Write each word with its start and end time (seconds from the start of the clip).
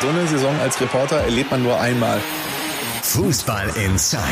So 0.00 0.08
eine 0.08 0.26
Saison 0.26 0.58
als 0.60 0.80
Reporter 0.80 1.16
erlebt 1.16 1.50
man 1.50 1.62
nur 1.62 1.78
einmal. 1.78 2.18
Fußball 3.02 3.68
Inside, 3.84 4.22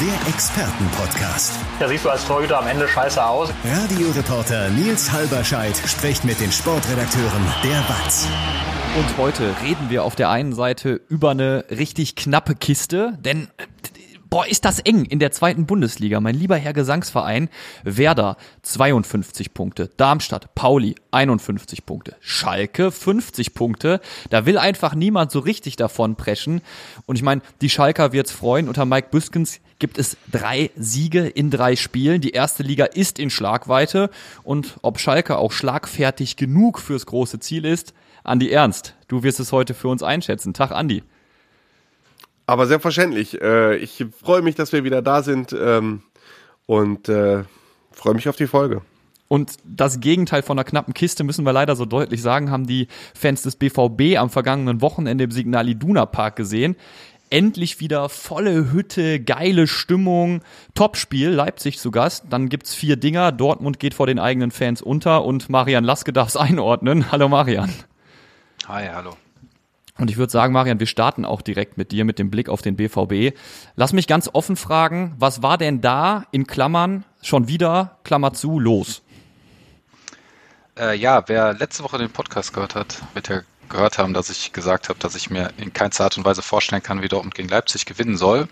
der 0.00 0.32
Expertenpodcast. 0.32 1.52
Ja, 1.78 1.86
siehst 1.86 2.06
du 2.06 2.08
als 2.08 2.24
Torhüter 2.24 2.58
am 2.58 2.66
Ende 2.66 2.88
scheiße 2.88 3.22
aus. 3.22 3.50
Radioreporter 3.62 4.70
Nils 4.70 5.12
Halberscheid 5.12 5.76
spricht 5.86 6.24
mit 6.24 6.40
den 6.40 6.50
Sportredakteuren 6.50 7.44
der 7.62 7.78
WAZ. 7.90 8.26
Und 8.96 9.18
heute 9.18 9.54
reden 9.62 9.90
wir 9.90 10.02
auf 10.02 10.16
der 10.16 10.30
einen 10.30 10.54
Seite 10.54 11.02
über 11.08 11.32
eine 11.32 11.66
richtig 11.70 12.16
knappe 12.16 12.54
Kiste, 12.54 13.18
denn 13.20 13.48
Boah, 14.30 14.46
ist 14.46 14.64
das 14.64 14.78
eng 14.78 15.06
in 15.06 15.18
der 15.18 15.32
zweiten 15.32 15.66
Bundesliga. 15.66 16.20
Mein 16.20 16.36
lieber 16.36 16.54
Herr 16.54 16.72
Gesangsverein, 16.72 17.48
Werder 17.82 18.36
52 18.62 19.52
Punkte, 19.54 19.90
Darmstadt, 19.96 20.54
Pauli 20.54 20.94
51 21.10 21.84
Punkte, 21.84 22.14
Schalke 22.20 22.92
50 22.92 23.54
Punkte. 23.54 24.00
Da 24.30 24.46
will 24.46 24.56
einfach 24.56 24.94
niemand 24.94 25.32
so 25.32 25.40
richtig 25.40 25.74
davon 25.74 26.14
preschen. 26.14 26.60
Und 27.06 27.16
ich 27.16 27.24
meine, 27.24 27.42
die 27.60 27.68
Schalker 27.68 28.12
wird's 28.12 28.30
freuen. 28.30 28.68
Unter 28.68 28.84
Mike 28.84 29.08
Büskens 29.10 29.58
gibt 29.80 29.98
es 29.98 30.16
drei 30.30 30.70
Siege 30.76 31.26
in 31.26 31.50
drei 31.50 31.74
Spielen. 31.74 32.20
Die 32.20 32.30
erste 32.30 32.62
Liga 32.62 32.84
ist 32.84 33.18
in 33.18 33.30
Schlagweite. 33.30 34.10
Und 34.44 34.76
ob 34.82 35.00
Schalke 35.00 35.38
auch 35.38 35.50
schlagfertig 35.50 36.36
genug 36.36 36.78
fürs 36.78 37.06
große 37.06 37.40
Ziel 37.40 37.64
ist, 37.64 37.94
Andi 38.22 38.48
Ernst, 38.50 38.94
du 39.08 39.24
wirst 39.24 39.40
es 39.40 39.50
heute 39.50 39.74
für 39.74 39.88
uns 39.88 40.04
einschätzen. 40.04 40.54
Tag, 40.54 40.70
Andi. 40.70 41.02
Aber 42.50 42.66
selbstverständlich. 42.66 43.40
Äh, 43.40 43.76
ich 43.76 44.04
freue 44.20 44.42
mich, 44.42 44.56
dass 44.56 44.72
wir 44.72 44.82
wieder 44.82 45.02
da 45.02 45.22
sind 45.22 45.52
ähm, 45.56 46.02
und 46.66 47.08
äh, 47.08 47.44
freue 47.92 48.14
mich 48.14 48.28
auf 48.28 48.34
die 48.34 48.48
Folge. 48.48 48.82
Und 49.28 49.52
das 49.62 50.00
Gegenteil 50.00 50.42
von 50.42 50.58
einer 50.58 50.64
knappen 50.64 50.92
Kiste, 50.92 51.22
müssen 51.22 51.46
wir 51.46 51.52
leider 51.52 51.76
so 51.76 51.84
deutlich 51.84 52.22
sagen, 52.22 52.50
haben 52.50 52.66
die 52.66 52.88
Fans 53.14 53.42
des 53.42 53.54
BVB 53.54 54.18
am 54.18 54.30
vergangenen 54.30 54.80
Wochenende 54.80 55.22
im 55.22 55.30
Signal 55.30 55.68
Iduna 55.68 56.06
Park 56.06 56.34
gesehen. 56.34 56.74
Endlich 57.30 57.78
wieder 57.78 58.08
volle 58.08 58.72
Hütte, 58.72 59.20
geile 59.20 59.68
Stimmung, 59.68 60.42
Topspiel, 60.74 61.28
Leipzig 61.28 61.78
zu 61.78 61.92
Gast. 61.92 62.24
Dann 62.30 62.48
gibt's 62.48 62.74
vier 62.74 62.96
Dinger, 62.96 63.30
Dortmund 63.30 63.78
geht 63.78 63.94
vor 63.94 64.08
den 64.08 64.18
eigenen 64.18 64.50
Fans 64.50 64.82
unter 64.82 65.24
und 65.24 65.50
Marian 65.50 65.84
Laske 65.84 66.12
darf 66.12 66.30
es 66.30 66.36
einordnen. 66.36 67.12
Hallo 67.12 67.28
Marian. 67.28 67.72
Hi, 68.66 68.88
hallo. 68.92 69.14
Und 70.00 70.10
ich 70.10 70.16
würde 70.16 70.32
sagen, 70.32 70.54
Marian, 70.54 70.80
wir 70.80 70.86
starten 70.86 71.26
auch 71.26 71.42
direkt 71.42 71.76
mit 71.76 71.92
dir, 71.92 72.06
mit 72.06 72.18
dem 72.18 72.30
Blick 72.30 72.48
auf 72.48 72.62
den 72.62 72.74
BVB. 72.74 73.36
Lass 73.76 73.92
mich 73.92 74.06
ganz 74.06 74.30
offen 74.32 74.56
fragen, 74.56 75.14
was 75.18 75.42
war 75.42 75.58
denn 75.58 75.82
da 75.82 76.24
in 76.30 76.46
Klammern 76.46 77.04
schon 77.20 77.48
wieder, 77.48 77.98
Klammer 78.02 78.32
zu, 78.32 78.58
los? 78.58 79.02
Äh, 80.78 80.96
ja, 80.96 81.22
wer 81.26 81.52
letzte 81.52 81.84
Woche 81.84 81.98
den 81.98 82.08
Podcast 82.08 82.54
gehört 82.54 82.74
hat, 82.74 83.02
wird 83.12 83.28
ja 83.28 83.42
gehört 83.68 83.98
haben, 83.98 84.14
dass 84.14 84.30
ich 84.30 84.54
gesagt 84.54 84.88
habe, 84.88 84.98
dass 84.98 85.14
ich 85.14 85.28
mir 85.28 85.50
in 85.58 85.74
keinster 85.74 86.04
Art 86.04 86.16
und 86.16 86.24
Weise 86.24 86.40
vorstellen 86.40 86.82
kann, 86.82 87.02
wie 87.02 87.08
Dortmund 87.08 87.34
gegen 87.34 87.50
Leipzig 87.50 87.84
gewinnen 87.84 88.16
soll. 88.16 88.48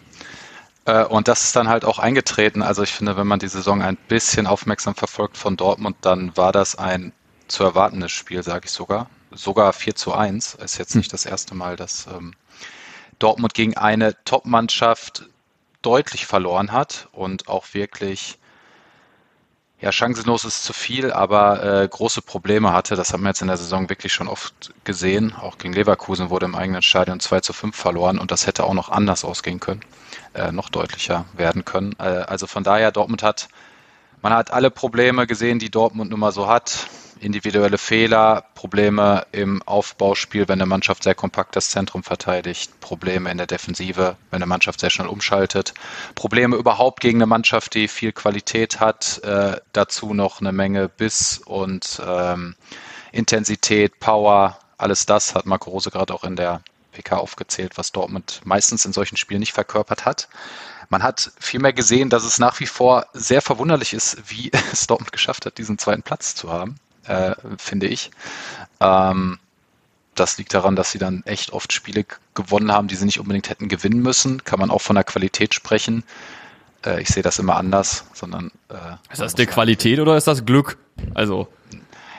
Äh, 0.85 1.05
und 1.05 1.29
das 1.29 1.45
ist 1.45 1.57
dann 1.57 1.69
halt 1.69 1.87
auch 1.87 1.99
eingetreten. 1.99 2.61
Also 2.61 2.83
ich 2.83 2.93
finde, 2.93 3.17
wenn 3.17 3.27
man 3.27 3.39
die 3.39 3.49
Saison 3.49 3.81
ein 3.81 3.97
bisschen 3.97 4.47
aufmerksam 4.47 4.95
verfolgt 4.95 5.39
von 5.39 5.57
Dortmund, 5.57 5.97
dann 6.03 6.37
war 6.37 6.53
das 6.53 6.77
ein 6.77 7.15
zu 7.49 7.65
erwartendes 7.65 8.13
Spiel, 8.13 8.43
sage 8.43 8.67
ich 8.67 8.71
sogar 8.71 9.09
sogar 9.31 9.73
4 9.73 9.95
zu 9.95 10.13
1. 10.15 10.55
Ist 10.55 10.79
jetzt 10.79 10.95
nicht 10.95 11.13
das 11.13 11.27
erste 11.27 11.55
Mal, 11.55 11.77
dass 11.77 12.07
ähm, 12.07 12.35
Dortmund 13.19 13.55
gegen 13.55 13.77
eine 13.77 14.17
Top-Mannschaft 14.25 15.29
deutlich 15.83 16.27
verloren 16.27 16.73
hat 16.73 17.09
und 17.13 17.49
auch 17.49 17.67
wirklich, 17.73 18.39
ja, 19.81 19.93
chancenlos 19.93 20.45
ist 20.45 20.65
zu 20.65 20.73
viel, 20.73 21.13
aber 21.13 21.63
äh, 21.83 21.89
große 21.89 22.23
Probleme 22.23 22.73
hatte. 22.73 22.97
Das 22.97 23.13
haben 23.13 23.23
wir 23.23 23.29
jetzt 23.29 23.43
in 23.43 23.49
der 23.49 23.57
Saison 23.57 23.89
wirklich 23.89 24.13
schon 24.13 24.29
oft 24.29 24.73
gesehen. 24.85 25.35
Auch 25.35 25.59
gegen 25.59 25.73
Leverkusen 25.73 26.31
wurde 26.31 26.47
im 26.47 26.55
eigenen 26.55 26.83
Stadion 26.83 27.21
2 27.21 27.41
zu 27.41 27.53
5 27.53 27.77
verloren 27.77 28.19
und 28.19 28.31
das 28.31 28.47
hätte 28.47 28.65
auch 28.65 28.75
noch 28.75 28.89
anders 28.89 29.25
ausgehen 29.25 29.61
können, 29.61 29.83
äh, 30.35 30.51
noch 30.51 30.69
deutlicher 30.69 31.27
werden 31.35 31.65
können. 31.65 31.95
Äh, 31.99 32.25
also 32.27 32.47
von 32.47 32.65
daher, 32.65 32.91
Dortmund 32.91 33.23
hat, 33.23 33.49
man 34.21 34.33
hat 34.33 34.51
alle 34.51 34.71
Probleme 34.71 35.29
gesehen, 35.29 35.61
die 35.61 35.71
Dortmund 35.71 36.11
nun 36.11 36.21
mal 36.21 36.33
so 36.33 36.49
hat 36.49 36.89
individuelle 37.21 37.79
Fehler, 37.79 38.45
Probleme 38.55 39.27
im 39.33 39.63
Aufbauspiel, 39.63 40.49
wenn 40.49 40.61
eine 40.61 40.67
Mannschaft 40.67 41.03
sehr 41.03 41.15
kompakt 41.15 41.57
das 41.57 41.71
Zentrum 41.71 42.03
verteidigt, 42.03 42.81
Probleme 42.81 43.31
in 43.31 43.39
der 43.39 43.47
Defensive, 43.47 44.17
wenn 44.31 44.39
eine 44.39 44.47
Mannschaft 44.47 44.81
sehr 44.81 44.91
schnell 44.91 45.09
umschaltet, 45.09 45.75
Probleme 46.15 46.57
überhaupt 46.57 47.01
gegen 47.01 47.19
eine 47.19 47.27
Mannschaft, 47.27 47.75
die 47.75 47.89
viel 47.89 48.13
Qualität 48.13 48.81
hat, 48.81 49.23
äh, 49.25 49.61
dazu 49.73 50.15
noch 50.15 50.41
eine 50.41 50.53
Menge 50.53 50.89
Biss 50.89 51.39
und 51.45 52.01
ähm, 52.07 52.55
Intensität, 53.13 54.01
Power, 54.01 54.59
alles 54.77 55.07
das 55.07 55.35
hat 55.35 55.47
Marco 55.47 55.71
Rose 55.71 55.91
gerade 55.91 56.15
auch 56.15 56.25
in 56.25 56.37
der 56.37 56.63
PK 56.93 57.17
aufgezählt, 57.17 57.77
was 57.77 57.93
Dortmund 57.93 58.41
meistens 58.45 58.85
in 58.85 58.93
solchen 58.93 59.17
Spielen 59.17 59.41
nicht 59.41 59.53
verkörpert 59.53 60.05
hat. 60.05 60.29
Man 60.89 61.03
hat 61.03 61.33
vielmehr 61.39 61.73
gesehen, 61.73 62.11
dass 62.11 62.25
es 62.25 62.39
nach 62.39 62.61
wie 62.61 62.67
vor 62.67 63.07
sehr 63.13 63.43
verwunderlich 63.43 63.93
ist, 63.93 64.19
wie 64.27 64.51
es 64.73 64.87
Dortmund 64.87 65.13
geschafft 65.13 65.47
hat, 65.47 65.59
diesen 65.59 65.79
zweiten 65.79 66.03
Platz 66.03 66.35
zu 66.35 66.51
haben 66.51 66.79
äh, 67.09 67.35
finde 67.59 67.87
ich. 67.87 68.11
Ähm, 68.81 69.39
das 70.15 70.39
liegt 70.39 70.53
daran, 70.55 70.77
dass 70.77 70.91
sie 70.91 70.99
dann 70.99 71.23
echt 71.27 71.53
oft 71.53 71.73
Spiele 71.73 72.05
gewonnen 72.35 72.73
haben, 72.73 72.89
die 72.89 72.97
sie 72.97 73.05
nicht 73.05 73.21
unbedingt 73.21 73.51
hätten 73.51 73.69
gewinnen 73.69 74.01
müssen. 74.01 74.45
Kann 74.45 74.59
man 74.59 74.71
auch 74.71 74.83
von 74.83 74.97
der 74.97 75.05
Qualität 75.05 75.55
sprechen. 75.55 76.05
Äh, 76.85 77.03
ich 77.03 77.09
sehe 77.09 77.23
das 77.23 77.39
immer 77.39 77.57
anders, 77.57 78.05
sondern. 78.15 78.51
Äh, 78.69 79.13
ist 79.13 79.21
das 79.21 79.35
die 79.35 79.47
Qualität 79.47 79.99
oder 80.01 80.17
ist 80.17 80.27
das 80.27 80.45
Glück? 80.45 80.79
Also. 81.15 81.49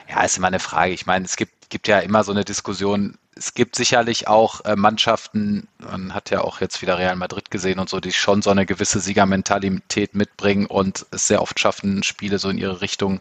Ja, 0.08 0.22
ist 0.22 0.38
immer 0.38 0.48
eine 0.48 0.58
Frage. 0.58 0.92
Ich 0.92 1.06
meine, 1.06 1.24
es 1.24 1.36
gibt, 1.36 1.70
gibt 1.70 1.86
ja 1.86 2.00
immer 2.00 2.24
so 2.24 2.32
eine 2.32 2.44
Diskussion. 2.44 3.16
Es 3.36 3.54
gibt 3.54 3.76
sicherlich 3.76 4.28
auch 4.28 4.64
äh, 4.64 4.76
Mannschaften, 4.76 5.68
man 5.78 6.12
hat 6.14 6.30
ja 6.30 6.40
auch 6.40 6.60
jetzt 6.60 6.82
wieder 6.82 6.98
Real 6.98 7.16
Madrid 7.16 7.50
gesehen 7.50 7.78
und 7.78 7.88
so, 7.88 8.00
die 8.00 8.12
schon 8.12 8.42
so 8.42 8.50
eine 8.50 8.66
gewisse 8.66 8.98
Siegermentalität 8.98 10.14
mitbringen 10.14 10.66
und 10.66 11.06
es 11.10 11.28
sehr 11.28 11.40
oft 11.40 11.58
schaffen, 11.60 12.02
Spiele 12.02 12.38
so 12.38 12.50
in 12.50 12.58
ihre 12.58 12.80
Richtung 12.80 13.20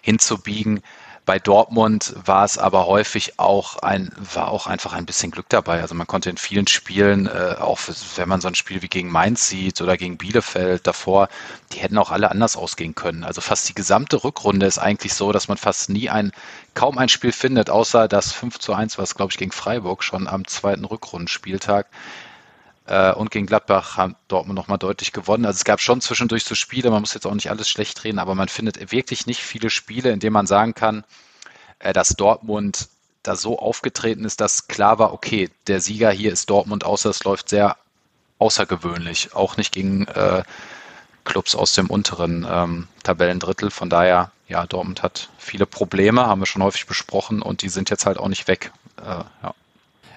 hinzubiegen. 0.00 0.80
Bei 1.28 1.38
Dortmund 1.38 2.14
war 2.24 2.46
es 2.46 2.56
aber 2.56 2.86
häufig 2.86 3.38
auch 3.38 3.76
ein, 3.82 4.10
war 4.16 4.48
auch 4.48 4.66
einfach 4.66 4.94
ein 4.94 5.04
bisschen 5.04 5.30
Glück 5.30 5.44
dabei. 5.50 5.82
Also 5.82 5.94
man 5.94 6.06
konnte 6.06 6.30
in 6.30 6.38
vielen 6.38 6.66
Spielen, 6.66 7.26
äh, 7.26 7.56
auch 7.60 7.78
wenn 8.16 8.30
man 8.30 8.40
so 8.40 8.48
ein 8.48 8.54
Spiel 8.54 8.80
wie 8.80 8.88
gegen 8.88 9.10
Mainz 9.10 9.46
sieht 9.46 9.82
oder 9.82 9.98
gegen 9.98 10.16
Bielefeld 10.16 10.86
davor, 10.86 11.28
die 11.70 11.80
hätten 11.80 11.98
auch 11.98 12.12
alle 12.12 12.30
anders 12.30 12.56
ausgehen 12.56 12.94
können. 12.94 13.24
Also 13.24 13.42
fast 13.42 13.68
die 13.68 13.74
gesamte 13.74 14.24
Rückrunde 14.24 14.64
ist 14.64 14.78
eigentlich 14.78 15.12
so, 15.12 15.30
dass 15.30 15.48
man 15.48 15.58
fast 15.58 15.90
nie 15.90 16.08
ein, 16.08 16.32
kaum 16.72 16.96
ein 16.96 17.10
Spiel 17.10 17.32
findet, 17.32 17.68
außer 17.68 18.08
das 18.08 18.32
5 18.32 18.58
zu 18.58 18.72
1, 18.72 18.96
was 18.96 19.14
glaube 19.14 19.30
ich 19.30 19.36
gegen 19.36 19.52
Freiburg 19.52 20.04
schon 20.04 20.28
am 20.28 20.46
zweiten 20.46 20.86
Rückrundenspieltag 20.86 21.88
äh, 22.88 23.12
und 23.12 23.30
gegen 23.30 23.46
Gladbach 23.46 23.96
hat 23.96 24.16
Dortmund 24.28 24.56
nochmal 24.56 24.78
deutlich 24.78 25.12
gewonnen. 25.12 25.44
Also 25.44 25.58
es 25.58 25.64
gab 25.64 25.80
schon 25.80 26.00
zwischendurch 26.00 26.44
so 26.44 26.54
Spiele, 26.54 26.90
man 26.90 27.02
muss 27.02 27.14
jetzt 27.14 27.26
auch 27.26 27.34
nicht 27.34 27.50
alles 27.50 27.68
schlecht 27.68 28.02
reden, 28.04 28.18
aber 28.18 28.34
man 28.34 28.48
findet 28.48 28.90
wirklich 28.90 29.26
nicht 29.26 29.42
viele 29.42 29.70
Spiele, 29.70 30.10
in 30.10 30.20
denen 30.20 30.32
man 30.32 30.46
sagen 30.46 30.74
kann, 30.74 31.04
äh, 31.80 31.92
dass 31.92 32.10
Dortmund 32.10 32.88
da 33.22 33.36
so 33.36 33.58
aufgetreten 33.58 34.24
ist, 34.24 34.40
dass 34.40 34.68
klar 34.68 34.98
war, 34.98 35.12
okay, 35.12 35.50
der 35.66 35.80
Sieger 35.80 36.10
hier 36.10 36.32
ist 36.32 36.48
Dortmund, 36.48 36.84
außer 36.84 37.10
es 37.10 37.24
läuft 37.24 37.50
sehr 37.50 37.76
außergewöhnlich, 38.38 39.34
auch 39.34 39.56
nicht 39.56 39.72
gegen 39.72 40.06
äh, 40.06 40.42
Clubs 41.24 41.54
aus 41.54 41.72
dem 41.72 41.90
unteren 41.90 42.46
ähm, 42.48 42.88
Tabellendrittel. 43.02 43.70
Von 43.70 43.90
daher, 43.90 44.30
ja, 44.46 44.66
Dortmund 44.66 45.02
hat 45.02 45.28
viele 45.36 45.66
Probleme, 45.66 46.26
haben 46.26 46.40
wir 46.40 46.46
schon 46.46 46.62
häufig 46.62 46.86
besprochen 46.86 47.42
und 47.42 47.60
die 47.60 47.68
sind 47.68 47.90
jetzt 47.90 48.06
halt 48.06 48.18
auch 48.18 48.28
nicht 48.28 48.48
weg. 48.48 48.72
Äh, 48.96 49.24
ja. 49.42 49.54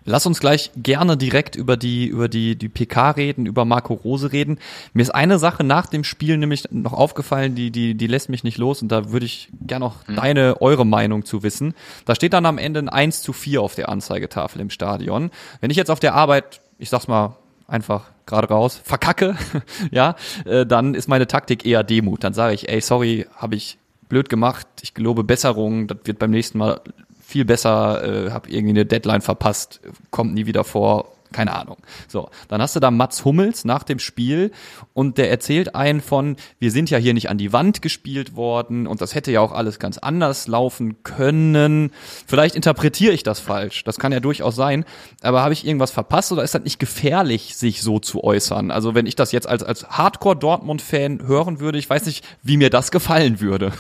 Lass 0.04 0.26
uns 0.26 0.40
gleich 0.40 0.72
gerne 0.76 1.16
direkt 1.16 1.56
über 1.56 1.78
die, 1.78 2.08
über 2.08 2.28
die, 2.28 2.56
die 2.56 2.70
PK 2.70 3.12
reden, 3.12 3.46
über 3.46 3.66
Marco 3.66 3.94
Rose 3.94 4.32
reden. 4.32 4.58
Mir 4.94 5.04
ist 5.04 5.12
eine 5.12 5.38
Sache 5.38 5.64
nach 5.64 5.86
dem 5.86 6.04
Spiel 6.04 6.38
nämlich 6.38 6.68
noch 6.72 6.94
aufgefallen, 6.94 7.54
die, 7.54 7.70
die, 7.70 7.94
die 7.94 8.08
lässt 8.08 8.30
mich 8.30 8.44
nicht 8.44 8.58
los 8.58 8.82
und 8.82 8.92
da 8.92 9.12
würde 9.12 9.26
ich 9.26 9.50
gerne 9.62 9.86
noch 9.86 10.08
mhm. 10.08 10.16
deine, 10.16 10.62
eure 10.62 10.86
Meinung 10.86 11.24
zu 11.26 11.44
wissen. 11.44 11.76
Da 12.06 12.16
steht 12.16 12.34
dann 12.34 12.46
am 12.48 12.58
Ende 12.58 12.80
ein 12.80 12.90
1 12.90 13.22
zu 13.22 13.32
4 13.32 13.62
auf 13.62 13.76
der 13.76 13.90
Anzeigetafel 13.90 14.60
im 14.62 14.72
Stadion. 14.72 15.30
Wenn 15.60 15.70
ich 15.70 15.78
jetzt 15.78 15.92
auf 15.92 16.00
der 16.00 16.16
Arbeit, 16.16 16.62
ich 16.80 16.90
sag's 16.90 17.08
mal 17.08 17.38
einfach 17.68 18.06
gerade 18.26 18.48
raus, 18.48 18.82
verkacke, 18.84 19.36
ja, 19.92 20.16
äh, 20.46 20.66
dann 20.66 20.96
ist 20.96 21.10
meine 21.10 21.28
Taktik 21.28 21.66
eher 21.66 21.84
Demut. 21.84 22.24
Dann 22.24 22.34
sage 22.34 22.56
ich, 22.56 22.70
ey, 22.70 22.82
sorry, 22.82 23.28
habe 23.36 23.56
ich 23.56 23.78
blöd 24.10 24.30
gemacht, 24.30 24.68
ich 24.82 24.94
gelobe 24.94 25.24
Besserung, 25.24 25.88
das 25.88 26.00
wird 26.04 26.20
beim 26.20 26.32
nächsten 26.32 26.58
Mal 26.58 26.82
viel 27.32 27.46
besser, 27.46 28.28
äh, 28.28 28.32
habe 28.32 28.50
irgendwie 28.50 28.72
eine 28.72 28.86
Deadline 28.86 29.22
verpasst, 29.22 29.80
kommt 30.12 30.34
nie 30.34 30.46
wieder 30.46 30.64
vor, 30.64 31.08
keine 31.32 31.56
Ahnung. 31.56 31.78
So, 32.08 32.30
dann 32.50 32.62
hast 32.62 32.76
du 32.76 32.80
da 32.80 32.92
Mats 32.92 33.24
Hummels 33.26 33.66
nach 33.66 33.84
dem 33.84 34.00
Spiel 34.00 34.52
und 34.94 35.18
der 35.18 35.30
erzählt 35.32 35.76
einen 35.76 36.02
von, 36.02 36.36
wir 36.60 36.72
sind 36.72 36.90
ja 36.90 36.98
hier 36.98 37.14
nicht 37.14 37.30
an 37.30 37.38
die 37.38 37.54
Wand 37.54 37.82
gespielt 37.82 38.36
worden 38.36 38.86
und 38.88 39.02
das 39.02 39.16
hätte 39.16 39.32
ja 39.32 39.40
auch 39.40 39.54
alles 39.54 39.80
ganz 39.80 39.98
anders 39.98 40.48
laufen 40.48 41.04
können. 41.04 41.92
Vielleicht 42.28 42.56
interpretiere 42.56 43.14
ich 43.14 43.24
das 43.24 43.40
falsch, 43.40 43.84
das 43.84 43.98
kann 43.98 44.12
ja 44.12 44.20
durchaus 44.20 44.56
sein, 44.56 44.86
aber 45.22 45.42
habe 45.42 45.54
ich 45.54 45.66
irgendwas 45.66 45.92
verpasst 45.92 46.32
oder 46.32 46.44
ist 46.44 46.54
das 46.54 46.64
nicht 46.64 46.80
gefährlich, 46.80 47.56
sich 47.56 47.82
so 47.82 48.00
zu 48.00 48.24
äußern? 48.24 48.72
Also 48.72 48.94
wenn 48.94 49.06
ich 49.06 49.16
das 49.16 49.32
jetzt 49.32 49.48
als, 49.48 49.64
als 49.64 49.88
Hardcore-Dortmund-Fan 49.90 51.26
hören 51.26 51.60
würde, 51.60 51.78
ich 51.78 51.90
weiß 51.90 52.06
nicht, 52.06 52.26
wie 52.44 52.58
mir 52.58 52.70
das 52.70 52.92
gefallen 52.92 53.40
würde. 53.40 53.72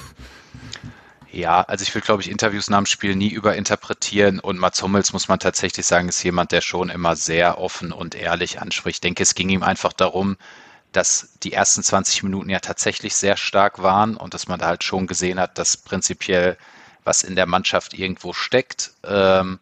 Ja, 1.33 1.62
also 1.62 1.83
ich 1.83 1.95
will, 1.95 2.01
glaube 2.01 2.22
ich, 2.22 2.30
Interviews 2.30 2.69
nach 2.69 2.78
dem 2.80 2.86
Spiel 2.86 3.16
nie 3.16 3.30
überinterpretieren 3.30 4.39
und 4.39 4.60
Mats 4.60 4.81
Hummels, 4.83 5.13
muss 5.13 5.30
man 5.30 5.39
tatsächlich 5.39 5.86
sagen, 5.86 6.10
ist 6.10 6.22
jemand, 6.24 6.51
der 6.51 6.60
schon 6.60 6.89
immer 6.89 7.16
sehr 7.16 7.57
offen 7.57 7.94
und 7.94 8.16
ehrlich 8.16 8.60
anspricht. 8.60 8.98
Ich 8.98 9.01
denke, 9.01 9.24
es 9.24 9.33
ging 9.33 9.48
ihm 9.50 9.63
einfach 9.63 9.94
darum, 9.94 10.36
dass 10.92 11.38
die 11.44 11.54
ersten 11.54 11.83
20 11.83 12.24
Minuten 12.24 12.50
ja 12.50 12.60
tatsächlich 12.60 13.16
sehr 13.16 13.38
stark 13.38 13.81
waren 13.81 14.18
und 14.18 14.33
dass 14.33 14.48
man 14.50 14.60
da 14.60 14.68
halt 14.68 14.83
schon 14.83 15.07
gesehen 15.07 15.39
hat, 15.39 15.57
dass 15.57 15.78
prinzipiell 15.78 16.57
was 17.06 17.24
in 17.24 17.36
der 17.38 17.45
Mannschaft 17.45 17.94
irgendwo 17.94 18.34
steckt. 18.34 18.92
Ähm, 19.06 19.60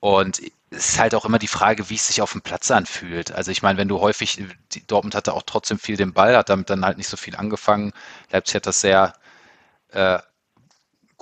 und 0.00 0.40
es 0.70 0.90
ist 0.90 0.98
halt 1.00 1.14
auch 1.16 1.24
immer 1.24 1.38
die 1.40 1.48
Frage, 1.48 1.90
wie 1.90 1.96
es 1.96 2.06
sich 2.06 2.22
auf 2.22 2.32
dem 2.32 2.42
Platz 2.42 2.70
anfühlt. 2.70 3.32
Also 3.32 3.50
ich 3.50 3.62
meine, 3.62 3.78
wenn 3.78 3.88
du 3.88 4.00
häufig, 4.00 4.42
Dortmund 4.86 5.14
hatte 5.16 5.34
auch 5.34 5.42
trotzdem 5.44 5.78
viel 5.80 5.96
den 5.96 6.12
Ball, 6.12 6.36
hat 6.36 6.50
damit 6.50 6.70
dann 6.70 6.84
halt 6.84 6.98
nicht 6.98 7.08
so 7.08 7.16
viel 7.16 7.34
angefangen. 7.36 7.92
Leipzig 8.30 8.56
hat 8.56 8.66
das 8.66 8.80
sehr 8.80 9.14
äh, 9.92 10.18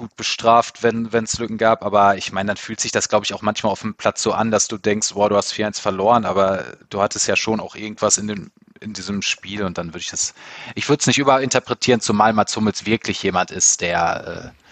gut 0.02 0.16
bestraft, 0.16 0.82
wenn 0.82 1.06
es 1.12 1.38
Lücken 1.38 1.58
gab. 1.58 1.84
Aber 1.84 2.16
ich 2.16 2.32
meine, 2.32 2.48
dann 2.48 2.56
fühlt 2.56 2.80
sich 2.80 2.90
das, 2.90 3.08
glaube 3.08 3.24
ich, 3.24 3.34
auch 3.34 3.42
manchmal 3.42 3.70
auf 3.70 3.82
dem 3.82 3.94
Platz 3.94 4.20
so 4.20 4.32
an, 4.32 4.50
dass 4.50 4.66
du 4.66 4.76
denkst, 4.76 5.14
boah, 5.14 5.28
du 5.28 5.36
hast 5.36 5.52
4-1 5.52 5.80
verloren, 5.80 6.24
aber 6.24 6.64
du 6.90 7.00
hattest 7.00 7.28
ja 7.28 7.36
schon 7.36 7.60
auch 7.60 7.76
irgendwas 7.76 8.18
in, 8.18 8.26
dem, 8.26 8.50
in 8.80 8.94
diesem 8.94 9.22
Spiel 9.22 9.62
und 9.62 9.78
dann 9.78 9.88
würde 9.88 10.00
ich 10.00 10.10
das, 10.10 10.34
ich 10.74 10.88
würde 10.88 11.02
es 11.02 11.06
nicht 11.06 11.18
überinterpretieren, 11.18 12.00
zumal 12.00 12.32
Mats 12.32 12.56
Hummels 12.56 12.84
wirklich 12.84 13.22
jemand 13.22 13.52
ist, 13.52 13.80
der, 13.80 14.52
äh, 14.52 14.62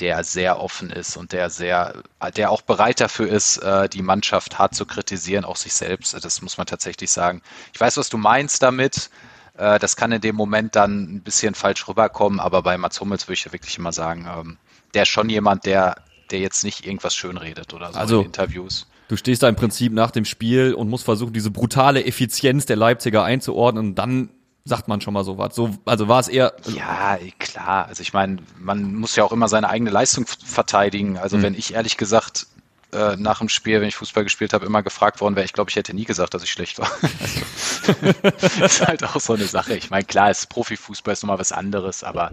der 0.00 0.24
sehr 0.24 0.58
offen 0.58 0.90
ist 0.90 1.16
und 1.16 1.30
der 1.30 1.50
sehr, 1.50 2.02
der 2.34 2.50
auch 2.50 2.62
bereit 2.62 3.00
dafür 3.00 3.28
ist, 3.28 3.58
äh, 3.58 3.88
die 3.88 4.02
Mannschaft 4.02 4.58
hart 4.58 4.74
zu 4.74 4.86
kritisieren, 4.86 5.44
auch 5.44 5.56
sich 5.56 5.72
selbst. 5.72 6.18
Das 6.24 6.42
muss 6.42 6.58
man 6.58 6.66
tatsächlich 6.66 7.12
sagen. 7.12 7.42
Ich 7.72 7.80
weiß, 7.80 7.96
was 7.96 8.08
du 8.08 8.18
meinst 8.18 8.60
damit. 8.60 9.08
Äh, 9.56 9.78
das 9.78 9.94
kann 9.94 10.10
in 10.10 10.20
dem 10.20 10.34
Moment 10.34 10.74
dann 10.74 11.14
ein 11.14 11.20
bisschen 11.22 11.54
falsch 11.54 11.86
rüberkommen, 11.86 12.40
aber 12.40 12.62
bei 12.62 12.76
Mats 12.76 13.00
Hummels 13.00 13.28
würde 13.28 13.34
ich 13.34 13.44
ja 13.44 13.52
wirklich 13.52 13.78
immer 13.78 13.92
sagen, 13.92 14.26
ähm, 14.28 14.58
der 14.94 15.04
schon 15.04 15.28
jemand, 15.28 15.66
der, 15.66 15.96
der 16.30 16.40
jetzt 16.40 16.64
nicht 16.64 16.86
irgendwas 16.86 17.14
schönredet 17.14 17.74
oder 17.74 17.92
so 17.92 17.98
also, 17.98 18.20
in 18.20 18.26
Interviews. 18.26 18.86
Du 19.08 19.16
stehst 19.16 19.42
da 19.42 19.48
im 19.48 19.56
Prinzip 19.56 19.92
nach 19.92 20.12
dem 20.12 20.24
Spiel 20.24 20.72
und 20.74 20.88
musst 20.88 21.04
versuchen, 21.04 21.32
diese 21.32 21.50
brutale 21.50 22.04
Effizienz 22.04 22.66
der 22.66 22.76
Leipziger 22.76 23.24
einzuordnen 23.24 23.88
und 23.88 23.94
dann 23.96 24.30
sagt 24.64 24.88
man 24.88 25.00
schon 25.00 25.14
mal 25.14 25.24
so 25.24 25.38
was. 25.38 25.54
So, 25.54 25.70
also 25.84 26.08
war 26.08 26.20
es 26.20 26.28
eher. 26.28 26.54
Ja, 26.74 27.18
klar. 27.38 27.86
Also 27.86 28.02
ich 28.02 28.12
meine, 28.12 28.38
man 28.58 28.94
muss 28.94 29.16
ja 29.16 29.24
auch 29.24 29.32
immer 29.32 29.48
seine 29.48 29.68
eigene 29.68 29.90
Leistung 29.90 30.26
verteidigen. 30.26 31.18
Also 31.18 31.38
mhm. 31.38 31.42
wenn 31.42 31.54
ich 31.54 31.74
ehrlich 31.74 31.96
gesagt 31.96 32.46
äh, 32.92 33.16
nach 33.16 33.38
dem 33.38 33.48
Spiel, 33.48 33.80
wenn 33.80 33.88
ich 33.88 33.96
Fußball 33.96 34.24
gespielt 34.24 34.52
habe, 34.52 34.66
immer 34.66 34.82
gefragt 34.82 35.20
worden 35.20 35.36
wäre, 35.36 35.44
ich 35.44 35.52
glaube, 35.52 35.70
ich 35.70 35.76
hätte 35.76 35.94
nie 35.94 36.04
gesagt, 36.04 36.34
dass 36.34 36.42
ich 36.42 36.50
schlecht 36.50 36.78
war. 36.78 36.90
Also, 37.20 38.22
das 38.40 38.58
ist 38.60 38.86
halt 38.86 39.04
auch 39.04 39.20
so 39.20 39.32
eine 39.32 39.46
Sache. 39.46 39.74
Ich 39.74 39.90
meine, 39.90 40.04
klar, 40.04 40.30
ist 40.30 40.48
Profifußball 40.48 41.12
ist 41.12 41.22
nochmal 41.22 41.38
was 41.38 41.50
anderes, 41.50 42.04
aber 42.04 42.32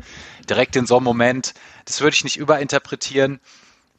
direkt 0.50 0.76
in 0.76 0.86
so 0.86 0.98
einem 0.98 1.06
Moment, 1.06 1.54
das 1.86 2.02
würde 2.02 2.16
ich 2.16 2.24
nicht 2.24 2.38
überinterpretieren. 2.38 3.40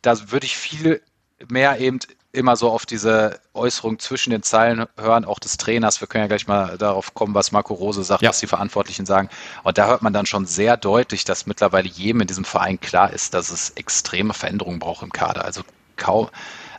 Da 0.03 0.31
würde 0.31 0.47
ich 0.47 0.57
viel 0.57 1.03
mehr 1.49 1.81
eben 1.81 1.99
immer 2.33 2.57
so 2.57 2.71
auf 2.71 2.87
diese 2.87 3.41
Äußerung 3.55 3.99
zwischen 3.99 4.31
den 4.31 4.43
Zeilen 4.43 4.87
hören, 4.97 5.25
auch 5.25 5.39
des 5.39 5.57
Trainers. 5.57 6.01
Wir 6.01 6.09
können 6.09 6.25
ja 6.25 6.29
gleich 6.29 6.47
mal 6.47 6.77
darauf 6.77 7.15
kommen, 7.15 7.35
was 7.35 7.53
Marco 7.53 7.75
Rose 7.75 8.05
sagt, 8.05 8.23
ja. 8.23 8.29
was 8.29 8.41
die 8.41 8.47
Verantwortlichen 8.47 9.07
sagen. 9.07 9.31
Und 9.63 9.79
da 9.79 9.87
hört 9.87 10.03
man 10.03 10.13
dann 10.13 10.27
schon 10.27 10.47
sehr 10.47 10.77
deutlich, 10.77 11.25
dass 11.25 11.47
mittlerweile 11.47 11.89
jedem 11.89 12.21
in 12.21 12.27
diesem 12.27 12.45
Verein 12.45 12.79
klar 12.81 13.13
ist, 13.13 13.35
dass 13.35 13.51
es 13.51 13.71
extreme 13.71 14.35
Veränderungen 14.35 14.79
braucht 14.79 15.03
im 15.03 15.13
Kader. 15.13 15.45
Also 15.45 15.63
kaum, 15.99 16.29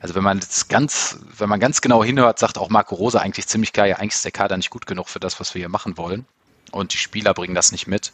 also 0.02 0.16
wenn 0.16 0.24
man 0.24 0.40
jetzt 0.40 0.70
ganz, 0.70 1.20
wenn 1.38 1.50
man 1.50 1.60
ganz 1.60 1.82
genau 1.82 2.04
hinhört, 2.04 2.40
sagt 2.40 2.58
auch 2.58 2.70
Marco 2.70 2.96
Rose 2.96 3.20
eigentlich 3.20 3.48
ziemlich 3.48 3.74
klar, 3.74 3.88
ja, 3.88 3.98
eigentlich 3.98 4.16
ist 4.16 4.26
der 4.26 4.32
Kader 4.32 4.58
nicht 4.58 4.70
gut 4.70 4.86
genug 4.86 5.10
für 5.10 5.20
das, 5.20 5.40
was 5.40 5.54
wir 5.54 5.60
hier 5.60 5.70
machen 5.70 5.98
wollen. 5.98 6.26
Und 6.72 6.94
die 6.94 6.98
Spieler 6.98 7.34
bringen 7.34 7.56
das 7.56 7.72
nicht 7.72 7.88
mit. 7.88 8.14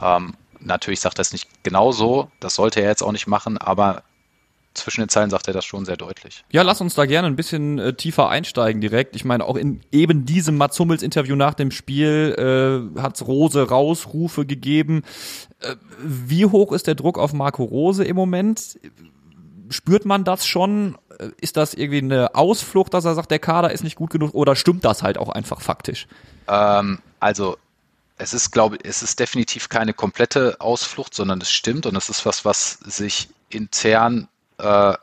Ähm, 0.00 0.34
natürlich 0.58 1.00
sagt 1.00 1.18
er 1.18 1.22
es 1.22 1.32
nicht 1.32 1.48
genauso, 1.62 2.30
das 2.40 2.54
sollte 2.54 2.80
er 2.80 2.88
jetzt 2.88 3.02
auch 3.02 3.12
nicht 3.12 3.26
machen, 3.26 3.58
aber 3.58 4.02
zwischen 4.74 5.00
den 5.00 5.08
Zeilen 5.08 5.30
sagt 5.30 5.48
er 5.48 5.54
das 5.54 5.64
schon 5.64 5.84
sehr 5.84 5.96
deutlich. 5.96 6.44
Ja, 6.50 6.62
lass 6.62 6.80
uns 6.80 6.94
da 6.94 7.04
gerne 7.04 7.26
ein 7.26 7.36
bisschen 7.36 7.78
äh, 7.78 7.92
tiefer 7.92 8.28
einsteigen 8.28 8.80
direkt. 8.80 9.16
Ich 9.16 9.24
meine, 9.24 9.44
auch 9.44 9.56
in 9.56 9.80
eben 9.90 10.24
diesem 10.26 10.56
Mats 10.56 10.78
Hummels 10.78 11.02
Interview 11.02 11.34
nach 11.34 11.54
dem 11.54 11.70
Spiel 11.70 12.92
äh, 12.96 13.00
hat 13.00 13.20
Rose 13.22 13.68
Rausrufe 13.68 14.46
gegeben. 14.46 15.02
Äh, 15.60 15.74
wie 16.02 16.46
hoch 16.46 16.72
ist 16.72 16.86
der 16.86 16.94
Druck 16.94 17.18
auf 17.18 17.32
Marco 17.32 17.64
Rose 17.64 18.04
im 18.04 18.16
Moment? 18.16 18.78
Spürt 19.70 20.04
man 20.04 20.24
das 20.24 20.46
schon? 20.46 20.98
Ist 21.40 21.56
das 21.56 21.74
irgendwie 21.74 21.98
eine 21.98 22.34
Ausflucht, 22.34 22.94
dass 22.94 23.04
er 23.04 23.14
sagt, 23.14 23.30
der 23.30 23.38
Kader 23.38 23.72
ist 23.72 23.84
nicht 23.84 23.96
gut 23.96 24.10
genug 24.10 24.34
oder 24.34 24.56
stimmt 24.56 24.84
das 24.84 25.02
halt 25.02 25.18
auch 25.18 25.28
einfach 25.28 25.60
faktisch? 25.60 26.06
Ähm, 26.48 26.98
also 27.20 27.56
es 28.18 28.34
ist, 28.34 28.50
glaube 28.50 28.76
ich, 28.76 28.84
es 28.84 29.02
ist 29.02 29.18
definitiv 29.18 29.68
keine 29.68 29.94
komplette 29.94 30.60
Ausflucht, 30.60 31.14
sondern 31.14 31.40
es 31.40 31.50
stimmt 31.50 31.86
und 31.86 31.96
es 31.96 32.08
ist 32.08 32.26
was, 32.26 32.44
was 32.44 32.72
sich 32.80 33.28
intern 33.48 34.28
äh, 34.58 34.94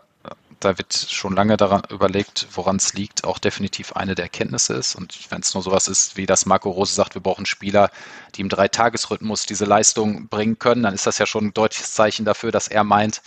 da 0.60 0.78
wird 0.78 0.94
schon 0.94 1.36
lange 1.36 1.56
daran 1.56 1.84
überlegt, 1.90 2.48
woran 2.52 2.78
es 2.78 2.94
liegt, 2.94 3.26
auch 3.26 3.38
definitiv 3.38 3.94
eine 3.94 4.16
der 4.16 4.26
Erkenntnisse 4.26 4.74
ist. 4.74 4.96
Und 4.96 5.18
wenn 5.30 5.42
es 5.42 5.54
nur 5.54 5.62
sowas 5.62 5.88
ist, 5.88 6.18
wie 6.18 6.26
das 6.26 6.46
Marco 6.46 6.70
Rose 6.72 6.94
sagt, 6.94 7.14
wir 7.14 7.22
brauchen 7.22 7.46
Spieler, 7.46 7.92
die 8.36 8.42
im 8.42 8.50
Dreitagesrhythmus 8.50 9.46
diese 9.46 9.66
Leistung 9.66 10.28
bringen 10.30 10.58
können, 10.58 10.84
dann 10.84 10.94
ist 10.94 11.06
das 11.06 11.20
ja 11.20 11.26
schon 11.26 11.46
ein 11.46 11.54
deutliches 11.54 11.94
Zeichen 11.94 12.26
dafür, 12.26 12.52
dass 12.52 12.68
er 12.68 12.84
meint, 12.84 13.22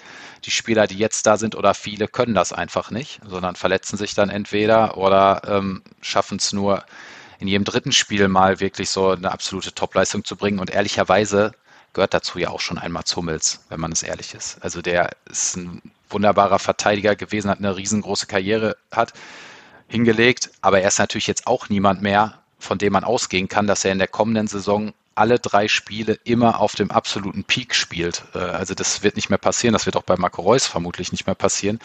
die 0.44 0.50
Spieler, 0.50 0.86
die 0.86 0.98
jetzt 0.98 1.26
da 1.26 1.36
sind 1.36 1.54
oder 1.54 1.74
viele, 1.74 2.08
können 2.08 2.34
das 2.34 2.52
einfach 2.52 2.90
nicht, 2.90 3.20
sondern 3.24 3.54
verletzen 3.54 3.96
sich 3.96 4.14
dann 4.14 4.30
entweder 4.30 4.96
oder 4.96 5.42
ähm, 5.46 5.82
schaffen 6.00 6.38
es 6.38 6.52
nur 6.52 6.84
in 7.38 7.48
jedem 7.48 7.64
dritten 7.64 7.92
Spiel 7.92 8.28
mal 8.28 8.60
wirklich 8.60 8.90
so 8.90 9.10
eine 9.10 9.30
absolute 9.30 9.72
Topleistung 9.72 10.24
zu 10.24 10.36
bringen. 10.36 10.58
Und 10.58 10.70
ehrlicherweise 10.70 11.52
gehört 11.92 12.12
dazu 12.14 12.38
ja 12.38 12.50
auch 12.50 12.60
schon 12.60 12.78
einmal 12.78 13.04
Hummels, 13.14 13.64
wenn 13.68 13.80
man 13.80 13.92
es 13.92 14.02
ehrlich 14.02 14.34
ist. 14.34 14.62
Also 14.62 14.82
der 14.82 15.10
ist 15.26 15.56
ein 15.56 15.80
wunderbarer 16.10 16.58
Verteidiger 16.58 17.16
gewesen, 17.16 17.50
hat 17.50 17.58
eine 17.58 17.76
riesengroße 17.76 18.26
Karriere 18.26 18.76
hat 18.90 19.12
hingelegt, 19.88 20.50
aber 20.60 20.80
er 20.80 20.88
ist 20.88 20.98
natürlich 20.98 21.26
jetzt 21.26 21.46
auch 21.46 21.68
niemand 21.68 22.02
mehr, 22.02 22.38
von 22.58 22.78
dem 22.78 22.92
man 22.92 23.04
ausgehen 23.04 23.48
kann, 23.48 23.66
dass 23.66 23.84
er 23.84 23.92
in 23.92 23.98
der 23.98 24.08
kommenden 24.08 24.46
Saison 24.46 24.92
alle 25.14 25.38
drei 25.38 25.68
Spiele 25.68 26.18
immer 26.24 26.60
auf 26.60 26.74
dem 26.74 26.90
absoluten 26.90 27.44
Peak 27.44 27.74
spielt. 27.74 28.24
Äh, 28.34 28.38
also 28.38 28.74
das 28.74 29.02
wird 29.02 29.16
nicht 29.16 29.28
mehr 29.28 29.38
passieren, 29.38 29.72
das 29.72 29.86
wird 29.86 29.96
auch 29.96 30.02
bei 30.02 30.16
Marco 30.16 30.42
Reus 30.42 30.66
vermutlich 30.66 31.12
nicht 31.12 31.26
mehr 31.26 31.34
passieren. 31.34 31.78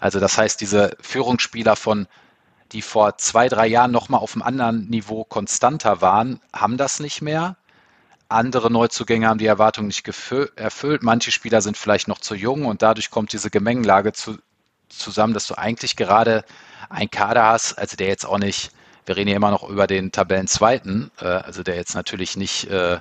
Also 0.00 0.20
das 0.20 0.36
heißt, 0.36 0.60
diese 0.60 0.96
Führungsspieler 1.00 1.76
von 1.76 2.06
die 2.72 2.82
vor 2.82 3.18
zwei, 3.18 3.48
drei 3.48 3.66
Jahren 3.66 3.92
nochmal 3.92 4.20
auf 4.20 4.34
einem 4.34 4.42
anderen 4.42 4.88
Niveau 4.88 5.24
konstanter 5.24 6.00
waren, 6.00 6.40
haben 6.54 6.78
das 6.78 7.00
nicht 7.00 7.22
mehr. 7.22 7.56
Andere 8.32 8.70
Neuzugänge 8.70 9.28
haben 9.28 9.38
die 9.38 9.46
Erwartungen 9.46 9.88
nicht 9.88 10.06
erfüllt. 10.56 11.02
Manche 11.02 11.30
Spieler 11.30 11.62
sind 11.62 11.76
vielleicht 11.76 12.08
noch 12.08 12.18
zu 12.18 12.34
jung 12.34 12.66
und 12.66 12.82
dadurch 12.82 13.10
kommt 13.10 13.32
diese 13.32 13.50
Gemengelage 13.50 14.12
zu, 14.12 14.38
zusammen, 14.88 15.34
dass 15.34 15.46
du 15.46 15.56
eigentlich 15.56 15.96
gerade 15.96 16.44
einen 16.88 17.10
Kader 17.10 17.44
hast, 17.46 17.78
also 17.78 17.96
der 17.96 18.08
jetzt 18.08 18.26
auch 18.26 18.38
nicht, 18.38 18.72
wir 19.06 19.16
reden 19.16 19.30
ja 19.30 19.36
immer 19.36 19.50
noch 19.50 19.68
über 19.68 19.86
den 19.86 20.12
Tabellenzweiten, 20.12 21.10
äh, 21.20 21.26
also 21.26 21.62
der 21.62 21.76
jetzt 21.76 21.94
natürlich 21.94 22.36
nicht 22.36 22.64
äh, 22.70 23.00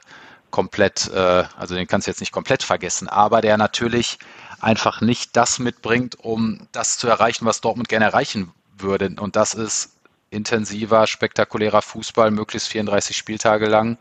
komplett, 0.50 1.10
äh, 1.14 1.44
also 1.58 1.76
den 1.76 1.88
kannst 1.88 2.08
du 2.08 2.12
jetzt 2.12 2.20
nicht 2.20 2.32
komplett 2.32 2.64
vergessen, 2.64 3.08
aber 3.08 3.42
der 3.42 3.58
natürlich 3.58 4.20
einfach 4.60 5.02
nicht 5.02 5.36
das 5.36 5.60
mitbringt, 5.60 6.20
um 6.20 6.68
das 6.72 6.98
zu 6.98 7.08
erreichen, 7.08 7.46
was 7.46 7.62
Dortmund 7.62 7.90
gerne 7.90 8.06
erreichen 8.06 8.52
würde. 8.78 9.12
Und 9.20 9.36
das 9.36 9.54
ist 9.54 9.96
intensiver, 10.30 11.08
spektakulärer 11.08 11.82
Fußball, 11.82 12.32
möglichst 12.32 12.70
34 12.70 13.18
Spieltage 13.18 13.66
lang 13.66 13.98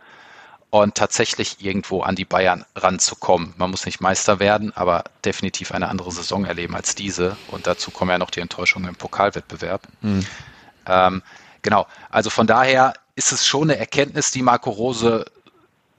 und 0.70 0.94
tatsächlich 0.94 1.56
irgendwo 1.60 2.02
an 2.02 2.14
die 2.14 2.24
Bayern 2.24 2.64
ranzukommen. 2.76 3.54
Man 3.56 3.70
muss 3.70 3.86
nicht 3.86 4.00
Meister 4.00 4.38
werden, 4.38 4.72
aber 4.76 5.04
definitiv 5.24 5.72
eine 5.72 5.88
andere 5.88 6.12
Saison 6.12 6.44
erleben 6.44 6.76
als 6.76 6.94
diese. 6.94 7.36
Und 7.48 7.66
dazu 7.66 7.90
kommen 7.90 8.12
ja 8.12 8.18
noch 8.18 8.30
die 8.30 8.40
Enttäuschungen 8.40 8.88
im 8.88 8.94
Pokalwettbewerb. 8.94 9.82
Mhm. 10.00 10.24
Ähm, 10.86 11.22
genau, 11.62 11.86
also 12.08 12.30
von 12.30 12.46
daher 12.46 12.94
ist 13.16 13.32
es 13.32 13.46
schon 13.46 13.70
eine 13.70 13.78
Erkenntnis, 13.78 14.30
die 14.30 14.42
Marco 14.42 14.70
Rose 14.70 15.26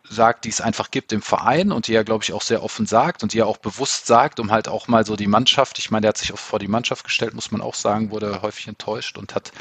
sagt, 0.09 0.45
die 0.45 0.49
es 0.49 0.61
einfach 0.61 0.91
gibt 0.91 1.13
im 1.13 1.21
Verein 1.21 1.71
und 1.71 1.87
die 1.87 1.93
er, 1.93 2.03
glaube 2.03 2.23
ich, 2.23 2.33
auch 2.33 2.41
sehr 2.41 2.63
offen 2.63 2.85
sagt 2.85 3.23
und 3.23 3.33
die 3.33 3.39
er 3.39 3.47
auch 3.47 3.57
bewusst 3.57 4.07
sagt, 4.07 4.39
um 4.39 4.51
halt 4.51 4.67
auch 4.67 4.87
mal 4.87 5.05
so 5.05 5.15
die 5.15 5.27
Mannschaft, 5.27 5.79
ich 5.79 5.89
meine, 5.89 6.01
der 6.01 6.09
hat 6.09 6.17
sich 6.17 6.33
auch 6.33 6.39
vor 6.39 6.59
die 6.59 6.67
Mannschaft 6.67 7.03
gestellt, 7.03 7.33
muss 7.33 7.51
man 7.51 7.61
auch 7.61 7.75
sagen, 7.75 8.11
wurde 8.11 8.41
häufig 8.41 8.67
enttäuscht 8.67 9.17
und 9.17 9.35
hat 9.35 9.51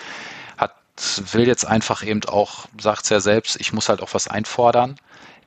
will 1.32 1.46
jetzt 1.46 1.66
einfach 1.66 2.02
eben 2.02 2.24
auch, 2.24 2.66
sagt 2.80 3.04
es 3.04 3.08
ja 3.10 3.20
selbst, 3.20 3.56
ich 3.60 3.72
muss 3.72 3.88
halt 3.88 4.02
auch 4.02 4.14
was 4.14 4.28
einfordern. 4.28 4.96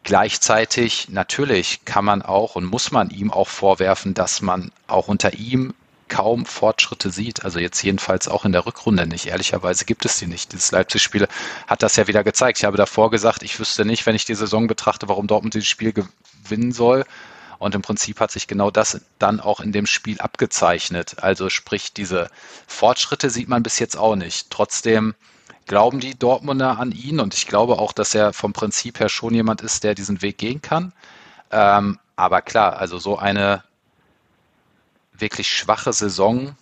Gleichzeitig 0.04 1.08
natürlich 1.10 1.86
kann 1.86 2.04
man 2.04 2.22
auch 2.22 2.56
und 2.56 2.66
muss 2.66 2.92
man 2.92 3.10
ihm 3.10 3.32
auch 3.32 3.48
vorwerfen, 3.48 4.14
dass 4.14 4.42
man 4.42 4.72
auch 4.88 5.08
unter 5.08 5.34
ihm 5.34 5.74
kaum 6.10 6.46
Fortschritte 6.46 7.10
sieht. 7.10 7.46
Also 7.46 7.60
jetzt 7.60 7.82
jedenfalls 7.82 8.28
auch 8.28 8.46
in 8.46 8.52
der 8.52 8.66
Rückrunde 8.66 9.08
nicht. 9.08 9.28
Ehrlicherweise 9.28 9.86
gibt 9.86 10.06
es 10.06 10.18
die 10.18 10.28
nicht. 10.28 10.52
Dieses 10.52 10.72
Leipzig-Spiel 10.72 11.28
hat 11.68 11.82
das 11.82 11.96
ja 11.96 12.08
wieder 12.08 12.24
gezeigt. 12.24 12.60
Ich 12.60 12.66
habe 12.66 12.78
davor 12.78 13.10
gesagt, 13.12 13.44
ich 13.44 13.60
wüsste 13.60 13.86
nicht, 13.86 14.06
wenn 14.06 14.16
ich 14.16 14.26
die 14.26 14.36
Saison 14.36 14.68
betrachte, 14.68 15.08
warum 15.08 15.28
Dortmund 15.28 15.54
dieses 15.54 15.70
Spiel 15.70 15.94
gewinnen 15.94 16.72
soll. 16.72 17.06
Und 17.58 17.74
im 17.74 17.82
Prinzip 17.82 18.20
hat 18.20 18.30
sich 18.30 18.48
genau 18.48 18.72
das 18.72 19.00
dann 19.20 19.40
auch 19.40 19.62
in 19.62 19.72
dem 19.72 19.86
Spiel 19.86 20.20
abgezeichnet. 20.20 21.24
Also 21.24 21.50
sprich, 21.50 21.94
diese 21.94 22.30
Fortschritte 22.68 23.30
sieht 23.30 23.48
man 23.48 23.64
bis 23.64 23.80
jetzt 23.80 23.98
auch 23.98 24.16
nicht. 24.16 24.50
Trotzdem 24.50 25.16
glauben 25.66 26.00
die 26.00 26.18
Dortmunder 26.18 26.80
an 26.80 26.92
ihn 26.92 27.20
und 27.20 27.34
ich 27.34 27.48
glaube 27.48 27.80
auch, 27.80 27.94
dass 27.94 28.14
er 28.16 28.34
vom 28.34 28.54
Prinzip 28.54 29.00
her 29.00 29.10
schon 29.10 29.34
jemand 29.34 29.62
ist, 29.62 29.84
der 29.84 29.96
diesen 29.96 30.22
Weg 30.22 30.38
gehen 30.38 30.62
kann. 30.62 30.94
Ähm, 31.52 32.00
aber 32.16 32.42
klar, 32.42 32.78
also 32.78 32.98
so 33.00 33.18
eine 33.18 33.64
wirklich 35.14 35.48
schwache 35.48 35.94
Saison 35.94 36.56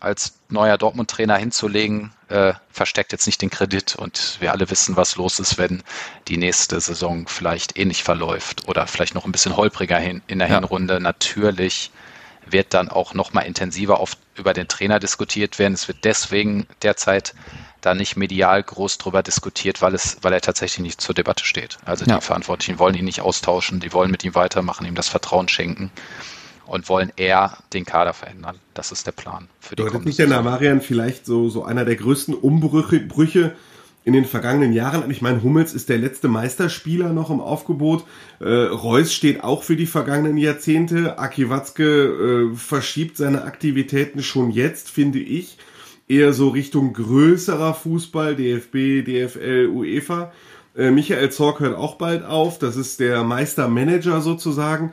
als 0.00 0.38
neuer 0.48 0.76
Dortmund-Trainer 0.76 1.36
hinzulegen, 1.36 2.12
äh, 2.28 2.52
versteckt 2.70 3.12
jetzt 3.12 3.26
nicht 3.26 3.40
den 3.40 3.50
Kredit. 3.50 3.96
Und 3.96 4.36
wir 4.40 4.52
alle 4.52 4.68
wissen, 4.70 4.96
was 4.96 5.16
los 5.16 5.40
ist, 5.40 5.58
wenn 5.58 5.82
die 6.28 6.36
nächste 6.36 6.80
Saison 6.80 7.26
vielleicht 7.26 7.78
ähnlich 7.78 8.04
verläuft 8.04 8.68
oder 8.68 8.86
vielleicht 8.86 9.14
noch 9.14 9.24
ein 9.24 9.32
bisschen 9.32 9.56
holpriger 9.56 9.98
hin, 9.98 10.22
in 10.26 10.38
der 10.38 10.48
ja. 10.48 10.56
Hinrunde. 10.56 11.00
Natürlich 11.00 11.90
wird 12.44 12.74
dann 12.74 12.88
auch 12.88 13.14
noch 13.14 13.32
mal 13.32 13.40
intensiver 13.40 14.00
oft 14.00 14.18
über 14.36 14.52
den 14.52 14.68
Trainer 14.68 15.00
diskutiert 15.00 15.58
werden. 15.58 15.74
Es 15.74 15.88
wird 15.88 16.04
deswegen 16.04 16.66
derzeit 16.82 17.34
da 17.80 17.94
nicht 17.94 18.16
medial 18.16 18.62
groß 18.62 18.98
drüber 18.98 19.22
diskutiert, 19.22 19.82
weil 19.82 19.94
es, 19.94 20.18
weil 20.22 20.32
er 20.32 20.40
tatsächlich 20.40 20.80
nicht 20.80 21.00
zur 21.00 21.14
Debatte 21.14 21.44
steht. 21.44 21.78
Also 21.84 22.04
ja. 22.04 22.16
die 22.16 22.24
Verantwortlichen 22.24 22.78
wollen 22.78 22.94
ihn 22.94 23.04
nicht 23.04 23.20
austauschen, 23.20 23.80
die 23.80 23.92
wollen 23.92 24.10
mit 24.10 24.24
ihm 24.24 24.34
weitermachen, 24.34 24.86
ihm 24.86 24.94
das 24.94 25.08
Vertrauen 25.08 25.48
schenken 25.48 25.90
und 26.66 26.88
wollen 26.88 27.12
eher 27.16 27.58
den 27.72 27.84
Kader 27.84 28.12
verändern. 28.12 28.58
Das 28.74 28.92
ist 28.92 29.06
der 29.06 29.12
Plan 29.12 29.48
für 29.60 29.76
die 29.76 29.82
Deutet 29.82 30.04
nicht 30.04 30.18
der 30.18 30.28
Marian 30.42 30.80
vielleicht 30.80 31.26
so, 31.26 31.48
so 31.48 31.64
einer 31.64 31.84
der 31.84 31.96
größten 31.96 32.34
Umbrüche 32.34 33.00
Brüche 33.00 33.54
in 34.04 34.12
den 34.12 34.24
vergangenen 34.24 34.72
Jahren 34.72 35.10
Ich 35.10 35.20
meine, 35.20 35.42
Hummels 35.42 35.74
ist 35.74 35.88
der 35.88 35.98
letzte 35.98 36.28
Meisterspieler 36.28 37.12
noch 37.12 37.28
im 37.28 37.40
Aufgebot. 37.40 38.04
Äh, 38.38 38.44
Reus 38.44 39.12
steht 39.12 39.42
auch 39.42 39.64
für 39.64 39.74
die 39.74 39.86
vergangenen 39.86 40.36
Jahrzehnte. 40.36 41.18
Aki 41.18 41.50
Watzke 41.50 42.52
äh, 42.52 42.56
verschiebt 42.56 43.16
seine 43.16 43.42
Aktivitäten 43.42 44.22
schon 44.22 44.52
jetzt, 44.52 44.90
finde 44.90 45.18
ich. 45.18 45.58
Eher 46.08 46.32
so 46.32 46.48
Richtung 46.48 46.92
größerer 46.92 47.74
Fußball, 47.74 48.36
DFB, 48.36 49.04
DFL, 49.04 49.68
UEFA. 49.72 50.32
Äh, 50.76 50.90
Michael 50.90 51.30
Zorc 51.30 51.60
hört 51.60 51.76
auch 51.76 51.96
bald 51.96 52.24
auf. 52.24 52.58
Das 52.58 52.76
ist 52.76 53.00
der 53.00 53.24
Meistermanager 53.24 54.20
sozusagen. 54.20 54.92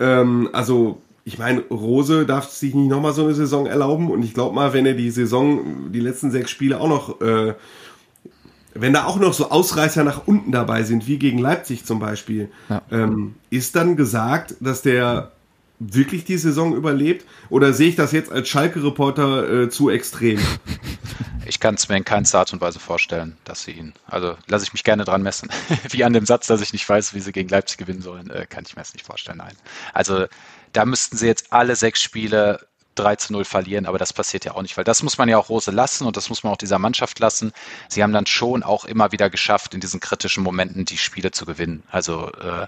Ähm, 0.00 0.48
also 0.52 1.00
ich 1.28 1.38
meine, 1.38 1.60
Rose 1.70 2.24
darf 2.24 2.48
sich 2.48 2.74
nicht 2.74 2.88
nochmal 2.88 3.12
so 3.12 3.24
eine 3.24 3.34
Saison 3.34 3.66
erlauben 3.66 4.10
und 4.10 4.22
ich 4.22 4.32
glaube 4.32 4.54
mal, 4.54 4.72
wenn 4.72 4.86
er 4.86 4.94
die 4.94 5.10
Saison, 5.10 5.92
die 5.92 6.00
letzten 6.00 6.30
sechs 6.30 6.50
Spiele 6.50 6.80
auch 6.80 6.88
noch, 6.88 7.20
äh, 7.20 7.54
wenn 8.72 8.94
da 8.94 9.04
auch 9.04 9.18
noch 9.18 9.34
so 9.34 9.50
Ausreißer 9.50 10.04
nach 10.04 10.26
unten 10.26 10.52
dabei 10.52 10.84
sind, 10.84 11.06
wie 11.06 11.18
gegen 11.18 11.38
Leipzig 11.38 11.84
zum 11.84 11.98
Beispiel, 11.98 12.48
ja. 12.70 12.80
ähm, 12.90 13.34
ist 13.50 13.76
dann 13.76 13.96
gesagt, 13.96 14.54
dass 14.60 14.80
der 14.80 15.32
wirklich 15.78 16.24
die 16.24 16.38
Saison 16.38 16.74
überlebt? 16.74 17.26
Oder 17.50 17.72
sehe 17.72 17.88
ich 17.88 17.96
das 17.96 18.12
jetzt 18.12 18.30
als 18.32 18.48
Schalke-Reporter 18.48 19.62
äh, 19.62 19.68
zu 19.68 19.90
extrem? 19.90 20.38
Ich 21.46 21.60
kann 21.60 21.76
es 21.76 21.88
mir 21.88 21.96
in 21.96 22.04
keinster 22.04 22.40
Art 22.40 22.52
und 22.52 22.60
Weise 22.60 22.78
vorstellen, 22.78 23.38
dass 23.44 23.62
sie 23.62 23.70
ihn. 23.70 23.94
Also 24.06 24.36
lasse 24.48 24.64
ich 24.64 24.74
mich 24.74 24.84
gerne 24.84 25.06
dran 25.06 25.22
messen. 25.22 25.48
Wie 25.90 26.04
an 26.04 26.12
dem 26.12 26.26
Satz, 26.26 26.46
dass 26.46 26.60
ich 26.60 26.74
nicht 26.74 26.86
weiß, 26.86 27.14
wie 27.14 27.20
sie 27.20 27.32
gegen 27.32 27.48
Leipzig 27.48 27.78
gewinnen 27.78 28.02
sollen, 28.02 28.28
äh, 28.28 28.44
kann 28.46 28.64
ich 28.66 28.76
mir 28.76 28.82
das 28.82 28.92
nicht 28.92 29.06
vorstellen. 29.06 29.38
Nein. 29.38 29.56
Also 29.94 30.26
da 30.74 30.84
müssten 30.84 31.16
sie 31.16 31.26
jetzt 31.26 31.50
alle 31.50 31.74
sechs 31.74 32.02
Spiele 32.02 32.60
3 32.96 33.16
zu 33.16 33.32
0 33.32 33.44
verlieren, 33.44 33.86
aber 33.86 33.96
das 33.96 34.12
passiert 34.12 34.44
ja 34.44 34.54
auch 34.54 34.62
nicht, 34.62 34.76
weil 34.76 34.84
das 34.84 35.02
muss 35.02 35.16
man 35.16 35.28
ja 35.28 35.38
auch 35.38 35.48
Rose 35.48 35.70
lassen 35.70 36.06
und 36.06 36.16
das 36.16 36.28
muss 36.28 36.42
man 36.42 36.52
auch 36.52 36.58
dieser 36.58 36.78
Mannschaft 36.78 37.18
lassen. 37.18 37.52
Sie 37.88 38.02
haben 38.02 38.12
dann 38.12 38.26
schon 38.26 38.62
auch 38.62 38.84
immer 38.84 39.12
wieder 39.12 39.30
geschafft, 39.30 39.72
in 39.72 39.80
diesen 39.80 40.00
kritischen 40.00 40.42
Momenten 40.42 40.84
die 40.84 40.98
Spiele 40.98 41.30
zu 41.30 41.46
gewinnen. 41.46 41.82
Also 41.90 42.30
äh, 42.32 42.66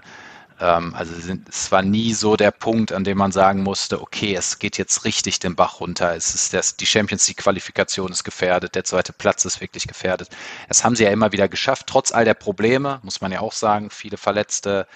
also 0.61 1.15
sind, 1.15 1.49
es 1.49 1.71
war 1.71 1.81
nie 1.81 2.13
so 2.13 2.35
der 2.35 2.51
Punkt, 2.51 2.91
an 2.91 3.03
dem 3.03 3.17
man 3.17 3.31
sagen 3.31 3.63
musste, 3.63 3.99
okay, 3.99 4.35
es 4.35 4.59
geht 4.59 4.77
jetzt 4.77 5.05
richtig 5.05 5.39
den 5.39 5.55
Bach 5.55 5.79
runter. 5.79 6.15
Es 6.15 6.35
ist 6.35 6.53
das, 6.53 6.75
die 6.75 6.85
Champions 6.85 7.27
League 7.27 7.37
Qualifikation 7.37 8.11
ist 8.11 8.23
gefährdet, 8.23 8.75
der 8.75 8.83
zweite 8.83 9.11
Platz 9.11 9.43
ist 9.45 9.59
wirklich 9.59 9.87
gefährdet. 9.87 10.29
Das 10.67 10.83
haben 10.83 10.95
sie 10.95 11.03
ja 11.03 11.09
immer 11.09 11.31
wieder 11.31 11.47
geschafft, 11.47 11.87
trotz 11.87 12.11
all 12.11 12.25
der 12.25 12.35
Probleme, 12.35 12.99
muss 13.01 13.21
man 13.21 13.31
ja 13.31 13.39
auch 13.39 13.53
sagen, 13.53 13.89
viele 13.89 14.17
Verletzte. 14.17 14.87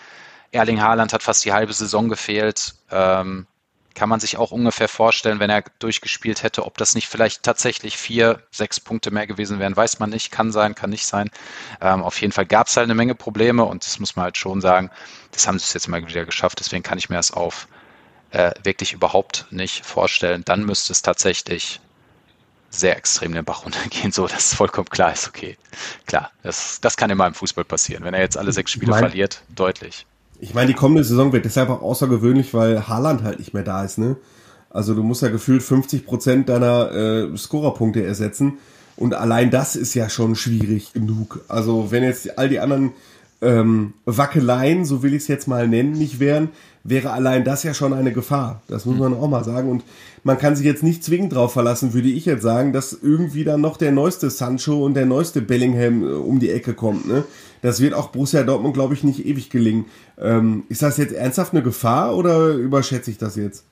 Erling 0.52 0.82
Haaland 0.82 1.14
hat 1.14 1.24
fast 1.24 1.44
die 1.46 1.54
halbe 1.54 1.74
Saison 1.74 2.10
gefehlt. 2.10 2.76
Ähm, 2.92 3.48
kann 3.96 4.10
man 4.10 4.20
sich 4.20 4.38
auch 4.38 4.52
ungefähr 4.52 4.88
vorstellen, 4.88 5.40
wenn 5.40 5.50
er 5.50 5.64
durchgespielt 5.80 6.44
hätte, 6.44 6.66
ob 6.66 6.78
das 6.78 6.94
nicht 6.94 7.08
vielleicht 7.08 7.44
tatsächlich 7.44 7.98
vier, 7.98 8.44
sechs 8.52 8.80
Punkte 8.80 9.12
mehr 9.12 9.26
gewesen 9.26 9.60
wären, 9.60 9.76
weiß 9.76 10.00
man 10.00 10.10
nicht, 10.10 10.32
kann 10.32 10.52
sein, 10.52 10.76
kann 10.76 10.90
nicht 10.90 11.08
sein. 11.08 11.32
Ähm, 11.82 12.04
auf 12.04 12.20
jeden 12.22 12.34
Fall 12.34 12.46
gab 12.46 12.68
es 12.68 12.78
halt 12.78 12.86
eine 12.86 12.96
Menge 12.96 13.16
Probleme 13.16 13.64
und 13.64 13.86
das 13.86 14.00
muss 14.00 14.16
man 14.16 14.26
halt 14.26 14.38
schon 14.38 14.62
sagen, 14.62 14.92
das 15.32 15.48
haben 15.48 15.58
sie 15.58 15.64
es 15.64 15.74
jetzt 15.74 15.88
mal 15.88 16.06
wieder 16.06 16.26
geschafft, 16.26 16.60
deswegen 16.60 16.84
kann 16.84 16.98
ich 16.98 17.10
mir 17.10 17.16
das 17.16 17.32
auf 17.32 17.68
äh, 18.32 18.52
wirklich 18.64 18.94
überhaupt 18.94 19.48
nicht 19.50 19.86
vorstellen. 19.86 20.44
Dann 20.46 20.66
müsste 20.66 20.92
es 20.92 21.02
tatsächlich 21.02 21.80
sehr 22.70 22.98
extrem 22.98 23.34
den 23.34 23.46
Bach 23.46 23.64
runtergehen, 23.64 24.12
so 24.12 24.28
dass 24.28 24.48
es 24.48 24.54
vollkommen 24.54 24.90
klar 24.90 25.14
ist, 25.14 25.28
okay, 25.28 25.58
klar, 26.06 26.32
das, 26.44 26.82
das 26.82 26.98
kann 26.98 27.10
immer 27.10 27.28
im 27.28 27.34
Fußball 27.34 27.64
passieren. 27.64 28.04
Wenn 28.04 28.14
er 28.14 28.22
jetzt 28.22 28.38
alle 28.38 28.52
sechs 28.52 28.72
Spiele 28.72 28.92
mein, 28.92 29.00
verliert, 29.00 29.42
deutlich. 29.50 30.06
Ich 30.40 30.54
meine, 30.54 30.68
die 30.68 30.74
kommende 30.74 31.04
Saison 31.04 31.32
wird 31.32 31.46
deshalb 31.46 31.70
auch 31.70 31.82
außergewöhnlich, 31.82 32.54
weil 32.54 32.88
Haaland 32.88 33.24
halt 33.24 33.40
nicht 33.40 33.54
mehr 33.54 33.64
da 33.64 33.84
ist, 33.84 33.98
ne? 33.98 34.18
Also 34.70 34.94
du 34.94 35.04
musst 35.04 35.22
ja 35.22 35.30
gefühlt 35.30 35.64
50 35.64 36.06
Prozent 36.06 36.50
deiner 36.50 36.92
äh, 36.92 37.38
Scorerpunkte 37.38 38.04
ersetzen. 38.04 38.58
Und 38.98 39.14
allein 39.14 39.50
das 39.50 39.78
ist 39.78 39.94
ja 39.94 40.10
schon 40.10 40.36
schwierig 40.36 40.92
genug. 40.92 41.46
Also 41.48 41.92
wenn 41.92 42.04
jetzt 42.04 42.38
all 42.38 42.50
die 42.50 42.60
anderen 42.60 42.92
ähm, 43.42 43.94
Wackeleien, 44.06 44.84
so 44.84 45.02
will 45.02 45.14
ich 45.14 45.24
es 45.24 45.28
jetzt 45.28 45.48
mal 45.48 45.68
nennen, 45.68 45.94
nicht 45.94 46.20
wären, 46.20 46.50
wäre 46.84 47.12
allein 47.12 47.44
das 47.44 47.64
ja 47.64 47.74
schon 47.74 47.94
eine 47.94 48.12
Gefahr. 48.12 48.62
Das 48.68 48.86
muss 48.86 48.98
man 48.98 49.14
auch 49.14 49.28
mal 49.30 49.44
sagen. 49.44 49.70
Und 49.70 49.84
man 50.24 50.38
kann 50.38 50.56
sich 50.56 50.66
jetzt 50.66 50.84
nicht 50.84 51.04
zwingend 51.04 51.34
drauf 51.34 51.54
verlassen, 51.54 51.94
würde 51.94 52.10
ich 52.10 52.26
jetzt 52.26 52.44
sagen, 52.44 52.74
dass 52.74 52.94
irgendwie 52.94 53.44
dann 53.44 53.62
noch 53.62 53.78
der 53.78 53.92
neueste 53.92 54.30
Sancho 54.30 54.86
und 54.86 54.94
der 54.94 55.06
neueste 55.06 55.42
Bellingham 55.42 56.04
äh, 56.04 56.14
um 56.14 56.40
die 56.40 56.52
Ecke 56.52 56.74
kommt. 56.74 57.08
Ne? 57.08 57.24
Das 57.62 57.80
wird 57.80 57.94
auch 57.94 58.10
Borussia 58.10 58.44
Dortmund, 58.44 58.74
glaube 58.74 58.94
ich, 58.94 59.04
nicht 59.04 59.26
ewig 59.26 59.50
gelingen. 59.50 59.86
Ähm, 60.18 60.66
ist 60.70 60.82
das 60.82 60.98
jetzt 60.98 61.14
ernsthaft 61.14 61.54
eine 61.54 61.64
Gefahr 61.64 62.16
oder 62.16 62.50
überschätze 62.50 63.12
ich 63.12 63.18
das 63.18 63.36
jetzt? 63.36 63.66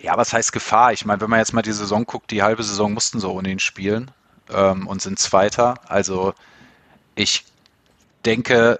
Ja, 0.00 0.16
was 0.16 0.32
heißt 0.32 0.52
Gefahr? 0.52 0.92
Ich 0.92 1.04
meine, 1.04 1.20
wenn 1.20 1.30
man 1.30 1.40
jetzt 1.40 1.52
mal 1.52 1.62
die 1.62 1.72
Saison 1.72 2.04
guckt, 2.04 2.30
die 2.30 2.42
halbe 2.42 2.62
Saison 2.62 2.92
mussten 2.92 3.20
sie 3.20 3.28
ohne 3.28 3.50
ihn 3.50 3.58
spielen 3.58 4.10
ähm, 4.50 4.86
und 4.86 5.02
sind 5.02 5.18
Zweiter. 5.18 5.74
Also 5.88 6.34
ich 7.14 7.44
denke, 8.24 8.78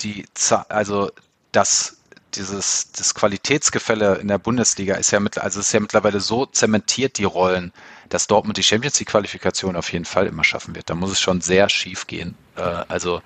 die, 0.00 0.24
also 0.68 1.10
das 1.52 1.98
dieses 2.34 2.92
das 2.92 3.14
Qualitätsgefälle 3.14 4.16
in 4.16 4.28
der 4.28 4.38
Bundesliga 4.38 4.96
ist 4.96 5.10
ja 5.10 5.20
mit, 5.20 5.38
also 5.38 5.60
ist 5.60 5.72
ja 5.72 5.80
mittlerweile 5.80 6.20
so 6.20 6.46
zementiert 6.46 7.18
die 7.18 7.24
Rollen, 7.24 7.72
dass 8.08 8.26
Dortmund 8.26 8.56
die 8.58 8.62
Champions 8.62 8.98
League 8.98 9.08
Qualifikation 9.08 9.76
auf 9.76 9.92
jeden 9.92 10.04
Fall 10.04 10.26
immer 10.26 10.44
schaffen 10.44 10.74
wird. 10.74 10.90
Da 10.90 10.94
muss 10.94 11.10
es 11.10 11.20
schon 11.20 11.40
sehr 11.40 11.68
schief 11.68 12.06
gehen. 12.06 12.34
Äh, 12.58 12.84
also 12.88 13.22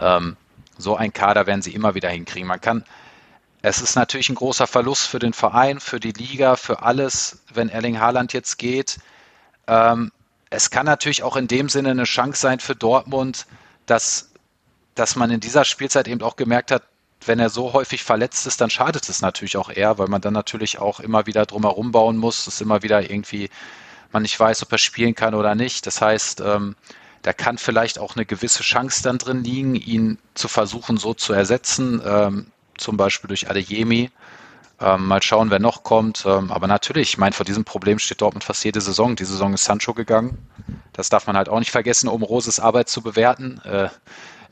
ähm, 0.00 0.36
so 0.78 0.96
ein 0.96 1.12
Kader 1.12 1.46
werden 1.46 1.62
sie 1.62 1.74
immer 1.74 1.94
wieder 1.94 2.10
hinkriegen. 2.10 2.48
Man 2.48 2.60
kann, 2.60 2.84
es 3.62 3.80
ist 3.80 3.96
natürlich 3.96 4.28
ein 4.28 4.34
großer 4.34 4.66
Verlust 4.66 5.08
für 5.08 5.18
den 5.18 5.32
Verein, 5.32 5.80
für 5.80 6.00
die 6.00 6.12
Liga, 6.12 6.56
für 6.56 6.82
alles, 6.82 7.42
wenn 7.52 7.68
Erling 7.68 7.98
Haaland 7.98 8.32
jetzt 8.32 8.58
geht. 8.58 8.98
Ähm, 9.66 10.12
es 10.50 10.70
kann 10.70 10.86
natürlich 10.86 11.22
auch 11.22 11.36
in 11.36 11.48
dem 11.48 11.68
Sinne 11.68 11.90
eine 11.90 12.04
Chance 12.04 12.40
sein 12.40 12.60
für 12.60 12.76
Dortmund, 12.76 13.46
dass, 13.86 14.30
dass 14.94 15.16
man 15.16 15.30
in 15.30 15.40
dieser 15.40 15.64
Spielzeit 15.64 16.06
eben 16.08 16.22
auch 16.22 16.36
gemerkt 16.36 16.70
hat, 16.70 16.82
wenn 17.24 17.40
er 17.40 17.50
so 17.50 17.72
häufig 17.72 18.04
verletzt 18.04 18.46
ist, 18.46 18.60
dann 18.60 18.70
schadet 18.70 19.08
es 19.08 19.20
natürlich 19.20 19.56
auch 19.56 19.70
eher, 19.70 19.98
weil 19.98 20.06
man 20.06 20.20
dann 20.20 20.34
natürlich 20.34 20.78
auch 20.78 21.00
immer 21.00 21.26
wieder 21.26 21.46
drumherum 21.46 21.90
bauen 21.90 22.16
muss, 22.16 22.46
es 22.46 22.60
immer 22.60 22.82
wieder 22.82 23.10
irgendwie 23.10 23.50
man 24.12 24.22
nicht 24.22 24.38
weiß, 24.38 24.62
ob 24.62 24.72
er 24.72 24.78
spielen 24.78 25.14
kann 25.14 25.34
oder 25.34 25.54
nicht. 25.54 25.86
Das 25.86 26.00
heißt, 26.00 26.40
ähm, 26.40 26.76
da 27.26 27.32
kann 27.32 27.58
vielleicht 27.58 27.98
auch 27.98 28.14
eine 28.14 28.24
gewisse 28.24 28.62
Chance 28.62 29.02
dann 29.02 29.18
drin 29.18 29.42
liegen, 29.42 29.74
ihn 29.74 30.16
zu 30.34 30.46
versuchen 30.46 30.96
so 30.96 31.12
zu 31.12 31.32
ersetzen, 31.32 32.00
ähm, 32.06 32.52
zum 32.76 32.96
Beispiel 32.96 33.26
durch 33.26 33.50
Adeyemi. 33.50 34.12
Ähm, 34.78 35.06
mal 35.08 35.20
schauen, 35.20 35.50
wer 35.50 35.58
noch 35.58 35.82
kommt. 35.82 36.24
Ähm, 36.24 36.52
aber 36.52 36.68
natürlich, 36.68 37.08
ich 37.08 37.18
meine, 37.18 37.32
vor 37.32 37.44
diesem 37.44 37.64
Problem 37.64 37.98
steht 37.98 38.20
Dortmund 38.20 38.44
fast 38.44 38.64
jede 38.64 38.80
Saison. 38.80 39.16
Die 39.16 39.24
Saison 39.24 39.54
ist 39.54 39.64
Sancho 39.64 39.92
gegangen. 39.92 40.38
Das 40.92 41.08
darf 41.08 41.26
man 41.26 41.36
halt 41.36 41.48
auch 41.48 41.58
nicht 41.58 41.72
vergessen, 41.72 42.06
um 42.06 42.22
Roses 42.22 42.60
Arbeit 42.60 42.88
zu 42.88 43.02
bewerten. 43.02 43.60
Äh, 43.64 43.88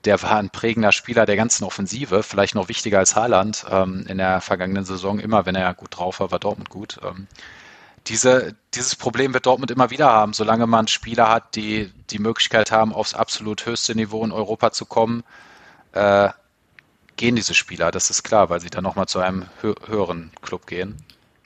der 0.04 0.20
war 0.24 0.38
ein 0.38 0.50
prägender 0.50 0.90
Spieler 0.90 1.26
der 1.26 1.36
ganzen 1.36 1.62
Offensive, 1.62 2.24
vielleicht 2.24 2.56
noch 2.56 2.68
wichtiger 2.68 2.98
als 2.98 3.14
Haaland 3.14 3.66
ähm, 3.70 4.04
in 4.08 4.18
der 4.18 4.40
vergangenen 4.40 4.84
Saison. 4.84 5.20
Immer, 5.20 5.46
wenn 5.46 5.54
er 5.54 5.72
gut 5.74 5.96
drauf 5.96 6.18
war, 6.18 6.32
war 6.32 6.40
Dortmund 6.40 6.70
gut. 6.70 6.98
Diese, 8.06 8.54
dieses 8.74 8.96
Problem 8.96 9.32
wird 9.32 9.46
Dortmund 9.46 9.70
immer 9.70 9.90
wieder 9.90 10.10
haben, 10.10 10.34
solange 10.34 10.66
man 10.66 10.88
Spieler 10.88 11.30
hat, 11.30 11.56
die 11.56 11.90
die 12.10 12.18
Möglichkeit 12.18 12.70
haben, 12.70 12.92
aufs 12.92 13.14
absolut 13.14 13.64
höchste 13.64 13.94
Niveau 13.94 14.24
in 14.24 14.32
Europa 14.32 14.72
zu 14.72 14.84
kommen, 14.84 15.24
äh, 15.92 16.28
gehen 17.16 17.36
diese 17.36 17.54
Spieler, 17.54 17.90
das 17.90 18.10
ist 18.10 18.22
klar, 18.22 18.50
weil 18.50 18.60
sie 18.60 18.70
dann 18.70 18.84
nochmal 18.84 19.06
zu 19.06 19.20
einem 19.20 19.46
hö 19.62 19.74
höheren 19.86 20.32
Club 20.42 20.66
gehen. 20.66 20.96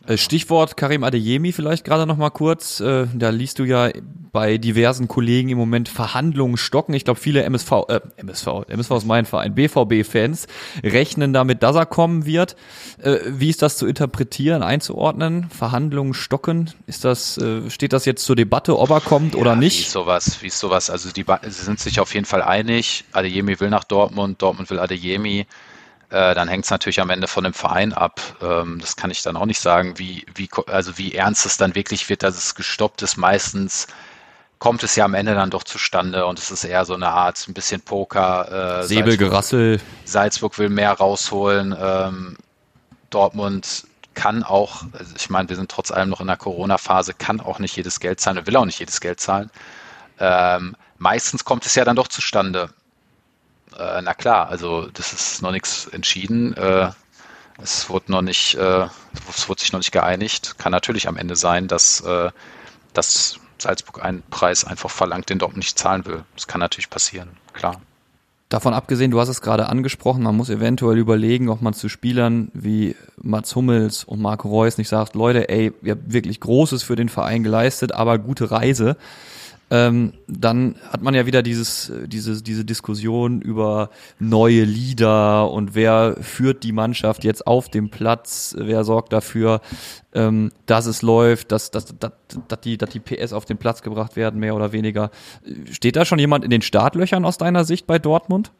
Äh, 0.06 0.16
Stichwort 0.16 0.76
Karim 0.76 1.04
Adeyemi 1.04 1.52
vielleicht 1.52 1.84
gerade 1.84 2.06
noch 2.06 2.16
mal 2.16 2.30
kurz. 2.30 2.80
Äh, 2.80 3.06
da 3.14 3.30
liest 3.30 3.58
du 3.58 3.64
ja 3.64 3.90
bei 4.32 4.58
diversen 4.58 5.08
Kollegen 5.08 5.48
im 5.48 5.58
Moment 5.58 5.88
Verhandlungen 5.88 6.56
stocken. 6.56 6.94
Ich 6.94 7.04
glaube, 7.04 7.18
viele 7.18 7.42
MSV, 7.42 7.72
äh, 7.88 8.00
MSV, 8.16 8.46
MSV 8.68 8.90
ist 8.92 9.06
mein 9.06 9.24
Verein, 9.24 9.54
BVB-Fans 9.54 10.46
rechnen 10.82 11.32
damit, 11.32 11.62
dass 11.62 11.76
er 11.76 11.86
kommen 11.86 12.26
wird. 12.26 12.56
Äh, 13.02 13.18
wie 13.26 13.48
ist 13.48 13.62
das 13.62 13.76
zu 13.76 13.86
interpretieren, 13.86 14.62
einzuordnen? 14.62 15.50
Verhandlungen 15.50 16.14
stocken? 16.14 16.70
Ist 16.86 17.04
das, 17.04 17.38
äh, 17.38 17.68
steht 17.70 17.92
das 17.92 18.04
jetzt 18.04 18.24
zur 18.24 18.36
Debatte, 18.36 18.78
ob 18.78 18.90
er 18.90 19.00
kommt 19.00 19.34
ja, 19.34 19.40
oder 19.40 19.56
nicht? 19.56 19.78
Wie 19.78 19.82
ist 19.82 19.92
sowas? 19.92 20.42
Wie 20.42 20.46
ist 20.46 20.58
sowas? 20.58 20.90
Also 20.90 21.10
die 21.10 21.24
sie 21.42 21.64
sind 21.64 21.80
sich 21.80 22.00
auf 22.00 22.14
jeden 22.14 22.26
Fall 22.26 22.42
einig. 22.42 23.04
Adeyemi 23.12 23.58
will 23.60 23.70
nach 23.70 23.84
Dortmund, 23.84 24.40
Dortmund 24.40 24.70
will 24.70 24.78
Adeyemi. 24.78 25.46
Äh, 26.10 26.34
dann 26.34 26.48
hängt 26.48 26.64
es 26.64 26.70
natürlich 26.70 27.00
am 27.00 27.10
Ende 27.10 27.26
von 27.26 27.44
dem 27.44 27.52
Verein 27.52 27.92
ab. 27.92 28.20
Ähm, 28.40 28.78
das 28.80 28.96
kann 28.96 29.10
ich 29.10 29.22
dann 29.22 29.36
auch 29.36 29.46
nicht 29.46 29.60
sagen, 29.60 29.98
wie, 29.98 30.24
wie, 30.34 30.48
also 30.66 30.96
wie 30.96 31.14
ernst 31.14 31.44
es 31.44 31.56
dann 31.58 31.74
wirklich 31.74 32.08
wird, 32.08 32.22
dass 32.22 32.36
es 32.36 32.54
gestoppt 32.54 33.02
ist. 33.02 33.16
Meistens 33.16 33.86
kommt 34.58 34.82
es 34.82 34.96
ja 34.96 35.04
am 35.04 35.14
Ende 35.14 35.34
dann 35.34 35.50
doch 35.50 35.64
zustande 35.64 36.26
und 36.26 36.38
es 36.38 36.50
ist 36.50 36.64
eher 36.64 36.84
so 36.84 36.94
eine 36.94 37.08
Art, 37.08 37.46
ein 37.46 37.54
bisschen 37.54 37.80
Poker. 37.82 38.80
Äh, 38.80 38.86
Säbelgerassel. 38.86 39.78
Salzburg, 39.78 40.04
Salzburg 40.04 40.58
will 40.58 40.68
mehr 40.70 40.92
rausholen. 40.92 41.76
Ähm, 41.78 42.36
Dortmund 43.10 43.84
kann 44.14 44.42
auch, 44.42 44.82
also 44.92 45.14
ich 45.16 45.30
meine, 45.30 45.48
wir 45.48 45.56
sind 45.56 45.70
trotz 45.70 45.90
allem 45.90 46.08
noch 46.08 46.20
in 46.20 46.26
der 46.26 46.36
Corona-Phase, 46.36 47.14
kann 47.14 47.40
auch 47.40 47.60
nicht 47.60 47.76
jedes 47.76 48.00
Geld 48.00 48.18
zahlen, 48.18 48.44
will 48.46 48.56
auch 48.56 48.64
nicht 48.64 48.80
jedes 48.80 49.00
Geld 49.00 49.20
zahlen. 49.20 49.50
Ähm, 50.18 50.74
meistens 50.96 51.44
kommt 51.44 51.64
es 51.66 51.74
ja 51.76 51.84
dann 51.84 51.96
doch 51.96 52.08
zustande. 52.08 52.70
Äh, 53.78 54.02
na 54.02 54.14
klar, 54.14 54.48
also 54.48 54.88
das 54.92 55.12
ist 55.12 55.42
noch 55.42 55.52
nichts 55.52 55.86
entschieden. 55.86 56.54
Äh, 56.56 56.90
es 57.62 57.88
wurde 57.88 58.10
noch 58.12 58.22
nicht, 58.22 58.54
äh, 58.54 58.86
es 59.28 59.48
wurde 59.48 59.60
sich 59.60 59.72
noch 59.72 59.80
nicht 59.80 59.92
geeinigt. 59.92 60.58
Kann 60.58 60.72
natürlich 60.72 61.08
am 61.08 61.16
Ende 61.16 61.36
sein, 61.36 61.68
dass, 61.68 62.00
äh, 62.00 62.30
dass 62.92 63.38
Salzburg 63.58 64.04
einen 64.04 64.22
Preis 64.30 64.64
einfach 64.64 64.90
verlangt, 64.90 65.30
den 65.30 65.38
Dortmund 65.38 65.58
nicht 65.58 65.78
zahlen 65.78 66.06
will. 66.06 66.24
Das 66.34 66.46
kann 66.46 66.60
natürlich 66.60 66.90
passieren, 66.90 67.30
klar. 67.52 67.80
Davon 68.48 68.72
abgesehen, 68.72 69.10
du 69.10 69.20
hast 69.20 69.28
es 69.28 69.42
gerade 69.42 69.68
angesprochen, 69.68 70.22
man 70.22 70.34
muss 70.34 70.48
eventuell 70.48 70.96
überlegen, 70.96 71.50
ob 71.50 71.60
man 71.60 71.74
zu 71.74 71.90
Spielern 71.90 72.50
wie 72.54 72.96
Mats 73.18 73.54
Hummels 73.54 74.04
und 74.04 74.22
Marco 74.22 74.48
Reus 74.48 74.78
nicht 74.78 74.88
sagt, 74.88 75.14
Leute, 75.14 75.50
ey, 75.50 75.70
ihr 75.82 75.92
habt 75.92 76.10
wirklich 76.10 76.40
Großes 76.40 76.82
für 76.82 76.96
den 76.96 77.10
Verein 77.10 77.42
geleistet, 77.42 77.92
aber 77.92 78.18
gute 78.18 78.50
Reise 78.50 78.96
ähm, 79.70 80.14
dann 80.26 80.76
hat 80.90 81.02
man 81.02 81.14
ja 81.14 81.26
wieder 81.26 81.42
dieses, 81.42 81.92
diese, 82.06 82.42
diese 82.42 82.64
Diskussion 82.64 83.42
über 83.42 83.90
neue 84.18 84.64
Lieder 84.64 85.50
und 85.50 85.74
wer 85.74 86.16
führt 86.20 86.62
die 86.64 86.72
Mannschaft 86.72 87.22
jetzt 87.24 87.46
auf 87.46 87.68
dem 87.68 87.90
Platz, 87.90 88.54
wer 88.58 88.84
sorgt 88.84 89.12
dafür, 89.12 89.60
ähm, 90.14 90.50
dass 90.64 90.86
es 90.86 91.02
läuft, 91.02 91.52
dass, 91.52 91.70
dass, 91.70 91.98
dass, 91.98 92.12
dass, 92.48 92.60
die, 92.60 92.78
dass 92.78 92.90
die 92.90 93.00
PS 93.00 93.34
auf 93.34 93.44
den 93.44 93.58
Platz 93.58 93.82
gebracht 93.82 94.16
werden, 94.16 94.40
mehr 94.40 94.54
oder 94.56 94.72
weniger. 94.72 95.10
Steht 95.70 95.96
da 95.96 96.06
schon 96.06 96.18
jemand 96.18 96.44
in 96.44 96.50
den 96.50 96.62
Startlöchern 96.62 97.26
aus 97.26 97.36
deiner 97.36 97.64
Sicht 97.64 97.86
bei 97.86 97.98
Dortmund? 97.98 98.52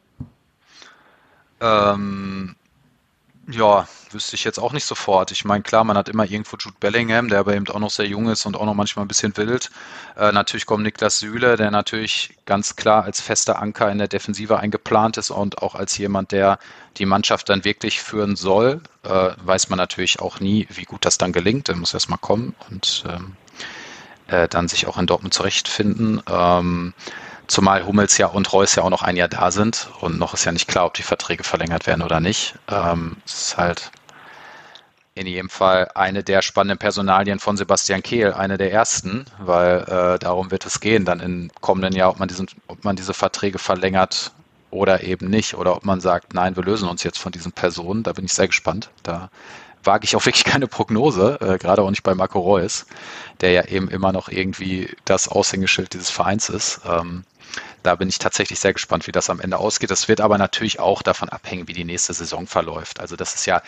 Ähm, 1.59 2.55
ja, 3.51 3.87
wüsste 4.11 4.35
ich 4.35 4.43
jetzt 4.43 4.59
auch 4.59 4.73
nicht 4.73 4.85
sofort. 4.85 5.31
Ich 5.31 5.45
meine, 5.45 5.63
klar, 5.63 5.83
man 5.83 5.97
hat 5.97 6.09
immer 6.09 6.25
irgendwo 6.25 6.57
Jude 6.57 6.75
Bellingham, 6.79 7.29
der 7.29 7.39
aber 7.39 7.55
eben 7.55 7.67
auch 7.67 7.79
noch 7.79 7.89
sehr 7.89 8.07
jung 8.07 8.29
ist 8.29 8.45
und 8.45 8.55
auch 8.55 8.65
noch 8.65 8.73
manchmal 8.73 9.05
ein 9.05 9.07
bisschen 9.07 9.35
wild. 9.37 9.69
Äh, 10.17 10.31
natürlich 10.31 10.65
kommt 10.65 10.83
Niklas 10.83 11.19
Süle, 11.19 11.55
der 11.55 11.71
natürlich 11.71 12.35
ganz 12.45 12.75
klar 12.75 13.03
als 13.03 13.21
fester 13.21 13.59
Anker 13.59 13.91
in 13.91 13.97
der 13.97 14.07
Defensive 14.07 14.59
eingeplant 14.59 15.17
ist 15.17 15.31
und 15.31 15.61
auch 15.61 15.75
als 15.75 15.97
jemand, 15.97 16.31
der 16.31 16.59
die 16.97 17.05
Mannschaft 17.05 17.49
dann 17.49 17.63
wirklich 17.63 18.01
führen 18.01 18.35
soll. 18.35 18.81
Äh, 19.03 19.31
weiß 19.43 19.69
man 19.69 19.77
natürlich 19.77 20.19
auch 20.19 20.39
nie, 20.39 20.67
wie 20.69 20.85
gut 20.85 21.05
das 21.05 21.17
dann 21.17 21.33
gelingt. 21.33 21.67
Der 21.67 21.75
muss 21.75 21.93
erst 21.93 22.09
mal 22.09 22.17
kommen 22.17 22.55
und 22.69 23.03
ähm, 23.07 23.35
äh, 24.27 24.47
dann 24.47 24.67
sich 24.67 24.87
auch 24.87 24.97
in 24.97 25.07
Dortmund 25.07 25.33
zurechtfinden. 25.33 26.21
Ähm, 26.29 26.93
Zumal 27.49 27.85
Hummels 27.85 28.17
ja 28.19 28.27
und 28.27 28.53
Reus 28.53 28.75
ja 28.75 28.83
auch 28.83 28.91
noch 28.91 29.01
ein 29.01 29.17
Jahr 29.17 29.27
da 29.27 29.49
sind 29.49 29.89
und 30.01 30.19
noch 30.19 30.35
ist 30.35 30.45
ja 30.45 30.51
nicht 30.51 30.67
klar, 30.67 30.85
ob 30.85 30.93
die 30.93 31.03
Verträge 31.03 31.43
verlängert 31.43 31.87
werden 31.87 32.03
oder 32.03 32.19
nicht. 32.19 32.53
Ähm, 32.69 33.17
es 33.25 33.41
ist 33.41 33.57
halt 33.57 33.91
in 35.15 35.27
jedem 35.27 35.49
Fall 35.49 35.89
eine 35.95 36.23
der 36.23 36.41
spannenden 36.41 36.77
Personalien 36.77 37.39
von 37.39 37.57
Sebastian 37.57 38.03
Kehl, 38.03 38.33
eine 38.33 38.57
der 38.57 38.71
ersten, 38.71 39.25
weil 39.39 39.79
äh, 39.81 40.19
darum 40.19 40.51
wird 40.51 40.65
es 40.65 40.79
gehen, 40.79 41.05
dann 41.05 41.19
im 41.19 41.51
kommenden 41.59 41.93
Jahr, 41.93 42.11
ob 42.11 42.19
man, 42.19 42.27
diesen, 42.27 42.47
ob 42.67 42.85
man 42.85 42.95
diese 42.95 43.13
Verträge 43.13 43.57
verlängert 43.57 44.31
oder 44.71 45.03
eben 45.03 45.29
nicht, 45.29 45.55
oder 45.55 45.75
ob 45.75 45.83
man 45.85 45.99
sagt, 45.99 46.33
nein, 46.35 46.55
wir 46.55 46.63
lösen 46.63 46.87
uns 46.87 47.03
jetzt 47.03 47.17
von 47.17 47.31
diesen 47.31 47.51
Personen. 47.51 48.03
Da 48.03 48.13
bin 48.13 48.25
ich 48.25 48.33
sehr 48.33 48.47
gespannt. 48.47 48.91
Da 49.03 49.29
wage 49.83 50.05
ich 50.05 50.15
auch 50.15 50.25
wirklich 50.25 50.45
keine 50.45 50.67
Prognose, 50.67 51.37
äh, 51.41 51.57
gerade 51.57 51.81
auch 51.81 51.89
nicht 51.89 52.03
bei 52.03 52.15
Marco 52.15 52.39
Reus, 52.39 52.85
der 53.41 53.51
ja 53.51 53.65
eben 53.65 53.89
immer 53.89 54.11
noch 54.11 54.29
irgendwie 54.29 54.95
das 55.05 55.27
Aushängeschild 55.27 55.93
dieses 55.93 56.11
Vereins 56.11 56.49
ist. 56.49 56.81
Ähm, 56.87 57.25
da 57.83 57.95
bin 57.95 58.09
ich 58.09 58.19
tatsächlich 58.19 58.59
sehr 58.59 58.73
gespannt, 58.73 59.07
wie 59.07 59.11
das 59.11 59.29
am 59.29 59.39
Ende 59.39 59.57
ausgeht. 59.57 59.91
Das 59.91 60.07
wird 60.07 60.21
aber 60.21 60.37
natürlich 60.37 60.79
auch 60.79 61.01
davon 61.01 61.29
abhängen, 61.29 61.67
wie 61.67 61.73
die 61.73 61.85
nächste 61.85 62.13
Saison 62.13 62.47
verläuft. 62.47 62.99
Also 62.99 63.15
das 63.15 63.35
ist 63.35 63.45
ja, 63.45 63.61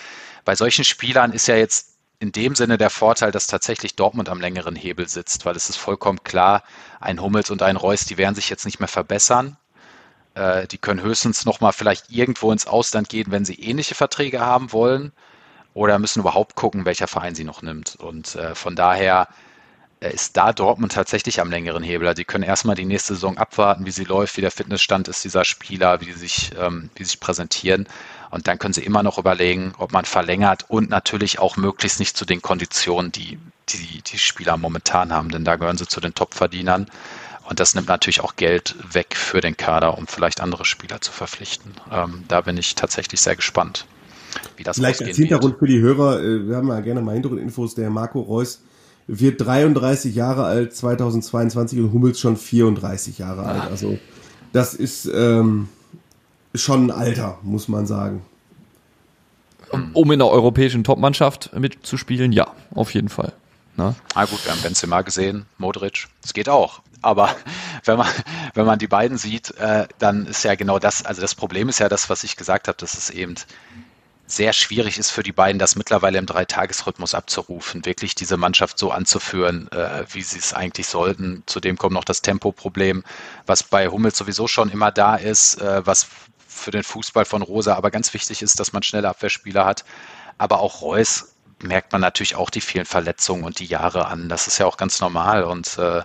bei 0.45 0.55
solchen 0.55 0.83
Spielern 0.83 1.31
ist 1.31 1.47
ja 1.47 1.55
jetzt 1.55 1.97
in 2.19 2.31
dem 2.31 2.53
Sinne 2.55 2.77
der 2.77 2.89
Vorteil, 2.89 3.31
dass 3.31 3.47
tatsächlich 3.47 3.95
Dortmund 3.95 4.29
am 4.29 4.39
längeren 4.39 4.75
Hebel 4.75 5.07
sitzt, 5.07 5.45
weil 5.45 5.55
es 5.55 5.69
ist 5.69 5.77
vollkommen 5.77 6.23
klar, 6.23 6.63
ein 6.99 7.19
Hummels 7.19 7.49
und 7.49 7.63
ein 7.63 7.77
Reus, 7.77 8.05
die 8.05 8.17
werden 8.17 8.35
sich 8.35 8.49
jetzt 8.49 8.65
nicht 8.65 8.79
mehr 8.79 8.87
verbessern. 8.87 9.57
Äh, 10.35 10.67
die 10.67 10.77
können 10.77 11.01
höchstens 11.01 11.45
nochmal 11.45 11.73
vielleicht 11.73 12.11
irgendwo 12.11 12.51
ins 12.51 12.67
Ausland 12.67 13.09
gehen, 13.09 13.31
wenn 13.31 13.45
sie 13.45 13.55
ähnliche 13.55 13.95
Verträge 13.95 14.39
haben 14.39 14.71
wollen 14.71 15.13
oder 15.73 15.97
müssen 15.99 16.19
überhaupt 16.19 16.55
gucken, 16.55 16.85
welcher 16.85 17.07
Verein 17.07 17.33
sie 17.33 17.43
noch 17.43 17.61
nimmt. 17.61 17.95
Und 17.95 18.35
äh, 18.35 18.55
von 18.55 18.75
daher 18.75 19.27
ist 20.09 20.35
da 20.35 20.51
Dortmund 20.51 20.93
tatsächlich 20.93 21.39
am 21.39 21.51
längeren 21.51 21.83
Hebel. 21.83 22.07
Also 22.07 22.21
die 22.21 22.25
können 22.25 22.43
erstmal 22.43 22.75
die 22.75 22.85
nächste 22.85 23.13
Saison 23.13 23.37
abwarten, 23.37 23.85
wie 23.85 23.91
sie 23.91 24.03
läuft, 24.03 24.35
wie 24.35 24.41
der 24.41 24.51
Fitnessstand 24.51 25.07
ist 25.07 25.23
dieser 25.23 25.45
Spieler, 25.45 26.01
wie 26.01 26.11
sie 26.11 26.19
sich, 26.19 26.51
ähm, 26.59 26.89
wie 26.95 27.03
sich 27.03 27.19
präsentieren. 27.19 27.87
Und 28.31 28.47
dann 28.47 28.57
können 28.57 28.73
sie 28.73 28.83
immer 28.83 29.03
noch 29.03 29.17
überlegen, 29.17 29.73
ob 29.77 29.91
man 29.91 30.05
verlängert 30.05 30.65
und 30.69 30.89
natürlich 30.89 31.39
auch 31.39 31.55
möglichst 31.55 31.99
nicht 31.99 32.17
zu 32.17 32.25
den 32.25 32.41
Konditionen, 32.41 33.11
die 33.11 33.37
die, 33.69 34.01
die 34.01 34.17
Spieler 34.17 34.57
momentan 34.57 35.13
haben, 35.13 35.29
denn 35.29 35.45
da 35.45 35.55
gehören 35.55 35.77
sie 35.77 35.87
zu 35.87 36.01
den 36.01 36.13
Top-Verdienern. 36.13 36.87
Und 37.47 37.59
das 37.59 37.75
nimmt 37.75 37.87
natürlich 37.87 38.21
auch 38.21 38.35
Geld 38.35 38.75
weg 38.93 39.15
für 39.15 39.41
den 39.41 39.57
Kader, 39.57 39.97
um 39.97 40.07
vielleicht 40.07 40.41
andere 40.41 40.63
Spieler 40.63 41.01
zu 41.01 41.11
verpflichten. 41.11 41.73
Ähm, 41.91 42.23
da 42.27 42.41
bin 42.41 42.57
ich 42.57 42.75
tatsächlich 42.75 43.19
sehr 43.21 43.35
gespannt, 43.35 43.85
wie 44.57 44.63
das 44.63 44.77
Vielleicht 44.77 45.01
als 45.01 45.17
Hintergrund 45.17 45.53
wird. 45.53 45.59
für 45.59 45.67
die 45.67 45.79
Hörer, 45.79 46.21
äh, 46.21 46.47
wir 46.47 46.55
haben 46.55 46.69
ja 46.69 46.79
gerne 46.79 47.01
mal 47.01 47.13
Hintergrundinfos, 47.13 47.75
der 47.75 47.89
Marco 47.89 48.21
Reus 48.21 48.61
wird 49.07 49.41
33 49.41 50.15
Jahre 50.15 50.45
alt 50.45 50.75
2022 50.75 51.79
und 51.79 51.91
Hummels 51.93 52.19
schon 52.19 52.37
34 52.37 53.17
Jahre 53.17 53.43
alt. 53.43 53.63
Also 53.69 53.97
das 54.53 54.73
ist 54.73 55.09
ähm, 55.13 55.69
schon 56.55 56.87
ein 56.87 56.91
Alter, 56.91 57.37
muss 57.43 57.67
man 57.67 57.85
sagen. 57.85 58.21
Um 59.93 60.11
in 60.11 60.19
der 60.19 60.27
europäischen 60.27 60.83
Topmannschaft 60.83 61.51
mitzuspielen, 61.57 62.33
ja, 62.33 62.47
auf 62.75 62.93
jeden 62.93 63.07
Fall. 63.07 63.31
Na? 63.77 63.95
Ah 64.13 64.25
gut, 64.25 64.43
wir 64.43 64.51
haben 64.51 64.61
Benzema 64.61 65.01
gesehen, 65.01 65.45
Modric, 65.57 66.07
es 66.23 66.33
geht 66.33 66.49
auch. 66.49 66.81
Aber 67.01 67.29
wenn 67.85 67.97
man, 67.97 68.07
wenn 68.53 68.65
man 68.65 68.79
die 68.79 68.87
beiden 68.87 69.17
sieht, 69.17 69.51
äh, 69.57 69.87
dann 69.97 70.25
ist 70.25 70.43
ja 70.43 70.55
genau 70.55 70.77
das, 70.77 71.05
also 71.05 71.21
das 71.21 71.35
Problem 71.35 71.69
ist 71.69 71.79
ja 71.79 71.87
das, 71.87 72.09
was 72.09 72.23
ich 72.23 72.35
gesagt 72.35 72.67
habe, 72.67 72.77
dass 72.77 72.97
es 72.97 73.09
eben 73.09 73.35
sehr 74.31 74.53
schwierig 74.53 74.97
ist 74.97 75.11
für 75.11 75.23
die 75.23 75.33
beiden, 75.33 75.59
das 75.59 75.75
mittlerweile 75.75 76.17
im 76.17 76.25
Dreitagesrhythmus 76.25 77.13
abzurufen, 77.13 77.85
wirklich 77.85 78.15
diese 78.15 78.37
Mannschaft 78.37 78.77
so 78.79 78.91
anzuführen, 78.91 79.69
äh, 79.71 80.05
wie 80.11 80.21
sie 80.21 80.39
es 80.39 80.53
eigentlich 80.53 80.87
sollten. 80.87 81.43
Zudem 81.45 81.77
kommt 81.77 81.93
noch 81.93 82.05
das 82.05 82.21
Tempoproblem, 82.21 83.03
was 83.45 83.63
bei 83.63 83.87
Hummels 83.87 84.17
sowieso 84.17 84.47
schon 84.47 84.69
immer 84.69 84.91
da 84.91 85.15
ist, 85.15 85.61
äh, 85.61 85.85
was 85.85 86.07
für 86.47 86.71
den 86.71 86.83
Fußball 86.83 87.25
von 87.25 87.41
Rosa 87.41 87.75
aber 87.75 87.91
ganz 87.91 88.13
wichtig 88.13 88.41
ist, 88.41 88.59
dass 88.59 88.73
man 88.73 88.83
schnelle 88.83 89.09
Abwehrspieler 89.09 89.65
hat. 89.65 89.83
Aber 90.37 90.59
auch 90.61 90.81
Reus 90.81 91.35
merkt 91.61 91.91
man 91.91 92.01
natürlich 92.01 92.35
auch 92.35 92.49
die 92.49 92.61
vielen 92.61 92.85
Verletzungen 92.85 93.43
und 93.43 93.59
die 93.59 93.65
Jahre 93.65 94.07
an. 94.07 94.29
Das 94.29 94.47
ist 94.47 94.57
ja 94.57 94.65
auch 94.65 94.77
ganz 94.77 95.01
normal 95.01 95.43
und 95.43 95.77
äh, 95.77 96.03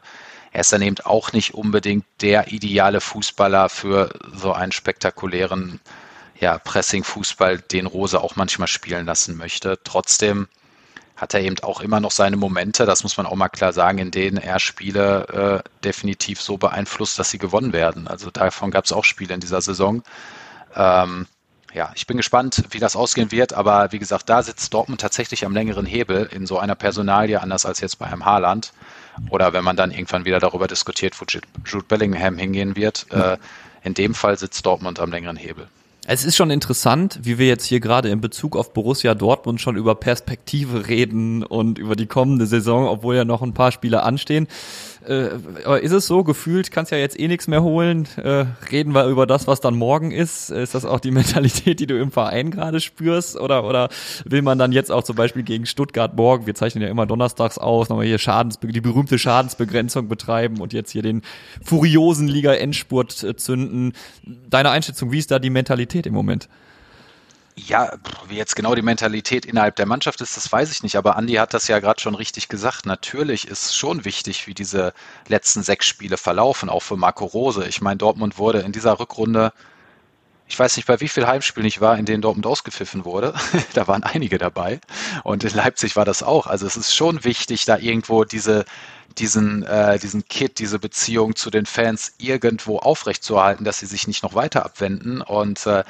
er 0.52 0.60
ist 0.60 0.72
dann 0.72 0.82
eben 0.82 0.96
auch 1.04 1.32
nicht 1.32 1.54
unbedingt 1.54 2.06
der 2.22 2.52
ideale 2.52 3.00
Fußballer 3.00 3.68
für 3.68 4.10
so 4.34 4.52
einen 4.52 4.72
spektakulären 4.72 5.80
ja, 6.40 6.58
Pressing-Fußball, 6.58 7.58
den 7.58 7.86
Rose 7.86 8.20
auch 8.20 8.36
manchmal 8.36 8.68
spielen 8.68 9.06
lassen 9.06 9.36
möchte. 9.36 9.78
Trotzdem 9.84 10.48
hat 11.16 11.32
er 11.32 11.40
eben 11.40 11.58
auch 11.60 11.80
immer 11.80 11.98
noch 11.98 12.10
seine 12.10 12.36
Momente, 12.36 12.84
das 12.84 13.02
muss 13.02 13.16
man 13.16 13.24
auch 13.24 13.36
mal 13.36 13.48
klar 13.48 13.72
sagen, 13.72 13.98
in 13.98 14.10
denen 14.10 14.36
er 14.36 14.60
Spiele 14.60 15.62
äh, 15.64 15.68
definitiv 15.82 16.42
so 16.42 16.58
beeinflusst, 16.58 17.18
dass 17.18 17.30
sie 17.30 17.38
gewonnen 17.38 17.72
werden. 17.72 18.06
Also 18.06 18.30
davon 18.30 18.70
gab 18.70 18.84
es 18.84 18.92
auch 18.92 19.04
Spiele 19.04 19.32
in 19.32 19.40
dieser 19.40 19.62
Saison. 19.62 20.02
Ähm, 20.74 21.26
ja, 21.72 21.90
ich 21.94 22.06
bin 22.06 22.18
gespannt, 22.18 22.64
wie 22.70 22.78
das 22.78 22.96
ausgehen 22.96 23.32
wird, 23.32 23.54
aber 23.54 23.92
wie 23.92 23.98
gesagt, 23.98 24.28
da 24.28 24.42
sitzt 24.42 24.72
Dortmund 24.72 25.00
tatsächlich 25.00 25.44
am 25.44 25.54
längeren 25.54 25.86
Hebel 25.86 26.28
in 26.32 26.46
so 26.46 26.58
einer 26.58 26.74
Personalie, 26.74 27.40
anders 27.40 27.64
als 27.66 27.80
jetzt 27.80 27.98
bei 27.98 28.06
einem 28.06 28.24
Haaland. 28.24 28.72
Oder 29.30 29.52
wenn 29.54 29.64
man 29.64 29.76
dann 29.76 29.90
irgendwann 29.90 30.26
wieder 30.26 30.38
darüber 30.38 30.68
diskutiert, 30.68 31.18
wo 31.20 31.24
Jude 31.24 31.84
Bellingham 31.86 32.36
hingehen 32.36 32.76
wird. 32.76 33.06
Äh, 33.10 33.38
in 33.82 33.94
dem 33.94 34.14
Fall 34.14 34.38
sitzt 34.38 34.66
Dortmund 34.66 35.00
am 35.00 35.10
längeren 35.10 35.36
Hebel. 35.36 35.68
Es 36.08 36.24
ist 36.24 36.36
schon 36.36 36.50
interessant, 36.50 37.18
wie 37.22 37.36
wir 37.36 37.48
jetzt 37.48 37.64
hier 37.64 37.80
gerade 37.80 38.10
in 38.10 38.20
Bezug 38.20 38.54
auf 38.54 38.72
Borussia 38.72 39.16
Dortmund 39.16 39.60
schon 39.60 39.74
über 39.74 39.96
Perspektive 39.96 40.86
reden 40.86 41.42
und 41.42 41.78
über 41.78 41.96
die 41.96 42.06
kommende 42.06 42.46
Saison, 42.46 42.86
obwohl 42.86 43.16
ja 43.16 43.24
noch 43.24 43.42
ein 43.42 43.54
paar 43.54 43.72
Spiele 43.72 44.04
anstehen. 44.04 44.46
Äh, 45.06 45.30
aber 45.64 45.80
ist 45.82 45.92
es 45.92 46.06
so, 46.06 46.24
gefühlt 46.24 46.70
kannst 46.70 46.90
ja 46.90 46.98
jetzt 46.98 47.18
eh 47.18 47.28
nichts 47.28 47.46
mehr 47.46 47.62
holen. 47.62 48.08
Äh, 48.16 48.46
reden 48.70 48.94
wir 48.94 49.06
über 49.06 49.26
das, 49.26 49.46
was 49.46 49.60
dann 49.60 49.76
morgen 49.76 50.10
ist. 50.10 50.50
Ist 50.50 50.74
das 50.74 50.84
auch 50.84 51.00
die 51.00 51.10
Mentalität, 51.12 51.80
die 51.80 51.86
du 51.86 51.98
im 51.98 52.10
Verein 52.10 52.50
gerade 52.50 52.80
spürst? 52.80 53.38
Oder, 53.38 53.64
oder 53.64 53.88
will 54.24 54.42
man 54.42 54.58
dann 54.58 54.72
jetzt 54.72 54.90
auch 54.90 55.02
zum 55.02 55.16
Beispiel 55.16 55.42
gegen 55.42 55.66
Stuttgart 55.66 56.16
morgen, 56.16 56.46
wir 56.46 56.54
zeichnen 56.54 56.82
ja 56.82 56.90
immer 56.90 57.06
donnerstags 57.06 57.58
aus, 57.58 57.88
nochmal 57.88 58.06
hier 58.06 58.18
Schadens, 58.18 58.58
die 58.60 58.80
berühmte 58.80 59.18
Schadensbegrenzung 59.18 60.08
betreiben 60.08 60.60
und 60.60 60.72
jetzt 60.72 60.90
hier 60.90 61.02
den 61.02 61.22
furiosen 61.62 62.28
Liga-Endspurt 62.28 63.22
äh, 63.22 63.36
zünden? 63.36 63.92
Deine 64.24 64.70
Einschätzung, 64.70 65.12
wie 65.12 65.18
ist 65.18 65.30
da 65.30 65.38
die 65.38 65.50
Mentalität 65.50 66.06
im 66.06 66.14
Moment? 66.14 66.48
Ja, 67.58 67.90
wie 68.28 68.36
jetzt 68.36 68.54
genau 68.54 68.74
die 68.74 68.82
Mentalität 68.82 69.46
innerhalb 69.46 69.76
der 69.76 69.86
Mannschaft 69.86 70.20
ist, 70.20 70.36
das 70.36 70.52
weiß 70.52 70.70
ich 70.70 70.82
nicht. 70.82 70.96
Aber 70.96 71.16
Andi 71.16 71.34
hat 71.34 71.54
das 71.54 71.68
ja 71.68 71.78
gerade 71.78 72.00
schon 72.00 72.14
richtig 72.14 72.48
gesagt. 72.48 72.84
Natürlich 72.84 73.48
ist 73.48 73.74
schon 73.74 74.04
wichtig, 74.04 74.46
wie 74.46 74.52
diese 74.52 74.92
letzten 75.26 75.62
sechs 75.62 75.86
Spiele 75.86 76.18
verlaufen, 76.18 76.68
auch 76.68 76.82
für 76.82 76.96
Marco 76.96 77.24
Rose. 77.24 77.66
Ich 77.66 77.80
meine, 77.80 77.96
Dortmund 77.96 78.36
wurde 78.36 78.60
in 78.60 78.72
dieser 78.72 79.00
Rückrunde, 79.00 79.54
ich 80.46 80.58
weiß 80.58 80.76
nicht, 80.76 80.86
bei 80.86 81.00
wie 81.00 81.08
vielen 81.08 81.26
Heimspielen 81.26 81.66
ich 81.66 81.80
war, 81.80 81.98
in 81.98 82.04
denen 82.04 82.20
Dortmund 82.20 82.46
ausgepfiffen 82.46 83.06
wurde. 83.06 83.32
da 83.74 83.88
waren 83.88 84.02
einige 84.02 84.36
dabei. 84.36 84.78
Und 85.24 85.42
in 85.42 85.54
Leipzig 85.54 85.96
war 85.96 86.04
das 86.04 86.22
auch. 86.22 86.46
Also 86.46 86.66
es 86.66 86.76
ist 86.76 86.94
schon 86.94 87.24
wichtig, 87.24 87.64
da 87.64 87.78
irgendwo 87.78 88.24
diese, 88.24 88.66
diesen, 89.16 89.62
äh, 89.62 89.98
diesen 89.98 90.28
Kit, 90.28 90.58
diese 90.58 90.78
Beziehung 90.78 91.34
zu 91.36 91.50
den 91.50 91.64
Fans 91.64 92.12
irgendwo 92.18 92.78
aufrechtzuerhalten, 92.80 93.64
dass 93.64 93.80
sie 93.80 93.86
sich 93.86 94.06
nicht 94.06 94.22
noch 94.22 94.34
weiter 94.34 94.64
abwenden. 94.64 95.22
Und 95.22 95.66
äh, 95.66 95.84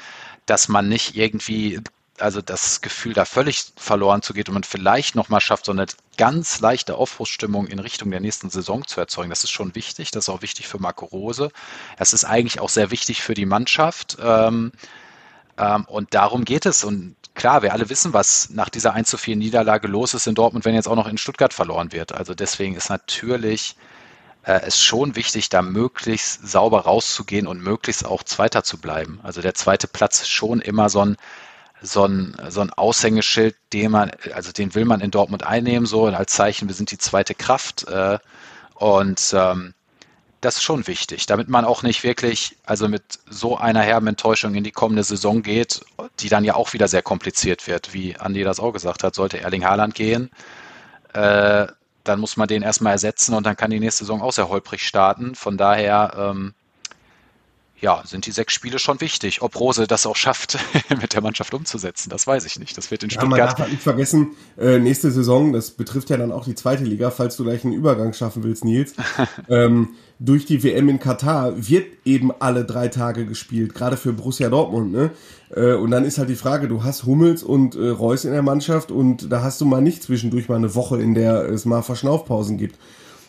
dass 0.47 0.67
man 0.67 0.89
nicht 0.89 1.15
irgendwie 1.15 1.79
also 2.19 2.41
das 2.41 2.81
Gefühl 2.81 3.13
da 3.13 3.25
völlig 3.25 3.65
verloren 3.75 4.21
zu 4.21 4.33
geht 4.33 4.49
und 4.49 4.53
man 4.53 4.63
vielleicht 4.63 5.15
nochmal 5.15 5.41
schafft, 5.41 5.65
so 5.65 5.71
eine 5.71 5.85
ganz 6.17 6.59
leichte 6.59 6.95
Aufbruchsstimmung 6.95 7.67
in 7.67 7.79
Richtung 7.79 8.09
der 8.09 8.19
nächsten 8.19 8.49
Saison 8.49 8.85
zu 8.87 8.99
erzeugen. 8.99 9.29
Das 9.29 9.43
ist 9.43 9.51
schon 9.51 9.75
wichtig. 9.75 10.11
Das 10.11 10.25
ist 10.25 10.29
auch 10.29 10.41
wichtig 10.41 10.67
für 10.67 10.79
Marco 10.79 11.05
Rose. 11.05 11.51
Es 11.97 12.13
ist 12.13 12.25
eigentlich 12.25 12.59
auch 12.59 12.69
sehr 12.69 12.91
wichtig 12.91 13.21
für 13.21 13.35
die 13.35 13.45
Mannschaft. 13.45 14.17
Ähm, 14.19 14.71
ähm, 15.57 15.85
und 15.85 16.13
darum 16.13 16.45
geht 16.45 16.65
es. 16.65 16.83
Und 16.83 17.15
klar, 17.35 17.61
wir 17.61 17.73
alle 17.73 17.89
wissen, 17.89 18.13
was 18.13 18.49
nach 18.49 18.69
dieser 18.69 18.93
1 18.93 19.09
zu 19.09 19.17
4 19.17 19.35
Niederlage 19.35 19.87
los 19.87 20.13
ist 20.13 20.27
in 20.27 20.35
Dortmund, 20.35 20.65
wenn 20.65 20.75
jetzt 20.75 20.87
auch 20.87 20.95
noch 20.95 21.07
in 21.07 21.17
Stuttgart 21.17 21.53
verloren 21.53 21.91
wird. 21.91 22.13
Also 22.13 22.33
deswegen 22.33 22.75
ist 22.75 22.89
natürlich 22.89 23.75
äh, 24.47 24.65
ist 24.65 24.81
schon 24.83 25.15
wichtig, 25.15 25.49
da 25.49 25.61
möglichst 25.61 26.47
sauber 26.47 26.81
rauszugehen 26.81 27.47
und 27.47 27.61
möglichst 27.61 28.05
auch 28.05 28.23
Zweiter 28.23 28.63
zu 28.63 28.77
bleiben. 28.77 29.19
Also 29.23 29.41
der 29.41 29.53
zweite 29.53 29.87
Platz 29.87 30.21
ist 30.21 30.29
schon 30.29 30.61
immer 30.61 30.89
so 30.89 31.01
ein, 31.01 31.17
so 31.81 32.05
ein, 32.05 32.35
so 32.49 32.61
ein 32.61 32.71
Aushängeschild, 32.71 33.55
den 33.73 33.91
man, 33.91 34.11
also 34.33 34.51
den 34.51 34.73
will 34.73 34.85
man 34.85 35.01
in 35.01 35.11
Dortmund 35.11 35.43
einnehmen, 35.43 35.85
so 35.85 36.05
als 36.05 36.31
Zeichen, 36.31 36.67
wir 36.69 36.75
sind 36.75 36.91
die 36.91 36.97
zweite 36.97 37.35
Kraft. 37.35 37.87
Äh, 37.89 38.19
und 38.75 39.33
ähm, 39.35 39.73
das 40.39 40.57
ist 40.57 40.63
schon 40.63 40.87
wichtig, 40.87 41.25
damit 41.25 41.49
man 41.49 41.65
auch 41.65 41.83
nicht 41.83 42.03
wirklich, 42.03 42.55
also 42.63 42.87
mit 42.87 43.03
so 43.29 43.57
einer 43.57 43.81
herben 43.81 44.07
Enttäuschung 44.07 44.55
in 44.55 44.63
die 44.63 44.71
kommende 44.71 45.03
Saison 45.03 45.41
geht, 45.41 45.81
die 46.19 46.29
dann 46.29 46.45
ja 46.45 46.55
auch 46.55 46.73
wieder 46.73 46.87
sehr 46.87 47.01
kompliziert 47.01 47.67
wird, 47.67 47.93
wie 47.93 48.15
Andi 48.17 48.43
das 48.43 48.59
auch 48.59 48.71
gesagt 48.71 49.03
hat, 49.03 49.15
sollte 49.15 49.41
Erling 49.41 49.65
Haaland 49.65 49.95
gehen, 49.95 50.29
äh, 51.13 51.67
dann 52.07 52.19
muss 52.19 52.37
man 52.37 52.47
den 52.47 52.63
erstmal 52.63 52.93
ersetzen 52.93 53.33
und 53.33 53.45
dann 53.45 53.55
kann 53.55 53.71
die 53.71 53.79
nächste 53.79 54.03
Saison 54.03 54.21
auch 54.21 54.31
sehr 54.31 54.49
holprig 54.49 54.81
starten. 54.81 55.35
Von 55.35 55.57
daher, 55.57 56.13
ähm, 56.17 56.53
ja, 57.79 58.01
sind 58.05 58.25
die 58.25 58.31
sechs 58.31 58.53
Spiele 58.53 58.79
schon 58.79 59.01
wichtig. 59.01 59.41
Ob 59.41 59.59
Rose 59.59 59.87
das 59.87 60.05
auch 60.05 60.15
schafft, 60.15 60.57
mit 60.89 61.13
der 61.13 61.21
Mannschaft 61.21 61.53
umzusetzen, 61.53 62.09
das 62.09 62.25
weiß 62.25 62.45
ich 62.45 62.59
nicht. 62.59 62.77
Das 62.77 62.89
wird 62.91 63.03
in 63.03 63.09
ja, 63.09 63.19
Stuttgart. 63.19 63.29
Man 63.29 63.39
darf 63.39 63.59
halt 63.59 63.71
nicht 63.71 63.83
vergessen, 63.83 64.31
äh, 64.57 64.79
nächste 64.79 65.11
Saison, 65.11 65.53
das 65.53 65.71
betrifft 65.71 66.09
ja 66.09 66.17
dann 66.17 66.31
auch 66.31 66.45
die 66.45 66.55
zweite 66.55 66.83
Liga, 66.83 67.11
falls 67.11 67.37
du 67.37 67.43
gleich 67.43 67.63
einen 67.63 67.73
Übergang 67.73 68.13
schaffen 68.13 68.43
willst, 68.43 68.65
Nils. 68.65 68.93
ähm, 69.49 69.89
durch 70.19 70.45
die 70.45 70.63
WM 70.63 70.89
in 70.89 70.99
Katar 70.99 71.53
wird 71.55 71.85
eben 72.03 72.31
alle 72.39 72.65
drei 72.65 72.87
Tage 72.87 73.27
gespielt, 73.27 73.75
gerade 73.75 73.97
für 73.97 74.13
Borussia 74.13 74.49
Dortmund. 74.49 74.91
Ne? 74.91 75.11
Äh, 75.55 75.73
und 75.73 75.91
dann 75.91 76.05
ist 76.05 76.17
halt 76.17 76.29
die 76.29 76.35
Frage, 76.35 76.67
du 76.67 76.83
hast 76.83 77.05
Hummels 77.05 77.43
und 77.43 77.75
äh, 77.75 77.89
Reus 77.89 78.25
in 78.25 78.31
der 78.31 78.41
Mannschaft 78.41 78.89
und 78.89 79.31
da 79.31 79.43
hast 79.43 79.61
du 79.61 79.65
mal 79.65 79.81
nicht 79.81 80.01
zwischendurch 80.01 80.49
mal 80.49 80.55
eine 80.55 80.73
Woche, 80.73 80.99
in 80.99 81.13
der 81.13 81.45
es 81.49 81.65
mal 81.65 81.83
Verschnaufpausen 81.83 82.57
gibt. 82.57 82.79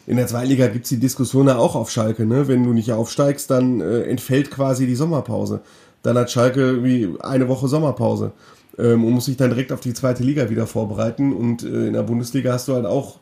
In 0.09 0.17
der 0.17 0.27
Zweitliga 0.27 0.69
gibt's 0.69 0.89
die 0.89 0.99
Diskussion 0.99 1.49
ja 1.49 1.59
auch 1.59 1.75
auf 1.75 1.91
Schalke, 1.91 2.25
ne? 2.25 2.49
Wenn 2.49 2.65
du 2.65 2.73
nicht 2.73 2.93
aufsteigst, 2.93 3.51
dann 3.51 3.83
äh, 3.83 4.05
entfällt 4.05 4.51
quasi 4.51 4.87
die 4.87 4.95
Sommerpause. 4.95 5.61
Dann 6.03 6.17
hat 6.17 6.31
Schalke 6.31 6.83
wie 6.83 7.11
eine 7.21 7.47
Woche 7.47 7.69
Sommerpause 7.69 8.33
ähm, 8.79 9.05
und 9.05 9.13
muss 9.13 9.27
sich 9.27 9.37
dann 9.37 9.51
direkt 9.51 9.71
auf 9.71 9.81
die 9.81 9.93
zweite 9.93 10.23
Liga 10.23 10.49
wieder 10.49 10.67
vorbereiten. 10.67 11.35
Und 11.35 11.63
äh, 11.63 11.89
in 11.89 11.93
der 11.93 12.05
Bundesliga 12.05 12.55
hast 12.55 12.69
du 12.69 12.73
halt 12.73 12.87
auch 12.87 13.19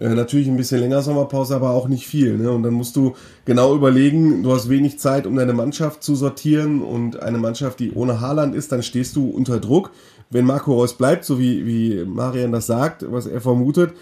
äh, 0.00 0.10
natürlich 0.10 0.48
ein 0.48 0.58
bisschen 0.58 0.80
länger 0.80 1.00
Sommerpause, 1.00 1.56
aber 1.56 1.70
auch 1.70 1.88
nicht 1.88 2.06
viel. 2.06 2.36
Ne? 2.36 2.50
Und 2.50 2.62
dann 2.62 2.74
musst 2.74 2.94
du 2.94 3.14
genau 3.46 3.74
überlegen, 3.74 4.42
du 4.42 4.52
hast 4.52 4.68
wenig 4.68 4.98
Zeit, 4.98 5.26
um 5.26 5.34
deine 5.34 5.54
Mannschaft 5.54 6.02
zu 6.02 6.14
sortieren 6.14 6.82
und 6.82 7.22
eine 7.22 7.38
Mannschaft, 7.38 7.80
die 7.80 7.92
ohne 7.92 8.20
Haaland 8.20 8.54
ist, 8.54 8.70
dann 8.70 8.82
stehst 8.82 9.16
du 9.16 9.30
unter 9.30 9.60
Druck. 9.60 9.92
Wenn 10.28 10.44
Marco 10.44 10.74
Reus 10.74 10.92
bleibt, 10.92 11.24
so 11.24 11.38
wie, 11.38 11.66
wie 11.66 12.04
Marian 12.04 12.52
das 12.52 12.66
sagt, 12.66 13.10
was 13.10 13.26
er 13.26 13.40
vermutet, 13.40 13.94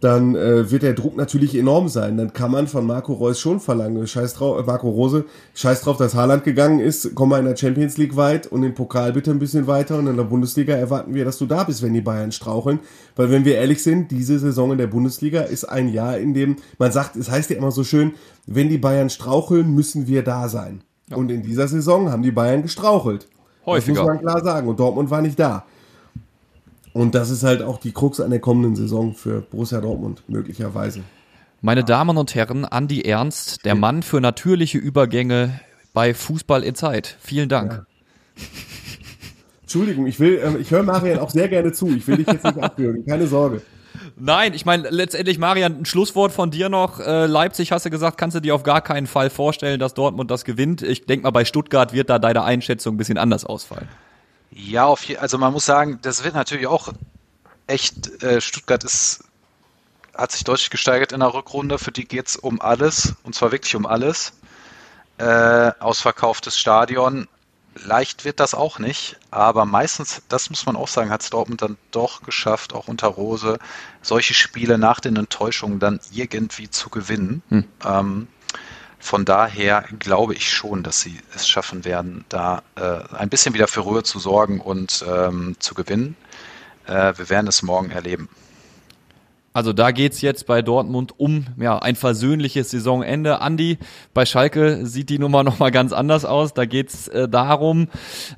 dann 0.00 0.34
äh, 0.34 0.70
wird 0.70 0.82
der 0.82 0.92
Druck 0.92 1.16
natürlich 1.16 1.56
enorm 1.56 1.88
sein. 1.88 2.18
Dann 2.18 2.34
kann 2.34 2.50
man 2.50 2.66
von 2.66 2.86
Marco 2.86 3.14
Reus 3.14 3.40
schon 3.40 3.60
verlangen, 3.60 4.06
scheiß 4.06 4.34
drauf, 4.34 4.60
äh, 4.60 4.62
Marco 4.62 4.90
Rose, 4.90 5.24
scheiß 5.54 5.80
drauf, 5.80 5.96
dass 5.96 6.14
Haaland 6.14 6.44
gegangen 6.44 6.80
ist, 6.80 7.14
komm 7.14 7.30
mal 7.30 7.38
in 7.38 7.46
der 7.46 7.56
Champions 7.56 7.96
League 7.96 8.14
weit 8.14 8.46
und 8.46 8.62
im 8.62 8.74
Pokal 8.74 9.14
bitte 9.14 9.30
ein 9.30 9.38
bisschen 9.38 9.66
weiter 9.66 9.98
und 9.98 10.06
in 10.06 10.16
der 10.16 10.24
Bundesliga 10.24 10.74
erwarten 10.74 11.14
wir, 11.14 11.24
dass 11.24 11.38
du 11.38 11.46
da 11.46 11.64
bist, 11.64 11.82
wenn 11.82 11.94
die 11.94 12.02
Bayern 12.02 12.30
straucheln. 12.30 12.80
Weil 13.16 13.30
wenn 13.30 13.46
wir 13.46 13.56
ehrlich 13.56 13.82
sind, 13.82 14.10
diese 14.10 14.38
Saison 14.38 14.72
in 14.72 14.78
der 14.78 14.86
Bundesliga 14.86 15.40
ist 15.40 15.64
ein 15.64 15.88
Jahr, 15.88 16.18
in 16.18 16.34
dem 16.34 16.56
man 16.78 16.92
sagt, 16.92 17.16
es 17.16 17.30
heißt 17.30 17.48
ja 17.48 17.56
immer 17.56 17.70
so 17.70 17.82
schön, 17.82 18.12
wenn 18.46 18.68
die 18.68 18.78
Bayern 18.78 19.08
straucheln, 19.08 19.74
müssen 19.74 20.06
wir 20.06 20.22
da 20.22 20.50
sein. 20.50 20.82
Ja. 21.08 21.16
Und 21.16 21.30
in 21.30 21.42
dieser 21.42 21.68
Saison 21.68 22.10
haben 22.10 22.22
die 22.22 22.32
Bayern 22.32 22.62
gestrauchelt. 22.62 23.28
Häufiger. 23.64 23.94
Das 23.94 24.04
muss 24.04 24.14
man 24.14 24.20
klar 24.20 24.44
sagen. 24.44 24.68
Und 24.68 24.78
Dortmund 24.78 25.10
war 25.10 25.22
nicht 25.22 25.38
da. 25.38 25.64
Und 26.96 27.14
das 27.14 27.28
ist 27.28 27.42
halt 27.42 27.60
auch 27.60 27.78
die 27.78 27.92
Krux 27.92 28.20
an 28.20 28.30
der 28.30 28.40
kommenden 28.40 28.74
Saison 28.74 29.12
für 29.12 29.42
Borussia 29.42 29.82
Dortmund, 29.82 30.22
möglicherweise. 30.28 31.00
Meine 31.60 31.84
Damen 31.84 32.16
und 32.16 32.34
Herren, 32.34 32.64
Andi 32.64 33.02
Ernst, 33.02 33.66
der 33.66 33.74
Mann 33.74 34.02
für 34.02 34.18
natürliche 34.22 34.78
Übergänge 34.78 35.60
bei 35.92 36.14
Fußball 36.14 36.64
in 36.64 36.74
Zeit. 36.74 37.18
Vielen 37.20 37.50
Dank. 37.50 37.72
Ja. 37.72 38.42
Entschuldigung, 39.60 40.06
ich 40.06 40.18
will, 40.18 40.38
äh, 40.38 40.56
ich 40.56 40.70
höre 40.70 40.84
Marian 40.84 41.18
auch 41.18 41.28
sehr 41.28 41.50
gerne 41.50 41.70
zu. 41.72 41.94
Ich 41.94 42.06
will 42.06 42.16
dich 42.16 42.28
jetzt 42.28 42.44
nicht 42.44 42.58
abwürgen, 42.58 43.04
keine 43.04 43.26
Sorge. 43.26 43.60
Nein, 44.18 44.54
ich 44.54 44.64
meine, 44.64 44.88
letztendlich, 44.88 45.38
Marian, 45.38 45.80
ein 45.80 45.84
Schlusswort 45.84 46.32
von 46.32 46.50
dir 46.50 46.70
noch. 46.70 46.98
Äh, 47.00 47.26
Leipzig, 47.26 47.72
hast 47.72 47.84
du 47.84 47.90
gesagt, 47.90 48.16
kannst 48.16 48.36
du 48.36 48.40
dir 48.40 48.54
auf 48.54 48.62
gar 48.62 48.80
keinen 48.80 49.06
Fall 49.06 49.28
vorstellen, 49.28 49.78
dass 49.78 49.92
Dortmund 49.92 50.30
das 50.30 50.46
gewinnt. 50.46 50.80
Ich 50.80 51.04
denke 51.04 51.24
mal, 51.24 51.30
bei 51.30 51.44
Stuttgart 51.44 51.92
wird 51.92 52.08
da 52.08 52.18
deine 52.18 52.42
Einschätzung 52.42 52.94
ein 52.94 52.96
bisschen 52.96 53.18
anders 53.18 53.44
ausfallen. 53.44 53.86
Ja, 54.58 54.86
auf 54.86 55.04
je, 55.04 55.18
also 55.18 55.36
man 55.36 55.52
muss 55.52 55.66
sagen, 55.66 55.98
das 56.00 56.24
wird 56.24 56.34
natürlich 56.34 56.66
auch 56.66 56.88
echt, 57.66 58.22
äh, 58.22 58.40
Stuttgart 58.40 58.82
ist, 58.84 59.24
hat 60.16 60.32
sich 60.32 60.44
deutlich 60.44 60.70
gesteigert 60.70 61.12
in 61.12 61.20
der 61.20 61.34
Rückrunde, 61.34 61.78
für 61.78 61.92
die 61.92 62.08
geht 62.08 62.28
es 62.28 62.36
um 62.36 62.62
alles, 62.62 63.14
und 63.22 63.34
zwar 63.34 63.52
wirklich 63.52 63.76
um 63.76 63.84
alles. 63.84 64.32
Äh, 65.18 65.72
ausverkauftes 65.78 66.58
Stadion, 66.58 67.28
leicht 67.74 68.24
wird 68.24 68.40
das 68.40 68.54
auch 68.54 68.78
nicht, 68.78 69.18
aber 69.30 69.66
meistens, 69.66 70.22
das 70.30 70.48
muss 70.48 70.64
man 70.64 70.74
auch 70.74 70.88
sagen, 70.88 71.10
hat 71.10 71.20
es 71.20 71.28
Dortmund 71.28 71.60
dann 71.60 71.76
doch 71.90 72.22
geschafft, 72.22 72.72
auch 72.72 72.88
unter 72.88 73.08
Rose, 73.08 73.58
solche 74.00 74.32
Spiele 74.32 74.78
nach 74.78 75.00
den 75.00 75.16
Enttäuschungen 75.16 75.80
dann 75.80 76.00
irgendwie 76.12 76.70
zu 76.70 76.88
gewinnen. 76.88 77.42
Hm. 77.50 77.64
Ähm, 77.84 78.28
von 78.98 79.24
daher 79.24 79.84
glaube 79.98 80.34
ich 80.34 80.50
schon, 80.50 80.82
dass 80.82 81.00
sie 81.00 81.18
es 81.34 81.48
schaffen 81.48 81.84
werden, 81.84 82.24
da 82.28 82.62
äh, 82.76 83.14
ein 83.14 83.28
bisschen 83.28 83.54
wieder 83.54 83.68
für 83.68 83.80
Ruhe 83.80 84.02
zu 84.02 84.18
sorgen 84.18 84.60
und 84.60 85.04
ähm, 85.08 85.56
zu 85.58 85.74
gewinnen. 85.74 86.16
Äh, 86.86 87.14
wir 87.16 87.28
werden 87.28 87.46
es 87.46 87.62
morgen 87.62 87.90
erleben. 87.90 88.28
Also 89.56 89.72
da 89.72 89.90
geht's 89.90 90.20
jetzt 90.20 90.46
bei 90.46 90.60
Dortmund 90.60 91.18
um 91.18 91.46
ja, 91.58 91.78
ein 91.78 91.96
versöhnliches 91.96 92.72
Saisonende. 92.72 93.40
Andi, 93.40 93.78
bei 94.12 94.26
Schalke 94.26 94.84
sieht 94.84 95.08
die 95.08 95.18
Nummer 95.18 95.44
nochmal 95.44 95.70
ganz 95.70 95.94
anders 95.94 96.26
aus. 96.26 96.52
Da 96.52 96.66
geht's 96.66 97.08
äh, 97.08 97.26
darum, 97.26 97.88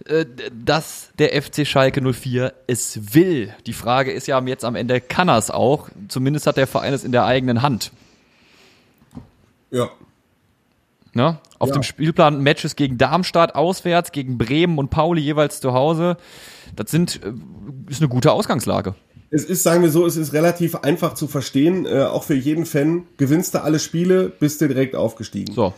äh, 0.06 0.26
dass 0.52 1.10
der 1.18 1.42
FC 1.42 1.66
Schalke 1.66 2.00
04 2.12 2.54
es 2.68 3.14
will. 3.14 3.52
Die 3.66 3.72
Frage 3.72 4.12
ist 4.12 4.28
ja 4.28 4.40
jetzt 4.42 4.64
am 4.64 4.76
Ende, 4.76 5.00
kann 5.00 5.28
er 5.28 5.38
es 5.38 5.50
auch? 5.50 5.88
Zumindest 6.06 6.46
hat 6.46 6.56
der 6.56 6.68
Verein 6.68 6.94
es 6.94 7.02
in 7.02 7.10
der 7.10 7.24
eigenen 7.24 7.62
Hand. 7.62 7.90
Ja, 9.72 9.90
Ne? 11.14 11.38
Auf 11.58 11.68
ja. 11.70 11.74
dem 11.74 11.82
Spielplan 11.82 12.42
Matches 12.42 12.76
gegen 12.76 12.98
Darmstadt 12.98 13.54
auswärts, 13.54 14.12
gegen 14.12 14.38
Bremen 14.38 14.78
und 14.78 14.90
Pauli 14.90 15.20
jeweils 15.20 15.60
zu 15.60 15.72
Hause. 15.72 16.16
Das 16.76 16.90
sind, 16.90 17.20
äh, 17.24 17.32
ist 17.90 18.00
eine 18.00 18.08
gute 18.08 18.32
Ausgangslage. 18.32 18.94
Es 19.30 19.44
ist, 19.44 19.62
sagen 19.62 19.82
wir 19.82 19.90
so, 19.90 20.06
es 20.06 20.16
ist 20.16 20.32
relativ 20.32 20.76
einfach 20.76 21.14
zu 21.14 21.26
verstehen, 21.28 21.84
äh, 21.84 22.04
auch 22.04 22.24
für 22.24 22.34
jeden 22.34 22.64
Fan. 22.64 23.04
Gewinnst 23.18 23.54
du 23.54 23.62
alle 23.62 23.78
Spiele, 23.78 24.28
bist 24.28 24.60
du 24.60 24.68
direkt 24.68 24.94
aufgestiegen. 24.96 25.52
So. 25.52 25.74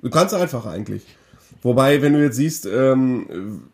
Du 0.00 0.10
kannst 0.10 0.34
einfach 0.34 0.66
eigentlich. 0.66 1.02
Wobei, 1.62 2.02
wenn 2.02 2.12
du 2.12 2.22
jetzt 2.22 2.36
siehst, 2.36 2.66
ähm, 2.66 3.64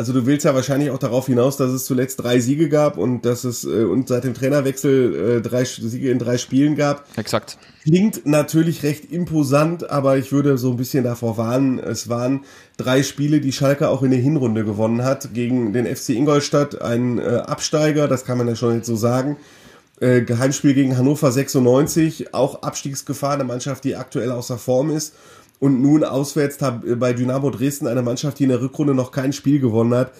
also 0.00 0.14
du 0.14 0.24
willst 0.24 0.46
ja 0.46 0.54
wahrscheinlich 0.54 0.88
auch 0.88 0.98
darauf 0.98 1.26
hinaus, 1.26 1.58
dass 1.58 1.72
es 1.72 1.84
zuletzt 1.84 2.22
drei 2.22 2.40
Siege 2.40 2.70
gab 2.70 2.96
und 2.96 3.26
dass 3.26 3.44
es 3.44 3.64
äh, 3.64 3.84
und 3.84 4.08
seit 4.08 4.24
dem 4.24 4.32
Trainerwechsel 4.32 5.36
äh, 5.36 5.42
drei 5.42 5.66
Siege 5.66 6.10
in 6.10 6.18
drei 6.18 6.38
Spielen 6.38 6.74
gab. 6.74 7.04
Exakt. 7.18 7.58
Klingt 7.82 8.24
natürlich 8.24 8.82
recht 8.82 9.12
imposant, 9.12 9.90
aber 9.90 10.16
ich 10.16 10.32
würde 10.32 10.56
so 10.56 10.70
ein 10.70 10.78
bisschen 10.78 11.04
davor 11.04 11.36
warnen. 11.36 11.78
Es 11.78 12.08
waren 12.08 12.46
drei 12.78 13.02
Spiele, 13.02 13.42
die 13.42 13.52
Schalke 13.52 13.90
auch 13.90 14.02
in 14.02 14.10
der 14.10 14.20
Hinrunde 14.20 14.64
gewonnen 14.64 15.04
hat 15.04 15.34
gegen 15.34 15.74
den 15.74 15.84
FC 15.84 16.10
Ingolstadt, 16.10 16.80
ein 16.80 17.18
äh, 17.18 17.42
Absteiger, 17.46 18.08
das 18.08 18.24
kann 18.24 18.38
man 18.38 18.48
ja 18.48 18.56
schon 18.56 18.76
jetzt 18.76 18.86
so 18.86 18.96
sagen. 18.96 19.36
Äh, 20.00 20.22
Geheimspiel 20.22 20.72
gegen 20.72 20.96
Hannover 20.96 21.30
96, 21.30 22.32
auch 22.32 22.62
Abstiegsgefahr, 22.62 23.34
eine 23.34 23.44
Mannschaft, 23.44 23.84
die 23.84 23.96
aktuell 23.96 24.30
außer 24.30 24.56
Form 24.56 24.88
ist 24.88 25.12
und 25.60 25.80
nun 25.80 26.02
auswärts 26.02 26.58
bei 26.96 27.12
Dynamo 27.12 27.50
Dresden 27.50 27.86
eine 27.86 28.02
Mannschaft, 28.02 28.38
die 28.38 28.44
in 28.44 28.48
der 28.48 28.62
Rückrunde 28.62 28.94
noch 28.94 29.12
kein 29.12 29.32
Spiel 29.32 29.60
gewonnen 29.60 29.94
hat 29.94 30.12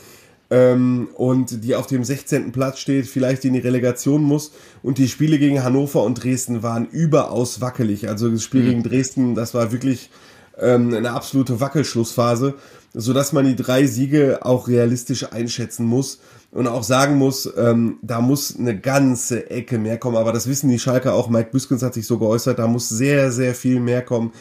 ähm, 0.50 1.08
und 1.14 1.64
die 1.64 1.74
auf 1.74 1.86
dem 1.86 2.04
16. 2.04 2.52
Platz 2.52 2.78
steht, 2.78 3.06
vielleicht 3.06 3.44
in 3.44 3.54
die 3.54 3.60
Relegation 3.60 4.22
muss. 4.22 4.52
Und 4.82 4.98
die 4.98 5.08
Spiele 5.08 5.38
gegen 5.38 5.64
Hannover 5.64 6.02
und 6.02 6.22
Dresden 6.22 6.62
waren 6.62 6.86
überaus 6.86 7.60
wackelig. 7.60 8.08
Also 8.08 8.28
das 8.28 8.42
Spiel 8.42 8.62
mhm. 8.62 8.68
gegen 8.68 8.82
Dresden, 8.82 9.34
das 9.34 9.54
war 9.54 9.72
wirklich 9.72 10.10
ähm, 10.58 10.92
eine 10.92 11.12
absolute 11.12 11.60
Wackelschlussphase, 11.60 12.54
sodass 12.92 13.32
man 13.32 13.46
die 13.46 13.56
drei 13.56 13.86
Siege 13.86 14.40
auch 14.42 14.68
realistisch 14.68 15.32
einschätzen 15.32 15.86
muss 15.86 16.20
und 16.50 16.66
auch 16.66 16.82
sagen 16.82 17.16
muss, 17.16 17.50
ähm, 17.56 17.98
da 18.02 18.20
muss 18.20 18.58
eine 18.58 18.78
ganze 18.78 19.50
Ecke 19.50 19.78
mehr 19.78 19.96
kommen. 19.96 20.16
Aber 20.16 20.32
das 20.32 20.48
wissen 20.48 20.68
die 20.68 20.80
Schalker 20.80 21.14
auch. 21.14 21.30
Mike 21.30 21.50
Büskens 21.52 21.82
hat 21.82 21.94
sich 21.94 22.06
so 22.06 22.18
geäußert, 22.18 22.58
da 22.58 22.66
muss 22.66 22.88
sehr, 22.88 23.30
sehr 23.30 23.54
viel 23.54 23.80
mehr 23.80 24.02
kommen 24.02 24.32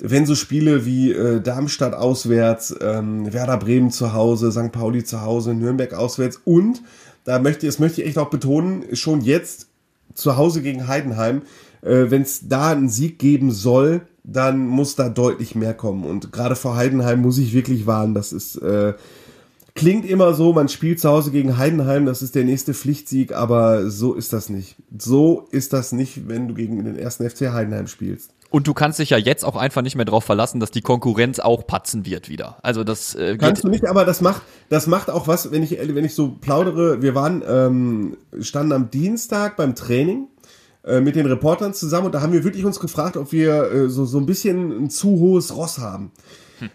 wenn 0.00 0.26
so 0.26 0.34
Spiele 0.34 0.84
wie 0.86 1.12
äh, 1.12 1.40
Darmstadt 1.40 1.94
auswärts, 1.94 2.74
ähm, 2.80 3.32
Werder 3.32 3.58
Bremen 3.58 3.90
zu 3.90 4.12
Hause, 4.12 4.50
St. 4.50 4.72
Pauli 4.72 5.04
zu 5.04 5.22
Hause, 5.22 5.54
Nürnberg 5.54 5.94
auswärts 5.94 6.40
und 6.44 6.82
da 7.24 7.38
möchte 7.38 7.66
das 7.66 7.78
möchte 7.78 8.00
ich 8.00 8.08
echt 8.08 8.18
auch 8.18 8.30
betonen, 8.30 8.96
schon 8.96 9.20
jetzt 9.20 9.68
zu 10.14 10.36
Hause 10.36 10.62
gegen 10.62 10.88
Heidenheim, 10.88 11.42
äh, 11.82 12.06
wenn 12.08 12.22
es 12.22 12.48
da 12.48 12.70
einen 12.72 12.88
Sieg 12.88 13.18
geben 13.18 13.50
soll, 13.50 14.02
dann 14.24 14.66
muss 14.66 14.96
da 14.96 15.08
deutlich 15.08 15.54
mehr 15.54 15.74
kommen 15.74 16.04
und 16.04 16.32
gerade 16.32 16.56
vor 16.56 16.76
Heidenheim 16.76 17.20
muss 17.20 17.38
ich 17.38 17.52
wirklich 17.52 17.86
warnen, 17.86 18.14
das 18.14 18.32
ist 18.32 18.56
äh, 18.56 18.94
klingt 19.74 20.04
immer 20.04 20.34
so, 20.34 20.52
man 20.52 20.68
spielt 20.68 21.00
zu 21.00 21.08
Hause 21.08 21.30
gegen 21.30 21.56
Heidenheim, 21.56 22.06
das 22.06 22.22
ist 22.22 22.34
der 22.34 22.44
nächste 22.44 22.74
Pflichtsieg, 22.74 23.32
aber 23.32 23.90
so 23.90 24.14
ist 24.14 24.32
das 24.32 24.48
nicht. 24.48 24.76
So 24.98 25.46
ist 25.52 25.72
das 25.72 25.92
nicht, 25.92 26.28
wenn 26.28 26.48
du 26.48 26.54
gegen 26.54 26.84
den 26.84 26.96
ersten 26.96 27.28
FC 27.28 27.52
Heidenheim 27.52 27.86
spielst. 27.86 28.32
Und 28.50 28.66
du 28.66 28.74
kannst 28.74 28.98
dich 28.98 29.10
ja 29.10 29.16
jetzt 29.16 29.44
auch 29.44 29.54
einfach 29.54 29.80
nicht 29.82 29.94
mehr 29.94 30.04
darauf 30.04 30.24
verlassen, 30.24 30.58
dass 30.58 30.72
die 30.72 30.80
Konkurrenz 30.80 31.38
auch 31.38 31.66
patzen 31.66 32.04
wird 32.04 32.28
wieder. 32.28 32.58
Also 32.62 32.82
das 32.82 33.14
äh, 33.14 33.36
kannst 33.38 33.62
du 33.62 33.68
nicht, 33.68 33.86
aber 33.86 34.04
das 34.04 34.20
macht 34.20 34.42
das 34.68 34.88
macht 34.88 35.08
auch 35.08 35.28
was, 35.28 35.52
wenn 35.52 35.62
ich 35.62 35.78
wenn 35.78 36.04
ich 36.04 36.14
so 36.14 36.32
plaudere. 36.40 37.00
Wir 37.00 37.14
waren 37.14 37.44
ähm, 37.46 38.16
standen 38.40 38.72
am 38.72 38.90
Dienstag 38.90 39.56
beim 39.56 39.76
Training 39.76 40.26
äh, 40.84 41.00
mit 41.00 41.14
den 41.14 41.26
Reportern 41.26 41.74
zusammen 41.74 42.06
und 42.06 42.14
da 42.14 42.22
haben 42.22 42.32
wir 42.32 42.42
wirklich 42.42 42.64
uns 42.64 42.80
gefragt, 42.80 43.16
ob 43.16 43.30
wir 43.30 43.70
äh, 43.70 43.88
so 43.88 44.04
so 44.04 44.18
ein 44.18 44.26
bisschen 44.26 44.84
ein 44.84 44.90
zu 44.90 45.10
hohes 45.10 45.54
Ross 45.54 45.78
haben 45.78 46.10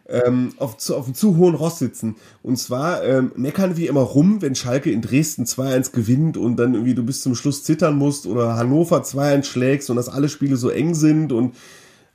ähm, 0.07 0.53
auf, 0.57 0.77
zu, 0.77 0.95
auf 0.95 1.05
einem 1.05 1.15
zu 1.15 1.37
hohen 1.37 1.55
Ross 1.55 1.79
sitzen. 1.79 2.15
Und 2.43 2.57
zwar 2.57 3.03
ähm, 3.03 3.31
meckern 3.35 3.77
wir 3.77 3.89
immer 3.89 4.01
rum, 4.01 4.41
wenn 4.41 4.55
Schalke 4.55 4.91
in 4.91 5.01
Dresden 5.01 5.45
2-1 5.45 5.91
gewinnt 5.91 6.37
und 6.37 6.57
dann 6.57 6.73
irgendwie 6.73 6.95
du 6.95 7.03
bis 7.03 7.21
zum 7.21 7.35
Schluss 7.35 7.63
zittern 7.63 7.97
musst 7.97 8.25
oder 8.25 8.55
Hannover 8.55 9.01
2-1 9.01 9.43
schlägst 9.45 9.89
und 9.89 9.95
dass 9.95 10.09
alle 10.09 10.29
Spiele 10.29 10.57
so 10.57 10.69
eng 10.69 10.93
sind 10.95 11.31
und 11.31 11.55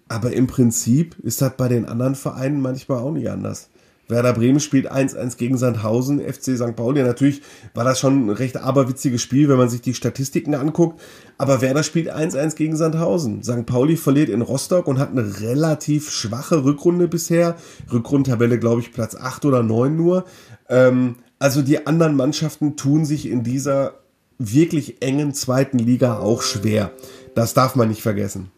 aber 0.09 0.33
im 0.33 0.49
Prinzip 0.49 1.17
ist 1.21 1.41
das 1.41 1.57
bei 1.57 1.69
den 1.69 1.87
anderen 1.87 2.17
Vereinen 2.17 2.61
manchmal 2.61 2.99
auch 2.99 3.13
nicht 3.13 3.31
anders. 3.31 3.71
Werder 4.11 4.33
Bremen 4.33 4.61
spielt 4.61 4.91
1-1 4.91 5.37
gegen 5.37 5.57
Sandhausen, 5.57 6.21
FC 6.21 6.57
St. 6.57 6.77
Pauli. 6.77 7.03
Natürlich 7.03 7.43
war 7.75 7.85
das 7.85 8.01
schon 8.01 8.27
ein 8.27 8.31
recht 8.31 8.57
aberwitziges 8.57 9.23
Spiel, 9.23 9.49
wenn 9.49 9.57
man 9.57 9.69
sich 9.69 9.81
die 9.81 9.95
Statistiken 9.95 10.55
anguckt. 10.55 11.01
Aber 11.39 11.61
Werder 11.61 11.83
spielt 11.83 12.13
1-1 12.13 12.57
gegen 12.57 12.77
Sandhausen. 12.77 13.43
St. 13.43 13.67
Pauli 13.67 13.97
verliert 13.97 14.29
in 14.29 14.43
Rostock 14.43 14.87
und 14.87 14.99
hat 14.99 15.11
eine 15.11 15.41
relativ 15.41 16.11
schwache 16.11 16.65
Rückrunde 16.65 17.09
bisher. 17.09 17.57
Rückrundtabelle, 17.91 18.59
glaube 18.59 18.81
ich, 18.81 18.93
Platz 18.93 19.15
8 19.15 19.45
oder 19.45 19.63
9 19.63 19.97
nur. 19.97 20.25
Ähm, 20.69 21.17
also 21.39 21.63
die 21.63 21.87
anderen 21.87 22.17
Mannschaften 22.17 22.77
tun 22.77 23.05
sich 23.05 23.27
in 23.27 23.43
dieser 23.43 23.95
wirklich 24.39 25.03
engen 25.03 25.35
zweiten 25.35 25.79
Liga 25.79 26.19
auch 26.19 26.43
schwer. 26.43 26.93
Das 27.35 27.55
darf 27.55 27.77
man 27.77 27.89
nicht 27.89 28.03
vergessen. 28.03 28.51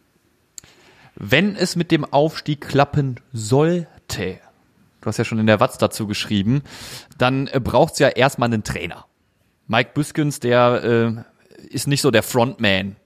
Wenn 1.15 1.55
es 1.57 1.77
mit 1.77 1.91
dem 1.91 2.05
Aufstieg 2.05 2.63
klappen 2.63 3.17
sollte, 3.33 4.39
du 5.03 5.07
hast 5.09 5.19
ja 5.19 5.25
schon 5.25 5.39
in 5.39 5.47
der 5.47 5.61
Watz 5.61 5.79
dazu 5.79 6.07
geschrieben, 6.07 6.63
dann 7.19 7.49
äh, 7.49 7.61
braucht 7.61 7.95
es 7.95 7.99
ja 7.99 8.09
erstmal 8.09 8.49
einen 8.49 8.65
Trainer. 8.65 9.07
Mike 9.67 9.91
Büskens, 9.95 10.41
der 10.41 11.25
äh, 11.61 11.67
ist 11.69 11.87
nicht 11.87 12.01
so 12.01 12.11
der 12.11 12.23
Frontman. 12.23 12.97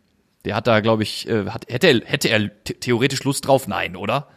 Der 0.45 0.55
hat 0.55 0.67
da, 0.67 0.81
glaube 0.81 1.03
ich, 1.03 1.29
äh, 1.29 1.47
hat, 1.47 1.67
hätte 1.69 1.89
er, 1.89 2.01
hätte 2.05 2.29
er 2.29 2.63
theoretisch 2.63 3.25
Lust 3.25 3.47
drauf? 3.47 3.67
Nein, 3.67 3.97
oder? 3.97 4.29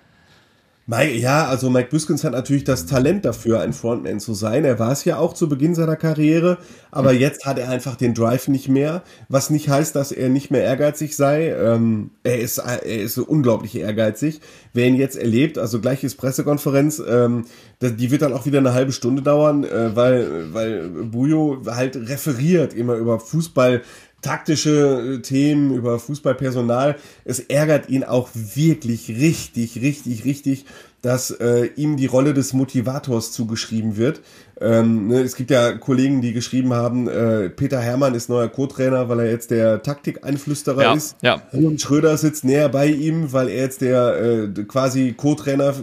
Mike, 0.92 1.18
ja, 1.18 1.46
also 1.46 1.70
Mike 1.70 1.90
Büskens 1.92 2.24
hat 2.24 2.32
natürlich 2.32 2.64
das 2.64 2.88
Talent 2.88 3.24
dafür, 3.24 3.60
ein 3.60 3.74
Frontman 3.74 4.20
zu 4.20 4.34
sein. 4.34 4.66
Er 4.66 4.80
war 4.80 4.92
es 4.92 5.06
ja 5.06 5.20
auch 5.20 5.36
zu 5.36 5.48
Beginn 5.48 5.76
seiner 5.76 5.96
Karriere, 5.96 6.58
aber 6.90 7.14
mhm. 7.14 7.20
jetzt 7.20 7.46
hat 7.46 7.60
er 7.60 7.70
einfach 7.70 7.96
den 7.96 8.16
Drive 8.16 8.48
nicht 8.48 8.70
mehr, 8.70 9.04
was 9.28 9.52
nicht 9.52 9.70
heißt, 9.70 9.96
dass 9.96 10.12
er 10.12 10.30
nicht 10.30 10.50
mehr 10.50 10.64
ehrgeizig 10.64 11.16
sei. 11.16 11.50
Ähm, 11.50 12.10
er 12.24 12.40
ist 12.40 12.58
er 12.58 12.82
ist 12.82 13.14
so 13.14 13.24
unglaublich 13.24 13.76
ehrgeizig. 13.76 14.42
Wer 14.74 14.88
ihn 14.88 14.96
jetzt 14.96 15.16
erlebt, 15.16 15.60
also 15.60 15.80
gleiches 15.80 16.16
Pressekonferenz, 16.16 17.00
ähm, 17.08 17.46
die 17.84 18.10
wird 18.10 18.24
dann 18.24 18.34
auch 18.34 18.48
wieder 18.48 18.58
eine 18.58 18.74
halbe 18.74 18.92
Stunde 18.92 19.22
dauern, 19.22 19.66
äh, 19.66 19.96
weil 19.96 20.54
weil 20.54 20.90
Bujo 20.90 21.62
halt 21.68 21.98
referiert 21.98 22.74
immer 22.74 22.96
über 22.96 23.20
Fußball 23.20 23.84
taktische 24.22 25.18
äh, 25.18 25.22
Themen, 25.22 25.74
über 25.74 26.00
Fußballpersonal. 26.00 26.96
Es 27.26 27.40
ärgert 27.40 27.90
ihn 27.90 28.04
auch 28.04 28.30
wirklich 28.34 29.10
richtig, 29.10 29.82
richtig, 29.82 30.26
richtig, 30.26 30.66
dass 31.02 31.32
äh, 31.32 31.70
ihm 31.76 31.96
die 31.96 32.08
Rolle 32.08 32.34
des 32.34 32.54
Motivators 32.54 33.32
zugeschrieben 33.32 33.96
wird. 33.96 34.22
Ähm, 34.60 35.08
ne, 35.08 35.22
es 35.22 35.36
gibt 35.36 35.50
ja 35.50 35.72
Kollegen, 35.78 36.22
die 36.22 36.34
geschrieben 36.34 36.74
haben, 36.74 37.08
äh, 37.08 37.50
Peter 37.50 37.80
Hermann 37.80 38.16
ist 38.16 38.28
neuer 38.28 38.50
Co-Trainer, 38.50 39.08
weil 39.08 39.22
er 39.22 39.32
jetzt 39.32 39.52
der 39.52 39.82
Taktikeinflüsterer 39.82 40.82
ja, 40.82 40.94
ist. 40.94 41.16
Ja. 41.22 41.42
Und 41.54 41.80
Schröder 41.80 42.18
sitzt 42.18 42.44
näher 42.44 42.68
bei 42.68 42.88
ihm, 42.88 43.32
weil 43.32 43.48
er 43.48 43.64
jetzt 43.64 43.80
der 43.80 44.22
äh, 44.22 44.64
quasi 44.64 45.14
Co-Trainer, 45.16 45.74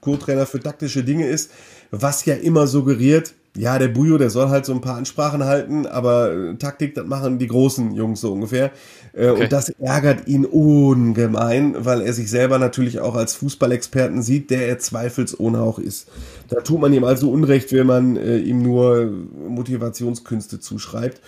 Co-Trainer 0.00 0.46
für 0.46 0.60
taktische 0.60 1.02
Dinge 1.02 1.26
ist, 1.26 1.50
was 1.90 2.24
ja 2.24 2.34
immer 2.34 2.68
suggeriert, 2.68 3.34
ja, 3.56 3.78
der 3.78 3.88
Bujo, 3.88 4.18
der 4.18 4.30
soll 4.30 4.48
halt 4.48 4.64
so 4.64 4.72
ein 4.72 4.80
paar 4.80 4.96
Ansprachen 4.96 5.44
halten, 5.44 5.86
aber 5.86 6.32
äh, 6.32 6.54
Taktik, 6.56 6.94
das 6.94 7.06
machen 7.06 7.38
die 7.38 7.48
großen 7.48 7.92
Jungs 7.94 8.20
so 8.20 8.32
ungefähr. 8.32 8.70
Äh, 9.12 9.28
okay. 9.28 9.44
Und 9.44 9.52
das 9.52 9.70
ärgert 9.70 10.28
ihn 10.28 10.44
ungemein, 10.44 11.74
weil 11.78 12.02
er 12.02 12.12
sich 12.12 12.30
selber 12.30 12.58
natürlich 12.58 13.00
auch 13.00 13.14
als 13.14 13.34
Fußballexperten 13.34 14.22
sieht, 14.22 14.50
der 14.50 14.68
er 14.68 14.78
zweifelsohne 14.78 15.60
auch 15.60 15.78
ist. 15.78 16.08
Da 16.48 16.60
tut 16.60 16.80
man 16.80 16.92
ihm 16.92 17.04
also 17.04 17.30
Unrecht, 17.30 17.72
wenn 17.72 17.86
man 17.86 18.16
äh, 18.16 18.38
ihm 18.38 18.62
nur 18.62 19.10
Motivationskünste 19.48 20.60
zuschreibt. 20.60 21.20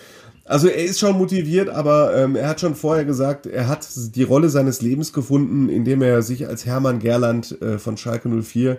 Also 0.44 0.66
er 0.66 0.84
ist 0.84 0.98
schon 0.98 1.16
motiviert, 1.16 1.68
aber 1.68 2.16
ähm, 2.16 2.34
er 2.34 2.48
hat 2.48 2.60
schon 2.60 2.74
vorher 2.74 3.04
gesagt, 3.04 3.46
er 3.46 3.68
hat 3.68 3.86
die 4.16 4.24
Rolle 4.24 4.48
seines 4.48 4.82
Lebens 4.82 5.12
gefunden, 5.12 5.68
indem 5.68 6.02
er 6.02 6.22
sich 6.22 6.48
als 6.48 6.66
Hermann 6.66 6.98
Gerland 6.98 7.60
äh, 7.62 7.78
von 7.78 7.96
Schalke 7.96 8.28
04 8.28 8.78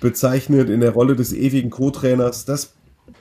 bezeichnet 0.00 0.70
in 0.70 0.80
der 0.80 0.92
Rolle 0.92 1.16
des 1.16 1.32
ewigen 1.32 1.70
Co-Trainers. 1.70 2.44
Das 2.44 2.74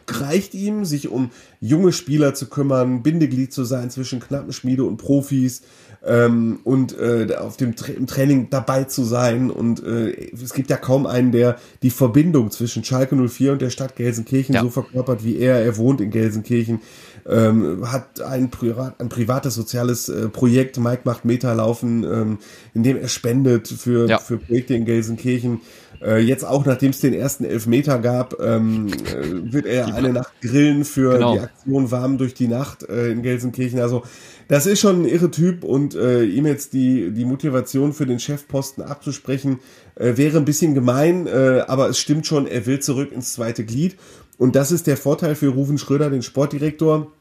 reicht 0.07 0.53
ihm, 0.53 0.85
sich 0.85 1.09
um 1.09 1.31
junge 1.59 1.91
Spieler 1.91 2.33
zu 2.33 2.47
kümmern, 2.47 3.03
Bindeglied 3.03 3.53
zu 3.53 3.63
sein 3.63 3.89
zwischen 3.89 4.19
Knappenschmiede 4.19 4.83
und 4.83 4.97
Profis 4.97 5.61
ähm, 6.07 6.59
und 6.63 6.97
äh, 6.97 7.35
auf 7.37 7.57
dem 7.57 7.75
Tra 7.75 7.91
im 7.91 8.07
Training 8.07 8.49
dabei 8.49 8.85
zu 8.85 9.03
sein. 9.03 9.51
Und 9.51 9.83
äh, 9.83 10.31
es 10.31 10.53
gibt 10.53 10.69
ja 10.69 10.77
kaum 10.77 11.05
einen, 11.05 11.31
der 11.31 11.57
die 11.83 11.89
Verbindung 11.89 12.49
zwischen 12.51 12.83
Schalke 12.83 13.15
04 13.15 13.53
und 13.53 13.61
der 13.61 13.69
Stadt 13.69 13.95
Gelsenkirchen 13.95 14.55
ja. 14.55 14.61
so 14.61 14.69
verkörpert 14.69 15.23
wie 15.23 15.37
er. 15.37 15.63
Er 15.63 15.77
wohnt 15.77 15.99
in 15.99 16.09
Gelsenkirchen, 16.09 16.79
ähm, 17.27 17.91
hat 17.91 18.21
ein, 18.21 18.49
Privat, 18.49 18.99
ein 18.99 19.09
privates 19.09 19.55
soziales 19.55 20.07
äh, 20.07 20.29
Projekt, 20.29 20.79
Mike 20.79 21.01
macht 21.03 21.25
Meter 21.25 21.53
laufen, 21.53 22.03
ähm, 22.03 22.37
in 22.73 22.83
dem 22.83 22.97
er 22.97 23.09
spendet 23.09 23.67
für, 23.67 24.07
ja. 24.07 24.17
für 24.19 24.37
Projekte 24.37 24.75
in 24.75 24.85
Gelsenkirchen. 24.85 25.61
Äh, 26.01 26.19
jetzt 26.19 26.45
auch, 26.45 26.65
nachdem 26.65 26.91
es 26.91 26.99
den 26.99 27.13
ersten 27.13 27.43
Elfmeter 27.43 27.99
gab, 27.99 28.39
ähm, 28.39 28.87
äh, 28.87 29.51
wird 29.51 29.65
er 29.65 29.95
eine 29.95 30.13
Nacht 30.13 30.31
grillen 30.41 30.85
für 30.85 31.13
genau. 31.13 31.33
die 31.33 31.39
Aktion 31.39 31.91
Warm 31.91 32.17
durch 32.17 32.33
die 32.33 32.47
Nacht 32.47 32.83
äh, 32.83 33.11
in 33.11 33.23
Gelsenkirchen. 33.23 33.79
Also 33.79 34.03
das 34.47 34.65
ist 34.65 34.79
schon 34.79 35.01
ein 35.01 35.05
irre 35.05 35.31
Typ 35.31 35.63
und 35.63 35.95
äh, 35.95 36.23
ihm 36.23 36.45
jetzt 36.45 36.73
die, 36.73 37.11
die 37.11 37.25
Motivation 37.25 37.93
für 37.93 38.05
den 38.05 38.19
Chefposten 38.19 38.81
abzusprechen, 38.83 39.59
äh, 39.95 40.15
wäre 40.15 40.37
ein 40.37 40.45
bisschen 40.45 40.73
gemein, 40.73 41.27
äh, 41.27 41.63
aber 41.67 41.89
es 41.89 41.99
stimmt 41.99 42.25
schon, 42.25 42.47
er 42.47 42.65
will 42.65 42.79
zurück 42.79 43.11
ins 43.11 43.33
zweite 43.33 43.65
Glied. 43.65 43.97
Und 44.37 44.55
das 44.55 44.71
ist 44.71 44.87
der 44.87 44.97
Vorteil 44.97 45.35
für 45.35 45.49
Rufen 45.49 45.77
Schröder, 45.77 46.09
den 46.09 46.21
Sportdirektor 46.21 47.11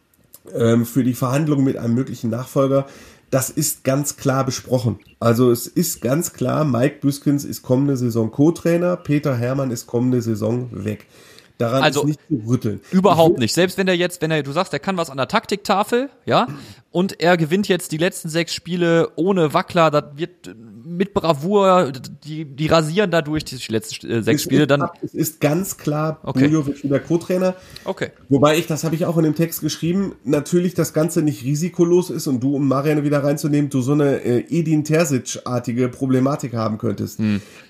ähm, 0.55 0.87
für 0.87 1.03
die 1.03 1.15
Verhandlungen 1.15 1.65
mit 1.65 1.77
einem 1.77 1.95
möglichen 1.95 2.31
Nachfolger. 2.31 2.87
Das 3.31 3.51
ist 3.51 3.83
ganz 3.83 4.17
klar 4.17 4.45
besprochen. 4.45 5.01
Also 5.19 5.51
es 5.51 5.67
ist 5.67 6.01
ganz 6.01 6.33
klar, 6.33 6.65
Mike 6.65 6.99
Büskens 7.01 7.45
ist 7.45 7.63
kommende 7.63 7.97
Saison 7.97 8.31
Co-Trainer, 8.31 8.97
Peter 8.97 9.37
Hermann 9.37 9.73
ist 9.73 9.87
kommende 9.87 10.23
Saison 10.23 10.69
weg. 10.73 11.07
Daran 11.59 11.83
Also, 11.83 12.01
ist 12.03 12.07
nicht 12.07 12.21
zu 12.29 12.49
rütteln. 12.49 12.81
Überhaupt 12.91 13.39
nicht. 13.39 13.55
Selbst 13.55 13.79
wenn 13.79 13.89
er 13.89 13.95
jetzt, 13.95 14.21
wenn 14.23 14.31
er, 14.31 14.43
du 14.43 14.53
sagst, 14.53 14.73
er 14.73 14.79
kann 14.79 14.97
was 14.97 15.11
an 15.11 15.17
der 15.17 15.29
Taktiktafel, 15.29 16.11
ja, 16.27 16.49
und 16.91 17.21
er 17.21 17.37
gewinnt 17.37 17.69
jetzt 17.69 17.93
die 17.93 17.99
letzten 17.99 18.29
sechs 18.29 18.55
Spiele 18.55 19.11
ohne 19.17 19.53
Wackler, 19.53 19.91
das 19.91 20.05
wird 20.17 20.55
mit 20.89 21.13
Bravour, 21.15 21.93
die, 22.25 22.45
die 22.45 22.67
rasieren 22.69 23.11
dadurch 23.11 23.45
die 23.45 23.59
letzten 23.73 24.09
äh, 24.09 24.23
sechs 24.23 24.43
Es 24.43 24.45
Spiele, 24.45 24.63
ist, 24.63 24.71
dann, 24.71 24.89
es 25.03 25.15
ist 25.15 25.41
ganz 25.41 25.77
klar, 25.77 26.21
Okay. 26.23 26.49
Bujo 26.49 26.67
wird 26.67 26.83
wieder 26.85 27.01
Co-Trainer. 27.01 27.55
okay. 27.85 28.11
Wobei 28.29 28.57
ich, 28.57 28.67
das 28.67 28.85
habe 28.85 28.95
ich 28.95 29.05
auch 29.05 29.17
in 29.19 29.25
dem 29.25 29.35
Text 29.35 29.61
geschrieben, 29.61 30.15
natürlich 30.25 30.75
das 30.75 30.93
Ganze 30.93 31.23
nicht 31.23 31.45
risikolos 31.45 32.11
ist 32.11 32.27
und 32.29 32.41
du, 32.41 32.57
um 32.57 32.69
Marianne 32.69 33.03
wieder 33.05 33.23
reinzunehmen, 33.23 33.69
du 33.69 33.81
so 33.81 33.93
eine 33.93 34.23
äh, 34.25 34.45
Edin 34.49 34.85
Terzic-artige 34.85 35.89
Problematik 35.89 36.55
haben 36.55 36.79
könntest. 36.79 37.21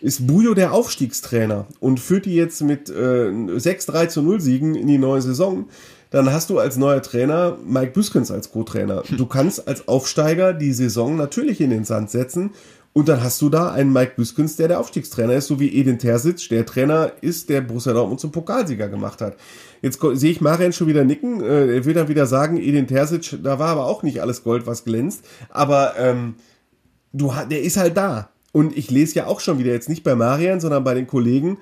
Ist 0.03 0.27
Bujo 0.27 0.55
der 0.55 0.73
Aufstiegstrainer 0.73 1.67
und 1.81 1.99
führt 2.01 2.27
die 2.27 2.35
jetzt 2.35 2.63
mit 2.63 2.91
äh, 2.91 3.59
6-3 3.77 4.09
zu 4.09 4.23
0 4.23 4.41
Siegen 4.41 4.75
in 4.75 4.87
die 4.87 4.99
neue 4.99 5.23
Saison, 5.23 5.67
dann 6.11 6.33
hast 6.33 6.51
du 6.51 6.59
als 6.59 6.77
neuer 6.77 7.03
Trainer 7.03 7.57
Mike 7.67 7.93
Büskens 7.93 8.31
als 8.31 8.51
Co-Trainer. 8.53 9.03
Du 9.17 9.27
kannst 9.27 9.67
als 9.67 9.89
Aufsteiger 9.89 10.53
die 10.55 10.73
Saison 10.73 11.17
natürlich 11.17 11.61
in 11.61 11.71
den 11.71 11.85
Sand 11.85 12.11
setzen 12.11 12.51
und 12.97 13.11
dann 13.11 13.23
hast 13.23 13.43
du 13.43 13.51
da 13.51 13.73
einen 13.73 13.93
Mike 13.93 14.13
Büskens, 14.17 14.57
der 14.57 14.69
der 14.69 14.81
Aufstiegstrainer 14.81 15.35
ist, 15.35 15.49
so 15.49 15.61
wie 15.61 15.79
Edin 15.79 15.99
Terzic, 15.99 16.49
der 16.49 16.65
Trainer 16.65 17.13
ist, 17.21 17.51
der 17.51 17.61
Borussia 17.61 17.93
Dortmund 17.93 18.21
zum 18.21 18.33
Pokalsieger 18.33 18.89
gemacht 18.89 19.21
hat. 19.21 19.37
Jetzt 19.83 20.01
sehe 20.15 20.31
ich 20.31 20.41
Marian 20.41 20.73
schon 20.73 20.87
wieder 20.87 21.05
nicken. 21.05 21.43
Äh, 21.43 21.77
er 21.77 21.85
will 21.85 21.93
dann 21.93 22.09
wieder 22.09 22.25
sagen, 22.25 22.57
Edin 22.57 22.87
Terzic, 22.87 23.37
da 23.43 23.59
war 23.59 23.69
aber 23.69 23.85
auch 23.85 24.03
nicht 24.03 24.23
alles 24.23 24.43
Gold, 24.45 24.67
was 24.67 24.85
glänzt. 24.85 25.27
Aber 25.51 25.93
ähm, 25.99 26.37
du, 27.13 27.35
der 27.51 27.61
ist 27.61 27.77
halt 27.77 27.99
da. 27.99 28.31
Und 28.53 28.75
ich 28.75 28.91
lese 28.91 29.17
ja 29.17 29.27
auch 29.27 29.41
schon 29.41 29.59
wieder, 29.59 29.73
jetzt 29.73 29.91
nicht 29.91 30.03
bei 30.03 30.15
Marian, 30.15 30.61
sondern 30.61 30.83
bei 30.83 30.95
den 30.95 31.07
Kollegen, 31.07 31.59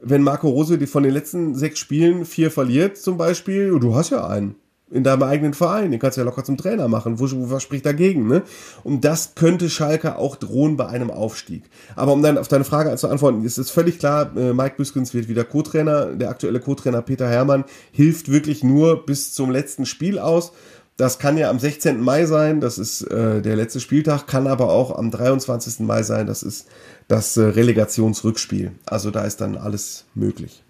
wenn 0.00 0.22
Marco 0.22 0.48
Rose 0.48 0.86
von 0.86 1.02
den 1.02 1.12
letzten 1.12 1.54
sechs 1.54 1.78
Spielen 1.78 2.24
vier 2.24 2.50
verliert 2.50 2.96
zum 2.96 3.16
Beispiel, 3.16 3.78
du 3.78 3.94
hast 3.94 4.10
ja 4.10 4.26
einen 4.26 4.54
in 4.90 5.04
deinem 5.04 5.22
eigenen 5.22 5.54
Verein, 5.54 5.90
den 5.90 6.00
kannst 6.00 6.16
du 6.16 6.22
ja 6.22 6.24
locker 6.24 6.44
zum 6.44 6.56
Trainer 6.56 6.88
machen. 6.88 7.20
Wo, 7.20 7.26
was 7.50 7.62
spricht 7.62 7.84
dagegen? 7.84 8.26
Ne? 8.26 8.42
Und 8.84 9.04
das 9.04 9.34
könnte 9.34 9.68
Schalke 9.68 10.16
auch 10.16 10.36
drohen 10.36 10.76
bei 10.76 10.86
einem 10.86 11.10
Aufstieg. 11.10 11.64
Aber 11.94 12.12
um 12.12 12.22
dann 12.22 12.38
auf 12.38 12.48
deine 12.48 12.64
Frage 12.64 12.94
zu 12.96 13.08
antworten, 13.08 13.44
ist 13.44 13.58
es 13.58 13.70
völlig 13.70 13.98
klar, 13.98 14.34
äh, 14.36 14.52
Mike 14.52 14.76
Büskens 14.76 15.12
wird 15.12 15.28
wieder 15.28 15.44
Co-Trainer. 15.44 16.06
Der 16.14 16.30
aktuelle 16.30 16.60
Co-Trainer 16.60 17.02
Peter 17.02 17.28
Hermann 17.28 17.64
hilft 17.92 18.30
wirklich 18.30 18.64
nur 18.64 19.04
bis 19.04 19.34
zum 19.34 19.50
letzten 19.50 19.84
Spiel 19.84 20.18
aus. 20.18 20.52
Das 20.96 21.20
kann 21.20 21.38
ja 21.38 21.48
am 21.48 21.60
16. 21.60 22.00
Mai 22.00 22.26
sein, 22.26 22.60
das 22.60 22.76
ist 22.76 23.02
äh, 23.02 23.40
der 23.40 23.54
letzte 23.54 23.78
Spieltag, 23.78 24.26
kann 24.26 24.48
aber 24.48 24.70
auch 24.70 24.98
am 24.98 25.12
23. 25.12 25.80
Mai 25.86 26.02
sein, 26.02 26.26
das 26.26 26.42
ist 26.42 26.66
das 27.08 27.36
äh, 27.36 27.42
Relegationsrückspiel. 27.42 28.72
Also 28.86 29.10
da 29.10 29.24
ist 29.24 29.40
dann 29.40 29.56
alles 29.56 30.04
möglich. 30.14 30.62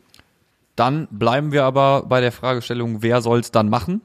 Dann 0.76 1.08
bleiben 1.10 1.52
wir 1.52 1.64
aber 1.64 2.04
bei 2.08 2.20
der 2.20 2.32
Fragestellung, 2.32 3.02
wer 3.02 3.20
soll's 3.20 3.50
dann 3.50 3.68
machen? 3.68 4.00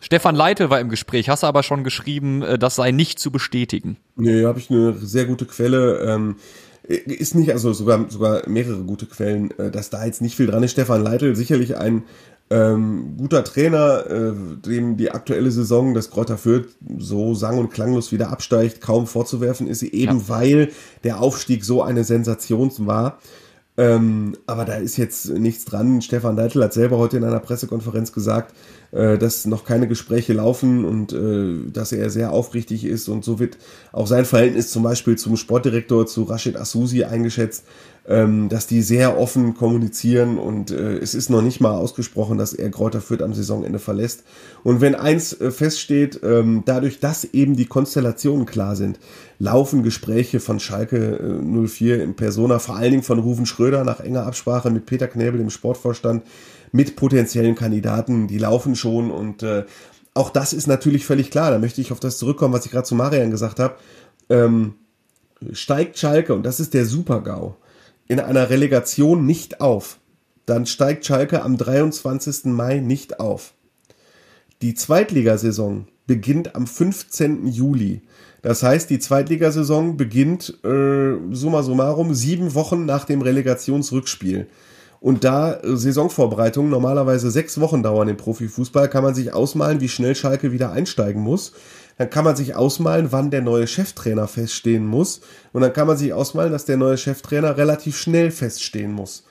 Stefan 0.00 0.36
Leite 0.36 0.70
war 0.70 0.78
im 0.78 0.88
Gespräch, 0.88 1.28
hast 1.28 1.42
du 1.42 1.48
aber 1.48 1.64
schon 1.64 1.82
geschrieben, 1.82 2.42
äh, 2.42 2.58
das 2.58 2.76
sei 2.76 2.92
nicht 2.92 3.18
zu 3.18 3.30
bestätigen. 3.30 3.96
Nee, 4.14 4.44
habe 4.44 4.60
ich 4.60 4.70
eine 4.70 4.94
sehr 4.94 5.26
gute 5.26 5.46
Quelle. 5.46 5.98
Ähm, 5.98 6.36
ist 6.84 7.34
nicht, 7.34 7.50
also 7.50 7.72
sogar, 7.72 8.08
sogar 8.08 8.48
mehrere 8.48 8.84
gute 8.84 9.06
Quellen, 9.06 9.50
äh, 9.58 9.72
dass 9.72 9.90
da 9.90 10.04
jetzt 10.04 10.22
nicht 10.22 10.36
viel 10.36 10.46
dran 10.46 10.62
ist. 10.62 10.72
Stefan 10.72 11.02
Leitl, 11.02 11.34
sicherlich 11.34 11.76
ein 11.76 12.04
ähm, 12.48 13.16
guter 13.16 13.42
Trainer, 13.42 14.06
äh, 14.08 14.32
dem 14.64 14.96
die 14.96 15.10
aktuelle 15.10 15.50
Saison 15.50 15.94
des 15.94 16.10
Kräuter 16.10 16.38
Fürth 16.38 16.68
so 16.98 17.34
sang- 17.34 17.58
und 17.58 17.70
klanglos 17.70 18.12
wieder 18.12 18.30
absteigt, 18.30 18.80
kaum 18.80 19.06
vorzuwerfen 19.06 19.66
ist, 19.66 19.82
eben 19.82 20.28
weil 20.28 20.70
der 21.02 21.20
Aufstieg 21.20 21.64
so 21.64 21.82
eine 21.82 22.04
Sensation 22.04 22.70
war. 22.78 23.18
Ähm, 23.78 24.36
aber 24.46 24.64
da 24.64 24.76
ist 24.76 24.96
jetzt 24.96 25.28
nichts 25.28 25.66
dran. 25.66 26.00
Stefan 26.00 26.36
Leitl 26.36 26.62
hat 26.62 26.72
selber 26.72 26.96
heute 26.96 27.18
in 27.18 27.24
einer 27.24 27.40
Pressekonferenz 27.40 28.12
gesagt, 28.12 28.54
äh, 28.92 29.18
dass 29.18 29.44
noch 29.44 29.64
keine 29.64 29.86
Gespräche 29.86 30.32
laufen 30.32 30.86
und 30.86 31.12
äh, 31.12 31.70
dass 31.70 31.92
er 31.92 32.08
sehr 32.08 32.32
aufrichtig 32.32 32.86
ist 32.86 33.08
und 33.08 33.22
so 33.22 33.38
wird 33.38 33.58
auch 33.92 34.06
sein 34.06 34.24
Verhältnis 34.24 34.70
zum 34.70 34.82
Beispiel 34.82 35.18
zum 35.18 35.36
Sportdirektor, 35.36 36.06
zu 36.06 36.22
Rashid 36.22 36.56
Asusi 36.56 37.04
eingeschätzt, 37.04 37.66
ähm, 38.08 38.48
dass 38.48 38.66
die 38.66 38.82
sehr 38.82 39.18
offen 39.18 39.54
kommunizieren 39.54 40.38
und 40.38 40.70
äh, 40.70 40.98
es 40.98 41.14
ist 41.14 41.28
noch 41.28 41.42
nicht 41.42 41.60
mal 41.60 41.72
ausgesprochen, 41.72 42.38
dass 42.38 42.52
er 42.52 42.70
Kräuter 42.70 43.00
Fürth 43.00 43.22
am 43.22 43.34
Saisonende 43.34 43.78
verlässt. 43.78 44.22
Und 44.62 44.80
wenn 44.80 44.94
eins 44.94 45.32
äh, 45.40 45.50
feststeht, 45.50 46.20
ähm, 46.22 46.62
dadurch, 46.64 47.00
dass 47.00 47.24
eben 47.24 47.56
die 47.56 47.66
Konstellationen 47.66 48.46
klar 48.46 48.76
sind, 48.76 49.00
laufen 49.38 49.82
Gespräche 49.82 50.40
von 50.40 50.60
Schalke 50.60 51.40
äh, 51.42 51.66
04 51.66 52.02
in 52.02 52.14
Persona, 52.14 52.58
vor 52.58 52.76
allen 52.76 52.92
Dingen 52.92 53.02
von 53.02 53.18
Ruven 53.18 53.46
Schröder 53.46 53.84
nach 53.84 54.00
enger 54.00 54.26
Absprache 54.26 54.70
mit 54.70 54.86
Peter 54.86 55.08
Knäbel, 55.08 55.38
dem 55.38 55.50
Sportvorstand, 55.50 56.22
mit 56.72 56.96
potenziellen 56.96 57.54
Kandidaten, 57.54 58.28
die 58.28 58.38
laufen 58.38 58.76
schon 58.76 59.10
und 59.10 59.42
äh, 59.42 59.64
auch 60.14 60.30
das 60.30 60.52
ist 60.52 60.66
natürlich 60.66 61.04
völlig 61.04 61.30
klar. 61.30 61.50
Da 61.50 61.58
möchte 61.58 61.80
ich 61.80 61.92
auf 61.92 62.00
das 62.00 62.18
zurückkommen, 62.18 62.54
was 62.54 62.64
ich 62.64 62.72
gerade 62.72 62.86
zu 62.86 62.94
Marian 62.94 63.30
gesagt 63.30 63.60
habe. 63.60 63.74
Ähm, 64.30 64.74
steigt 65.52 65.98
Schalke, 65.98 66.34
und 66.34 66.44
das 66.44 66.58
ist 66.58 66.72
der 66.72 66.86
Super-GAU, 66.86 67.56
in 68.08 68.20
einer 68.20 68.50
Relegation 68.50 69.26
nicht 69.26 69.60
auf, 69.60 69.98
dann 70.46 70.66
steigt 70.66 71.04
Schalke 71.04 71.42
am 71.42 71.56
23. 71.56 72.46
Mai 72.46 72.78
nicht 72.78 73.20
auf. 73.20 73.54
Die 74.62 74.74
Zweitligasaison 74.74 75.88
beginnt 76.06 76.54
am 76.54 76.66
15. 76.66 77.46
Juli. 77.48 78.02
Das 78.42 78.62
heißt, 78.62 78.88
die 78.90 79.00
Zweitligasaison 79.00 79.96
beginnt 79.96 80.62
äh, 80.64 81.14
summa 81.32 81.62
summarum 81.62 82.14
sieben 82.14 82.54
Wochen 82.54 82.86
nach 82.86 83.04
dem 83.04 83.22
Relegationsrückspiel. 83.22 84.46
Und 85.00 85.24
da 85.24 85.54
äh, 85.54 85.76
Saisonvorbereitungen 85.76 86.70
normalerweise 86.70 87.30
sechs 87.30 87.60
Wochen 87.60 87.82
dauern 87.82 88.08
im 88.08 88.16
Profifußball, 88.16 88.88
kann 88.88 89.02
man 89.02 89.14
sich 89.14 89.32
ausmalen, 89.32 89.80
wie 89.80 89.88
schnell 89.88 90.14
Schalke 90.14 90.52
wieder 90.52 90.70
einsteigen 90.72 91.22
muss. 91.22 91.52
Dann 91.98 92.10
kann 92.10 92.24
man 92.24 92.36
sich 92.36 92.54
ausmalen, 92.54 93.10
wann 93.10 93.30
der 93.30 93.42
neue 93.42 93.66
Cheftrainer 93.66 94.28
feststehen 94.28 94.86
muss. 94.86 95.20
Und 95.52 95.62
dann 95.62 95.72
kann 95.72 95.86
man 95.86 95.96
sich 95.96 96.12
ausmalen, 96.12 96.52
dass 96.52 96.64
der 96.64 96.76
neue 96.76 96.98
Cheftrainer 96.98 97.56
relativ 97.56 97.96
schnell 97.96 98.30
feststehen 98.30 98.92
muss. 98.92 99.24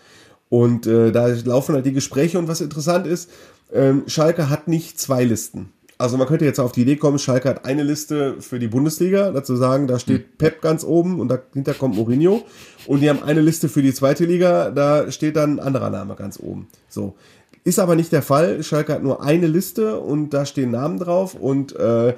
Und 0.49 0.87
äh, 0.87 1.11
da 1.11 1.27
laufen 1.27 1.75
halt 1.75 1.85
die 1.85 1.93
Gespräche. 1.93 2.39
Und 2.39 2.47
was 2.47 2.61
interessant 2.61 3.07
ist, 3.07 3.29
ähm, 3.73 4.03
Schalke 4.07 4.49
hat 4.49 4.67
nicht 4.67 4.99
zwei 4.99 5.23
Listen. 5.23 5.71
Also 5.97 6.17
man 6.17 6.27
könnte 6.27 6.43
jetzt 6.43 6.59
auf 6.59 6.73
die 6.73 6.81
Idee 6.81 6.97
kommen, 6.97 7.19
Schalke 7.19 7.47
hat 7.47 7.63
eine 7.63 7.83
Liste 7.83 8.41
für 8.41 8.59
die 8.59 8.67
Bundesliga, 8.67 9.31
dazu 9.31 9.55
sagen, 9.55 9.87
da 9.87 9.97
steht 9.97 10.37
Pep 10.37 10.61
ganz 10.61 10.83
oben 10.83 11.21
und 11.21 11.29
dahinter 11.29 11.73
kommt 11.73 11.95
Mourinho. 11.95 12.43
Und 12.85 12.99
die 12.99 13.09
haben 13.09 13.23
eine 13.23 13.39
Liste 13.39 13.69
für 13.69 13.81
die 13.81 13.93
zweite 13.93 14.25
Liga, 14.25 14.71
da 14.71 15.09
steht 15.09 15.37
dann 15.37 15.57
ein 15.57 15.59
anderer 15.59 15.89
Name 15.89 16.15
ganz 16.15 16.37
oben. 16.39 16.67
So. 16.89 17.15
Ist 17.63 17.79
aber 17.79 17.95
nicht 17.95 18.11
der 18.11 18.21
Fall. 18.21 18.61
Schalke 18.61 18.93
hat 18.93 19.03
nur 19.03 19.23
eine 19.23 19.47
Liste 19.47 19.99
und 19.99 20.31
da 20.31 20.45
stehen 20.45 20.71
Namen 20.71 20.99
drauf 20.99 21.33
und 21.33 21.75
äh, 21.75 22.13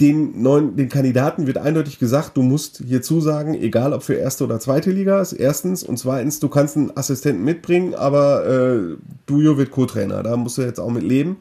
den 0.00 0.42
neuen, 0.42 0.76
den 0.76 0.88
Kandidaten 0.88 1.46
wird 1.46 1.58
eindeutig 1.58 1.98
gesagt, 1.98 2.36
du 2.36 2.42
musst 2.42 2.82
hier 2.86 3.02
zusagen, 3.02 3.54
egal 3.54 3.92
ob 3.92 4.02
für 4.02 4.14
erste 4.14 4.44
oder 4.44 4.58
zweite 4.58 4.90
Liga, 4.90 5.20
ist 5.20 5.32
erstens 5.32 5.82
und 5.82 5.98
zweitens, 5.98 6.40
du 6.40 6.48
kannst 6.48 6.76
einen 6.76 6.96
Assistenten 6.96 7.44
mitbringen, 7.44 7.94
aber 7.94 8.46
äh, 8.46 8.96
Dujo 9.26 9.56
wird 9.56 9.70
Co-Trainer, 9.70 10.22
da 10.22 10.36
musst 10.36 10.58
du 10.58 10.62
jetzt 10.62 10.80
auch 10.80 10.90
mit 10.90 11.04
leben. 11.04 11.36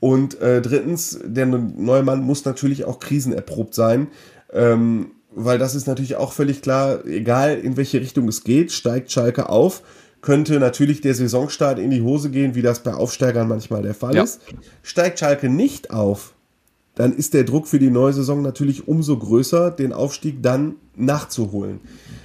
Und 0.00 0.40
äh, 0.40 0.62
drittens, 0.62 1.18
der 1.22 1.44
neue 1.46 2.02
Mann 2.02 2.22
muss 2.22 2.44
natürlich 2.46 2.86
auch 2.86 3.00
krisenerprobt 3.00 3.74
sein, 3.74 4.08
ähm, 4.52 5.10
weil 5.34 5.58
das 5.58 5.74
ist 5.74 5.86
natürlich 5.86 6.16
auch 6.16 6.32
völlig 6.32 6.62
klar, 6.62 7.04
egal 7.06 7.58
in 7.58 7.76
welche 7.76 8.00
Richtung 8.00 8.26
es 8.28 8.42
geht, 8.44 8.72
steigt 8.72 9.12
Schalke 9.12 9.48
auf, 9.50 9.82
könnte 10.22 10.58
natürlich 10.58 11.00
der 11.02 11.14
Saisonstart 11.14 11.78
in 11.78 11.90
die 11.90 12.02
Hose 12.02 12.30
gehen, 12.30 12.54
wie 12.54 12.62
das 12.62 12.82
bei 12.82 12.94
Aufsteigern 12.94 13.46
manchmal 13.46 13.82
der 13.82 13.94
Fall 13.94 14.16
Ja. 14.16 14.22
ist. 14.22 14.40
Steigt 14.82 15.18
Schalke 15.18 15.48
nicht 15.48 15.90
auf, 15.90 16.34
dann 17.00 17.14
ist 17.14 17.32
der 17.32 17.44
Druck 17.44 17.66
für 17.66 17.78
die 17.78 17.88
neue 17.88 18.12
Saison 18.12 18.42
natürlich 18.42 18.86
umso 18.86 19.16
größer, 19.16 19.70
den 19.70 19.94
Aufstieg 19.94 20.42
dann 20.42 20.74
nachzuholen. 20.96 21.80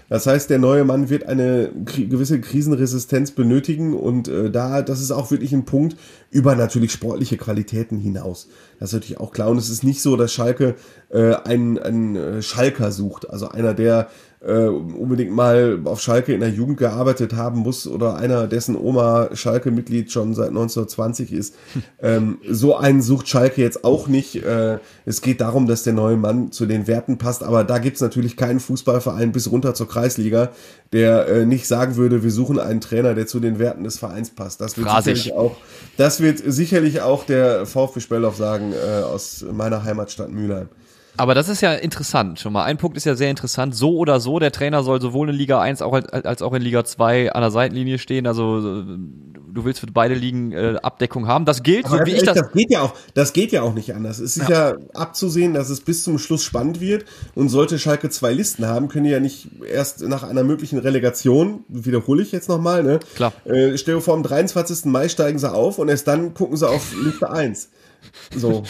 Das 0.10 0.28
heißt, 0.28 0.50
der 0.50 0.60
neue 0.60 0.84
Mann 0.84 1.10
wird 1.10 1.26
eine 1.28 1.72
gewisse 1.86 2.42
Krisenresistenz 2.42 3.32
benötigen 3.32 3.94
und 3.94 4.28
äh, 4.28 4.52
da, 4.52 4.82
das 4.82 5.00
ist 5.00 5.12
auch 5.12 5.32
wirklich 5.32 5.54
ein 5.54 5.64
Punkt 5.64 5.96
über 6.30 6.58
natürlich 6.58 6.92
sportliche 6.92 7.38
Qualitäten 7.38 8.00
hinaus. 8.00 8.50
Das 8.78 8.90
ist 8.90 8.94
natürlich 8.96 9.20
auch 9.22 9.32
klar 9.32 9.48
und 9.50 9.58
es 9.58 9.70
ist 9.70 9.86
nicht 9.86 10.02
so, 10.02 10.18
dass 10.18 10.34
Schalke 10.34 10.76
äh, 11.10 11.36
einen, 11.36 11.80
einen 11.80 12.16
äh, 12.18 12.42
Schalker 12.42 12.92
sucht, 12.92 13.30
also 13.30 13.48
einer, 13.48 13.74
der 13.74 14.10
äh, 14.46 14.68
unbedingt 14.68 15.32
mal 15.32 15.80
auf 15.86 16.02
Schalke 16.02 16.34
in 16.34 16.40
der 16.40 16.50
Jugend 16.50 16.78
gearbeitet 16.78 17.34
haben 17.34 17.62
muss 17.62 17.88
oder 17.88 18.16
einer, 18.16 18.48
dessen 18.48 18.76
Oma 18.76 19.30
Schalke-Mitglied 19.34 20.12
schon 20.12 20.34
seit 20.34 20.50
1920 20.50 21.34
ist. 21.34 21.56
ähm, 22.02 22.38
so 22.48 22.76
einen 22.76 23.02
sucht 23.02 23.28
Schalke 23.28 23.62
jetzt 23.62 23.84
auch 23.84 24.08
nicht. 24.08 24.44
Äh, 24.44 24.80
es 25.06 25.22
geht 25.22 25.42
darum, 25.42 25.68
dass 25.68 25.84
der 25.84 25.94
neue 25.94 26.18
Mann 26.18 26.52
zu 26.52 26.66
den 26.66 26.88
Werten 26.88 27.18
passt, 27.18 27.44
aber 27.44 27.64
da 27.64 27.80
gibt's 27.80 28.02
natürlich 28.02 28.38
keinen 28.38 28.60
Fußballverein 28.60 29.32
bis 29.32 29.52
runter 29.52 29.74
zur 29.74 29.88
Kreisliga, 29.88 30.52
der 30.94 31.28
äh, 31.28 31.46
nicht 31.46 31.68
sagen 31.68 31.96
würde, 31.96 32.24
wir 32.24 32.32
suchen 32.32 32.60
einen 32.60 32.82
Trainer, 32.82 33.16
der 33.16 33.28
zu 33.28 33.40
den 33.40 33.58
Werten 33.58 33.84
des 33.84 33.98
Vereins 33.98 34.30
passt. 34.30 34.62
Das 34.62 34.78
wird 34.78 34.88
sicherlich 34.88 35.34
auch, 35.34 35.58
das 35.98 36.20
wird 36.20 36.42
sicherlich 36.46 37.02
auch 37.02 37.26
der 37.26 37.66
VfB 37.66 38.00
Spellow 38.00 38.32
sagen 38.32 38.74
äh, 38.74 39.02
aus 39.02 39.44
meiner 39.52 39.84
Heimatstadt 39.84 40.32
Mülheim. 40.32 40.70
Aber 41.18 41.34
das 41.36 41.50
ist 41.50 41.62
ja 41.62 41.74
interessant. 41.74 42.40
Schon 42.40 42.54
mal 42.54 42.64
ein 42.64 42.78
Punkt 42.78 42.98
ist 42.98 43.06
ja 43.06 43.16
sehr 43.16 43.30
interessant. 43.30 43.76
So 43.76 43.98
oder 43.98 44.20
so, 44.20 44.40
der 44.40 44.52
Trainer 44.52 44.84
soll 44.84 45.02
sowohl 45.02 45.30
in 45.30 45.36
Liga 45.36 45.60
1 45.60 45.82
auch 45.82 45.94
als, 45.94 46.10
als 46.10 46.42
auch 46.42 46.54
in 46.54 46.62
Liga 46.62 46.84
2 46.84 47.32
an 47.32 47.42
der 47.42 47.52
Seitenlinie 47.52 47.98
stehen. 48.00 48.28
Also 48.28 48.60
äh, 48.60 48.84
du 49.56 49.66
willst 49.66 49.80
für 49.80 49.88
beide 49.88 50.14
Ligen 50.14 50.52
äh, 50.52 50.76
Abdeckung 50.82 51.28
haben. 51.28 51.46
Das 51.46 51.64
gilt, 51.64 51.86
Aber 51.86 52.00
so 52.00 52.06
wie 52.06 52.12
ich 52.12 52.18
ehrlich, 52.18 52.30
das. 52.30 52.42
das 52.42 52.52
geht 52.52 52.70
ja 52.70 52.82
auch, 52.82 52.94
das 53.14 53.34
geht 53.34 53.52
ja 53.52 53.62
auch 53.64 53.74
nicht 53.74 53.96
anders. 53.96 54.20
Es 54.20 54.38
ist 54.38 54.50
ja. 54.50 54.76
abzusehen, 54.94 55.54
dass 55.54 55.70
es 55.70 55.82
bis 55.82 56.04
zum 56.04 56.20
Schluss 56.20 56.44
spannend 56.44 56.82
wird 56.82 57.06
und 57.34 57.50
sollte 57.50 57.80
Schalke 57.80 58.10
zwei 58.10 58.34
Listen 58.34 58.68
haben, 58.68 58.90
können 58.90 59.06
die 59.06 59.12
ja 59.12 59.20
nicht 59.20 59.50
erst 59.68 60.04
nach 60.04 60.24
einer 60.24 60.44
möglichen 60.44 60.78
Relegation, 60.78 61.64
wiederhole 61.70 62.22
ich 62.22 62.32
jetzt 62.32 62.50
nochmal, 62.50 62.84
ne? 62.84 63.00
Klar. 63.16 63.34
Äh, 63.46 63.78
stell 63.78 63.96
dir 63.96 64.02
vor, 64.02 64.14
am 64.14 64.24
23. 64.24 64.86
Mai 64.86 65.08
steigen 65.08 65.40
sie 65.40 65.52
auf 65.52 65.80
und 65.80 65.90
erst 65.90 66.08
dann 66.08 66.34
gucken 66.34 66.58
sie 66.58 66.68
auf 66.68 66.94
Liste 67.04 67.30
1. 67.30 67.70
So. 68.36 68.64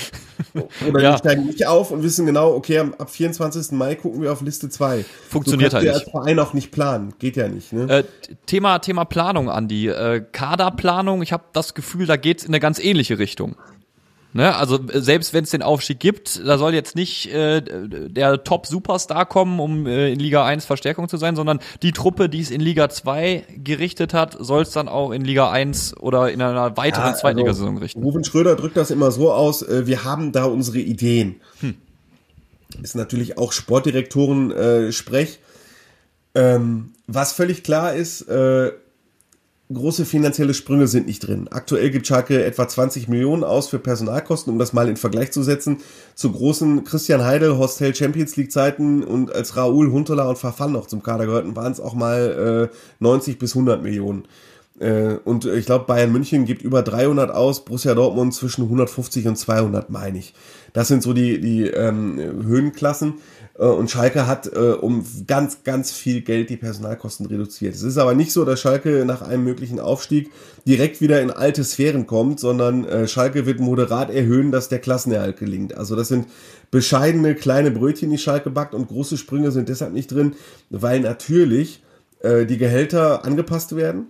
Oder 0.88 1.02
Ja. 1.02 1.12
die 1.14 1.18
steigen 1.20 1.46
nicht 1.46 1.66
auf 1.68 1.91
und 1.91 2.04
wissen 2.04 2.26
genau, 2.26 2.54
okay, 2.54 2.80
ab 2.80 3.10
24. 3.10 3.72
Mai 3.72 3.96
gucken 3.96 4.22
wir 4.22 4.32
auf 4.32 4.41
Liste 4.41 4.70
2. 4.70 5.06
Funktioniert 5.30 5.74
du 5.74 5.78
kannst 5.78 5.88
halt 5.88 6.04
ja 6.04 6.04
als 6.06 6.12
Verein 6.12 6.39
auch 6.39 6.54
nicht 6.54 6.72
planen. 6.72 7.14
Geht 7.20 7.36
ja 7.38 7.48
nicht, 7.48 7.74
ne? 7.74 7.89
Äh, 7.89 8.04
Thema, 8.46 8.80
Thema 8.80 9.06
Planung, 9.06 9.50
Andi. 9.50 9.88
Äh, 9.88 10.24
Kaderplanung, 10.32 11.22
ich 11.22 11.34
habe 11.34 11.43
das 11.54 11.74
Gefühl, 11.74 12.06
da 12.06 12.18
geht's 12.18 12.43
in 12.43 12.50
eine 12.50 12.60
ganz 12.60 12.80
ähnliche 12.80 13.20
Richtung. 13.20 13.56
Ne? 14.36 14.53
Also 14.53 14.77
äh, 14.89 14.99
selbst 14.99 15.33
wenn 15.33 15.45
es 15.45 15.51
den 15.51 15.61
Aufstieg 15.61 16.01
gibt, 16.01 16.45
da 16.45 16.57
soll 16.57 16.73
jetzt 16.73 16.93
nicht 16.93 17.33
äh, 17.33 17.61
der 17.61 18.43
Top-Superstar 18.43 19.25
kommen, 19.25 19.61
um 19.61 19.88
äh, 19.88 20.11
in 20.11 20.19
Liga 20.19 20.45
1 20.45 20.65
Verstärkung 20.65 21.07
zu 21.07 21.15
sein, 21.15 21.38
sondern 21.38 21.59
die 21.81 21.93
Truppe, 21.93 22.27
die 22.27 22.41
es 22.41 22.51
in 22.51 22.59
Liga 22.59 22.89
2 22.89 23.45
gerichtet 23.63 24.13
hat, 24.13 24.36
soll 24.38 24.63
es 24.63 24.71
dann 24.71 24.89
auch 24.89 25.11
in 25.11 25.23
Liga 25.23 25.49
1 25.51 25.95
oder 26.01 26.33
in 26.33 26.41
einer 26.41 26.75
weiteren 26.75 27.11
Ja, 27.11 27.15
Zweitligasaison 27.15 27.75
also, 27.75 27.79
richten. 27.79 28.03
Rufen 28.03 28.25
Schröder 28.25 28.57
drückt 28.57 28.75
das 28.75 28.91
immer 28.91 29.09
so 29.11 29.31
aus, 29.31 29.61
äh, 29.61 29.88
wir 29.88 30.03
haben 30.03 30.33
da 30.33 30.43
unsere 30.43 30.79
Ideen. 30.79 31.39
Hm. 31.61 31.75
Ist 32.83 32.97
natürlich 32.97 33.38
auch 33.38 33.53
Sportdirektoren 33.53 34.51
äh. 34.51 34.91
Ähm, 36.33 36.91
was 37.07 37.31
völlig 37.31 37.63
klar 37.63 37.95
ist, 37.95 38.23
äh, 38.23 38.73
große 39.74 40.05
finanzielle 40.05 40.53
Sprünge 40.53 40.88
sind 40.88 41.07
nicht 41.07 41.20
drin. 41.20 41.47
Aktuell 41.49 41.89
gibt 41.89 42.05
Schalke 42.05 42.43
etwa 42.43 42.68
20 42.68 43.07
Millionen 43.07 43.43
aus 43.43 43.68
für 43.68 43.80
Personalkosten, 43.80 44.53
um 44.53 44.59
das 44.59 44.74
mal 44.74 44.88
in 44.88 44.97
Vergleich 44.97 45.32
zu 45.32 45.41
setzen 45.41 45.78
zu 46.13 46.32
großen 46.32 46.84
Christian 46.84 47.24
Heidel, 47.24 47.57
Hostel 47.57 47.95
Champions 47.95 48.36
League 48.36 48.51
Zeiten 48.51 49.03
und 49.03 49.34
als 49.34 49.57
Raoul, 49.57 49.91
Huntela 49.91 50.30
und 50.30 50.38
Verfall 50.38 50.70
noch 50.70 50.86
zum 50.88 51.01
Kader 51.01 51.26
gehörten, 51.26 51.55
waren 51.55 51.72
es 51.72 51.80
auch 51.80 51.95
mal 51.95 52.70
äh, 52.72 52.76
90 52.99 53.39
bis 53.39 53.55
100 53.55 53.82
Millionen. 53.82 54.28
Äh, 54.80 55.16
und 55.24 55.45
ich 55.45 55.66
glaube, 55.66 55.86
Bayern 55.86 56.11
München 56.11 56.45
gibt 56.45 56.61
über 56.61 56.84
300 56.84 57.32
aus, 57.32 57.66
Borussia 57.66 57.95
Dortmund 57.95 58.34
zwischen 58.34 58.63
150 58.63 59.28
und 59.28 59.38
200, 59.38 59.89
meine 59.89 60.20
ich. 60.20 60.34
Das 60.74 60.89
sind 60.89 61.01
so 61.01 61.13
die, 61.13 61.39
die 61.39 61.68
ähm, 61.68 62.20
Höhenklassen. 62.20 63.16
Äh, 63.58 63.66
Und 63.66 63.89
Schalke 63.89 64.28
hat 64.28 64.47
äh, 64.47 64.74
um 64.74 65.06
ganz, 65.28 65.64
ganz 65.64 65.91
viel 65.91 66.22
Geld 66.22 66.49
die 66.49 66.58
Personalkosten 66.58 67.26
reduziert. 67.26 67.76
Es 67.76 67.84
ist 67.84 67.97
aber 67.97 68.14
nicht 68.14 68.32
so, 68.32 68.45
dass 68.45 68.60
Schalke 68.60 69.06
nach 69.06 69.22
einem 69.22 69.43
möglichen 69.43 69.80
Aufstieg 69.80 70.32
direkt 70.68 71.01
wieder 71.01 71.22
in 71.22 71.32
alte 71.32 71.64
Sphären 71.64 72.08
kommt, 72.08 72.39
sondern 72.39 72.86
äh, 72.86 73.08
Schalke 73.08 73.45
wird 73.45 73.60
moderat 73.60 74.10
erhöhen, 74.10 74.51
dass 74.51 74.70
der 74.70 74.80
Klassenerhalt 74.80 75.38
gelingt. 75.38 75.78
Also 75.78 75.95
das 75.95 76.08
sind 76.08 76.28
bescheidene 76.72 77.36
kleine 77.36 77.72
Brötchen, 77.72 78.10
die 78.10 78.18
Schalke 78.18 78.49
backt 78.49 78.74
und 78.74 78.88
große 78.88 79.18
Sprünge 79.18 79.51
sind 79.51 79.70
deshalb 79.70 79.93
nicht 79.93 80.12
drin, 80.12 80.36
weil 80.70 80.99
natürlich 80.99 81.84
äh, 82.20 82.45
die 82.45 82.58
Gehälter 82.58 83.24
angepasst 83.26 83.76
werden. 83.76 84.08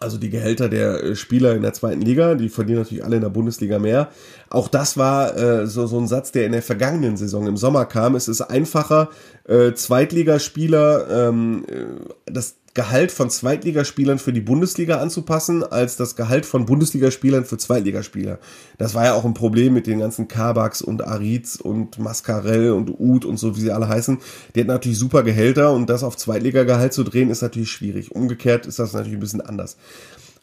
Also 0.00 0.16
die 0.16 0.30
Gehälter 0.30 0.70
der 0.70 1.02
äh, 1.02 1.14
Spieler 1.14 1.54
in 1.54 1.60
der 1.60 1.74
zweiten 1.74 2.00
Liga, 2.00 2.34
die 2.34 2.48
verdienen 2.48 2.78
natürlich 2.78 3.04
alle 3.04 3.16
in 3.16 3.22
der 3.22 3.28
Bundesliga 3.28 3.78
mehr. 3.78 4.08
Auch 4.48 4.68
das 4.68 4.96
war 4.96 5.36
äh, 5.36 5.66
so, 5.66 5.86
so 5.86 5.98
ein 5.98 6.08
Satz, 6.08 6.32
der 6.32 6.46
in 6.46 6.52
der 6.52 6.62
vergangenen 6.62 7.18
Saison 7.18 7.46
im 7.46 7.58
Sommer 7.58 7.84
kam. 7.84 8.14
Es 8.14 8.26
ist 8.26 8.40
einfacher, 8.40 9.10
äh, 9.46 9.72
Zweitligaspieler, 9.74 11.28
ähm, 11.28 11.66
äh, 11.68 12.32
das 12.32 12.56
Gehalt 12.72 13.10
von 13.10 13.30
Zweitligaspielern 13.30 14.20
für 14.20 14.32
die 14.32 14.40
Bundesliga 14.40 15.00
anzupassen, 15.00 15.64
als 15.64 15.96
das 15.96 16.14
Gehalt 16.14 16.46
von 16.46 16.66
Bundesligaspielern 16.66 17.44
für 17.44 17.58
Zweitligaspieler. 17.58 18.38
Das 18.78 18.94
war 18.94 19.06
ja 19.06 19.14
auch 19.14 19.24
ein 19.24 19.34
Problem 19.34 19.74
mit 19.74 19.88
den 19.88 19.98
ganzen 19.98 20.28
Kabaks 20.28 20.80
und 20.80 21.04
Ariz 21.04 21.56
und 21.56 21.98
Mascarell 21.98 22.70
und 22.70 22.90
Uth 23.00 23.24
und 23.24 23.38
so, 23.38 23.56
wie 23.56 23.60
sie 23.60 23.72
alle 23.72 23.88
heißen. 23.88 24.18
Die 24.54 24.60
hatten 24.60 24.68
natürlich 24.68 24.98
super 24.98 25.24
Gehälter 25.24 25.72
und 25.72 25.90
das 25.90 26.04
auf 26.04 26.16
Zweitligagehalt 26.16 26.92
zu 26.92 27.02
drehen, 27.02 27.30
ist 27.30 27.42
natürlich 27.42 27.72
schwierig. 27.72 28.12
Umgekehrt 28.12 28.66
ist 28.66 28.78
das 28.78 28.92
natürlich 28.92 29.16
ein 29.16 29.20
bisschen 29.20 29.40
anders. 29.40 29.76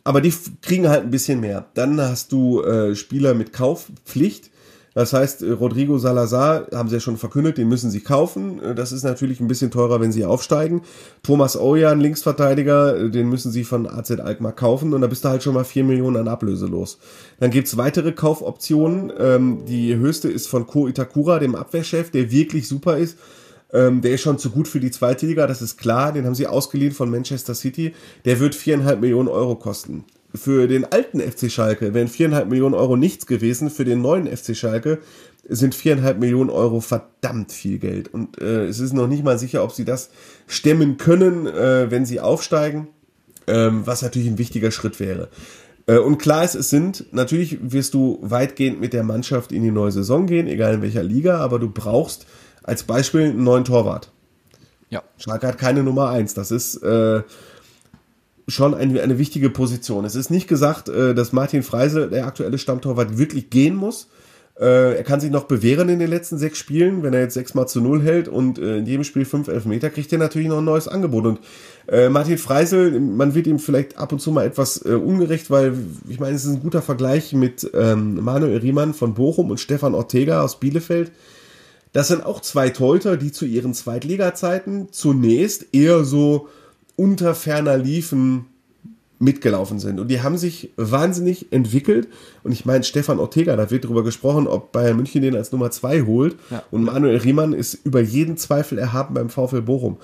Aber 0.04 0.20
die 0.20 0.34
kriegen 0.62 0.90
halt 0.90 1.04
ein 1.04 1.12
bisschen 1.12 1.40
mehr. 1.40 1.66
Dann 1.76 2.00
hast 2.02 2.34
du 2.34 2.62
äh, 2.62 2.96
Spieler 2.96 3.36
mit 3.36 3.54
Kaufpflicht. 3.54 4.52
Das 4.98 5.14
heißt, 5.14 5.44
äh, 5.44 5.52
Rodrigo 5.52 6.00
Salazar, 6.00 6.66
haben 6.74 6.90
sie 6.90 6.96
ja 6.96 7.00
schon 7.00 7.18
verkündet, 7.18 7.60
den 7.60 7.68
müssen 7.70 7.92
sie 7.92 8.00
kaufen. 8.00 8.60
Äh, 8.64 8.74
Das 8.74 8.92
ist 8.92 9.04
natürlich 9.04 9.40
ein 9.40 9.48
bisschen 9.48 9.70
teurer, 9.70 10.02
wenn 10.02 10.12
sie 10.12 10.26
aufsteigen. 10.26 10.82
Thomas 11.22 11.56
Ojan, 11.56 12.00
Linksverteidiger, 12.02 12.98
äh, 12.98 13.10
den 13.12 13.30
müssen 13.30 13.52
sie 13.52 13.64
von 13.64 13.86
AZ 13.88 14.10
Alkmaar 14.10 14.54
kaufen 14.54 14.96
und 14.96 15.02
da 15.02 15.06
bist 15.08 15.24
du 15.24 15.30
halt 15.30 15.44
schon 15.44 15.54
mal 15.54 15.66
4 15.66 15.84
Millionen 15.84 16.18
an 16.18 16.28
Ablöse 16.28 16.66
los. 16.66 16.98
Dann 17.40 17.52
gibt's 17.52 17.78
weitere 17.78 18.12
Kaufoptionen. 18.12 19.14
Ähm, 19.20 19.66
Die 19.68 19.96
höchste 19.96 20.30
ist 20.32 20.48
von 20.48 20.66
Ko 20.66 20.88
Itakura, 20.88 21.38
dem 21.38 21.54
Abwehrchef, 21.54 22.10
der 22.10 22.32
wirklich 22.32 22.68
super 22.68 22.98
ist. 22.98 23.20
Ähm, 23.72 24.02
der 24.02 24.14
ist 24.14 24.22
schon 24.22 24.40
zu 24.40 24.50
gut 24.50 24.68
für 24.68 24.80
die 24.80 24.90
zweite 24.90 25.28
Liga, 25.28 25.46
das 25.46 25.62
ist 25.62 25.78
klar. 25.78 26.12
Den 26.12 26.26
haben 26.26 26.34
sie 26.34 26.48
ausgeliehen 26.48 26.94
von 26.94 27.12
Manchester 27.12 27.54
City. 27.54 27.94
Der 28.26 28.40
wird 28.40 28.56
viereinhalb 28.56 29.00
Millionen 29.00 29.28
Euro 29.30 29.58
kosten. 29.58 30.06
Für 30.36 30.68
den 30.68 30.86
alten 30.86 31.20
FC 31.20 31.52
Schalke 31.52 31.94
wären 31.94 32.08
viereinhalb 32.08 32.50
Millionen 32.50 32.76
Euro 32.76 32.96
nichts 32.96 33.26
gewesen. 33.26 33.70
Für 33.70 33.86
den 33.86 34.02
neuen 34.02 34.28
FC 34.28 34.56
Schalke 34.56 35.00
sind 35.48 35.74
viereinhalb 35.74 36.20
Millionen 36.20 36.50
Euro 36.50 36.82
verdammt 36.82 37.52
viel 37.52 37.80
Geld. 37.80 38.14
Und 38.14 38.42
äh, 38.42 38.66
es 38.66 38.80
ist 38.80 38.94
noch 38.94 39.08
nicht 39.08 39.24
mal 39.24 39.40
sicher, 39.40 39.64
ob 39.64 39.72
sie 39.72 39.86
das 39.86 40.10
stemmen 40.48 40.98
können, 40.98 41.48
äh, 41.48 41.90
wenn 41.90 42.06
sie 42.06 42.20
aufsteigen. 42.20 42.90
Ähm, 43.50 43.84
was 43.86 44.02
natürlich 44.02 44.28
ein 44.28 44.38
wichtiger 44.38 44.72
Schritt 44.72 45.00
wäre. 45.00 45.30
Äh, 45.86 46.00
Und 46.00 46.18
klar 46.18 46.44
ist, 46.44 46.56
es 46.56 46.70
sind, 46.70 47.06
natürlich 47.14 47.58
wirst 47.62 47.94
du 47.94 48.20
weitgehend 48.22 48.82
mit 48.82 48.92
der 48.92 49.04
Mannschaft 49.04 49.54
in 49.54 49.64
die 49.64 49.72
neue 49.72 49.94
Saison 49.94 50.26
gehen, 50.28 50.48
egal 50.48 50.74
in 50.74 50.82
welcher 50.82 51.02
Liga, 51.04 51.38
aber 51.38 51.58
du 51.58 51.70
brauchst 51.70 52.26
als 52.64 52.84
Beispiel 52.84 53.22
einen 53.22 53.46
neuen 53.46 53.64
Torwart. 53.64 54.12
Ja. 54.90 55.02
Schalke 55.18 55.48
hat 55.48 55.58
keine 55.58 55.84
Nummer 55.84 56.10
eins. 56.10 56.34
Das 56.34 56.52
ist 56.52 56.84
äh, 56.84 57.22
schon 58.48 58.74
ein, 58.74 58.98
eine 58.98 59.18
wichtige 59.18 59.50
Position. 59.50 60.06
Es 60.06 60.16
ist 60.16 60.32
nicht 60.32 60.48
gesagt, 60.48 60.90
äh, 60.90 61.14
dass 61.14 61.34
Martin 61.34 61.64
Freisel, 61.64 62.10
der 62.10 62.26
aktuelle 62.26 62.58
Stammtorwart, 62.58 63.18
wirklich 63.18 63.50
gehen 63.50 63.76
muss. 63.76 64.08
Äh, 64.60 64.96
er 64.96 65.04
kann 65.04 65.20
sich 65.20 65.30
noch 65.30 65.44
bewähren 65.44 65.90
in 65.90 66.00
den 66.00 66.10
letzten 66.10 66.38
sechs 66.38 66.58
Spielen. 66.58 67.04
Wenn 67.04 67.14
er 67.14 67.20
jetzt 67.22 67.36
sechs 67.36 67.54
mal 67.54 67.68
zu 67.68 67.82
null 67.82 68.02
hält 68.02 68.28
und 68.28 68.58
äh, 68.58 68.78
in 68.78 68.86
jedem 68.86 69.04
Spiel 69.04 69.26
fünf 69.26 69.50
Elfmeter, 69.50 69.90
kriegt 69.90 70.12
er 70.12 70.18
natürlich 70.18 70.48
noch 70.48 70.60
ein 70.60 70.66
neues 70.66 70.88
Angebot. 70.88 71.26
Und 71.26 71.40
äh, 71.88 72.10
Martin 72.10 72.38
Freisel, 72.38 73.00
man 73.00 73.36
wird 73.36 73.48
ihm 73.48 73.60
vielleicht 73.60 73.98
ab 73.98 74.14
und 74.14 74.20
zu 74.20 74.32
mal 74.32 74.46
etwas 74.46 74.84
äh, 74.84 74.94
ungerecht, 74.94 75.52
weil 75.52 75.74
ich 76.08 76.20
meine, 76.20 76.36
es 76.36 76.46
ist 76.46 76.52
ein 76.52 76.62
guter 76.62 76.82
Vergleich 76.82 77.34
mit 77.34 77.70
ähm, 77.74 78.24
Manuel 78.24 78.58
Riemann 78.58 78.94
von 78.94 79.14
Bochum 79.14 79.52
und 79.52 79.60
Stefan 79.60 79.94
Ortega 79.94 80.42
aus 80.42 80.60
Bielefeld. 80.60 81.12
Das 81.94 82.08
sind 82.08 82.26
auch 82.26 82.42
zwei 82.42 82.70
Torhüter, 82.70 83.18
die 83.18 83.32
zu 83.32 83.46
ihren 83.46 83.74
Zweitliga-Zeiten 83.74 84.88
zunächst 84.92 85.74
eher 85.74 86.04
so 86.04 86.48
unter 86.98 87.34
ferner 87.34 87.78
Liefen 87.78 88.48
mitgelaufen 89.20 89.80
sind. 89.80 90.00
Und 90.00 90.10
die 90.10 90.22
haben 90.22 90.38
sich 90.38 90.72
wahnsinnig 90.76 91.52
entwickelt. 91.52 92.08
Und 92.44 92.52
ich 92.52 92.66
meine, 92.66 92.84
Stefan 92.84 93.20
Ortega, 93.20 93.56
da 93.56 93.72
wird 93.72 93.86
drüber 93.86 94.04
gesprochen, 94.04 94.48
ob 94.48 94.72
Bayern 94.72 94.98
München 94.98 95.22
den 95.22 95.36
als 95.36 95.52
Nummer 95.52 95.72
zwei 95.72 96.02
holt. 96.02 96.36
Ja. 96.52 96.64
Und 96.70 96.84
Manuel 96.84 97.18
Riemann 97.18 97.54
ist 97.54 97.74
über 97.86 98.02
jeden 98.02 98.38
Zweifel 98.38 98.78
erhaben 98.78 99.16
beim 99.16 99.30
VfL 99.30 99.62
Bochum. 99.62 99.98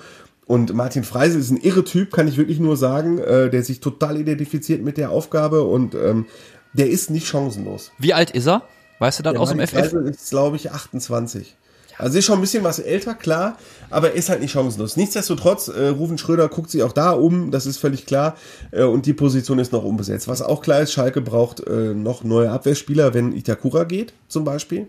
Und 0.46 0.74
Martin 0.74 1.04
Freise 1.04 1.38
ist 1.38 1.50
ein 1.50 1.56
irre 1.56 1.84
Typ, 1.84 2.12
kann 2.12 2.28
ich 2.28 2.36
wirklich 2.36 2.58
nur 2.58 2.76
sagen, 2.76 3.18
äh, 3.18 3.48
der 3.50 3.62
sich 3.62 3.80
total 3.80 4.18
identifiziert 4.18 4.82
mit 4.82 4.98
der 4.98 5.10
Aufgabe 5.10 5.62
und 5.62 5.94
ähm, 5.94 6.26
der 6.74 6.90
ist 6.90 7.10
nicht 7.10 7.26
chancenlos. 7.26 7.92
Wie 7.98 8.12
alt 8.12 8.30
ist 8.32 8.46
er? 8.46 8.62
Weißt 8.98 9.18
du 9.18 9.22
das 9.22 9.32
Der 9.32 9.40
aus 9.40 9.48
dem 9.50 9.58
Martin 9.58 9.78
FF? 9.78 9.90
Freisel 9.90 10.06
ist, 10.06 10.30
glaube 10.30 10.56
ich, 10.56 10.70
28. 10.70 11.56
Also 11.98 12.18
ist 12.18 12.24
schon 12.24 12.38
ein 12.38 12.40
bisschen 12.40 12.64
was 12.64 12.78
älter, 12.78 13.14
klar, 13.14 13.56
aber 13.90 14.10
er 14.10 14.14
ist 14.14 14.28
halt 14.28 14.40
nicht 14.40 14.52
chancenlos. 14.52 14.96
Nichtsdestotrotz, 14.96 15.68
äh, 15.68 15.88
Rufen 15.88 16.18
Schröder 16.18 16.48
guckt 16.48 16.70
sich 16.70 16.82
auch 16.82 16.92
da 16.92 17.10
um, 17.10 17.50
das 17.50 17.66
ist 17.66 17.78
völlig 17.78 18.06
klar, 18.06 18.36
äh, 18.72 18.82
und 18.82 19.06
die 19.06 19.12
Position 19.12 19.58
ist 19.58 19.72
noch 19.72 19.84
unbesetzt. 19.84 20.28
Was 20.28 20.42
auch 20.42 20.62
klar 20.62 20.80
ist, 20.80 20.92
Schalke 20.92 21.20
braucht 21.20 21.66
äh, 21.66 21.94
noch 21.94 22.24
neue 22.24 22.50
Abwehrspieler, 22.50 23.14
wenn 23.14 23.32
Itakura 23.32 23.84
geht, 23.84 24.12
zum 24.28 24.44
Beispiel. 24.44 24.86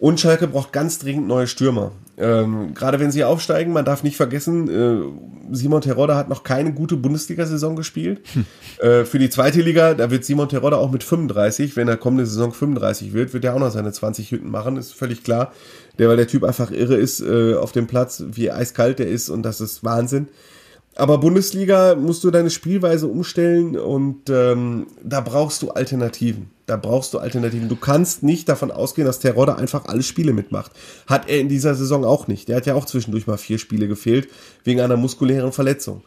Und 0.00 0.18
Schalke 0.18 0.48
braucht 0.48 0.72
ganz 0.72 0.98
dringend 0.98 1.28
neue 1.28 1.46
Stürmer. 1.46 1.92
Ähm, 2.16 2.72
Gerade 2.72 3.00
wenn 3.00 3.10
sie 3.10 3.22
aufsteigen, 3.22 3.74
man 3.74 3.84
darf 3.84 4.02
nicht 4.02 4.16
vergessen, 4.16 4.68
äh, 4.68 5.54
Simon 5.54 5.82
Terodde 5.82 6.16
hat 6.16 6.30
noch 6.30 6.42
keine 6.42 6.72
gute 6.72 6.96
Bundesliga-Saison 6.96 7.76
gespielt. 7.76 8.22
Hm. 8.32 8.46
Äh, 8.78 9.04
für 9.04 9.18
die 9.18 9.28
zweite 9.28 9.60
Liga, 9.60 9.92
da 9.92 10.10
wird 10.10 10.24
Simon 10.24 10.48
Terodde 10.48 10.78
auch 10.78 10.90
mit 10.90 11.04
35, 11.04 11.76
wenn 11.76 11.86
er 11.86 11.98
kommende 11.98 12.24
Saison 12.24 12.52
35 12.52 13.12
wird, 13.12 13.34
wird 13.34 13.44
er 13.44 13.54
auch 13.54 13.58
noch 13.58 13.70
seine 13.70 13.92
20 13.92 14.30
Hütten 14.30 14.50
machen, 14.50 14.78
ist 14.78 14.94
völlig 14.94 15.22
klar. 15.22 15.52
Der, 16.00 16.08
weil 16.08 16.16
der 16.16 16.26
Typ 16.26 16.44
einfach 16.44 16.70
irre 16.70 16.96
ist 16.96 17.20
äh, 17.20 17.54
auf 17.54 17.72
dem 17.72 17.86
Platz, 17.86 18.24
wie 18.32 18.50
eiskalt 18.50 18.98
der 18.98 19.08
ist 19.08 19.28
und 19.28 19.42
das 19.42 19.60
ist 19.60 19.84
Wahnsinn. 19.84 20.28
Aber 20.96 21.18
Bundesliga 21.18 21.94
musst 21.94 22.24
du 22.24 22.30
deine 22.30 22.48
Spielweise 22.48 23.06
umstellen 23.06 23.78
und 23.78 24.30
ähm, 24.30 24.86
da 25.04 25.20
brauchst 25.20 25.60
du 25.60 25.72
Alternativen. 25.72 26.50
Da 26.64 26.78
brauchst 26.78 27.12
du 27.12 27.18
Alternativen. 27.18 27.68
Du 27.68 27.76
kannst 27.76 28.22
nicht 28.22 28.48
davon 28.48 28.70
ausgehen, 28.70 29.06
dass 29.06 29.18
Terodde 29.18 29.56
einfach 29.56 29.84
alle 29.84 30.02
Spiele 30.02 30.32
mitmacht. 30.32 30.72
Hat 31.06 31.28
er 31.28 31.38
in 31.38 31.50
dieser 31.50 31.74
Saison 31.74 32.06
auch 32.06 32.28
nicht. 32.28 32.48
Der 32.48 32.56
hat 32.56 32.64
ja 32.64 32.74
auch 32.74 32.86
zwischendurch 32.86 33.26
mal 33.26 33.36
vier 33.36 33.58
Spiele 33.58 33.86
gefehlt, 33.86 34.28
wegen 34.64 34.80
einer 34.80 34.96
muskulären 34.96 35.52
Verletzung. 35.52 36.02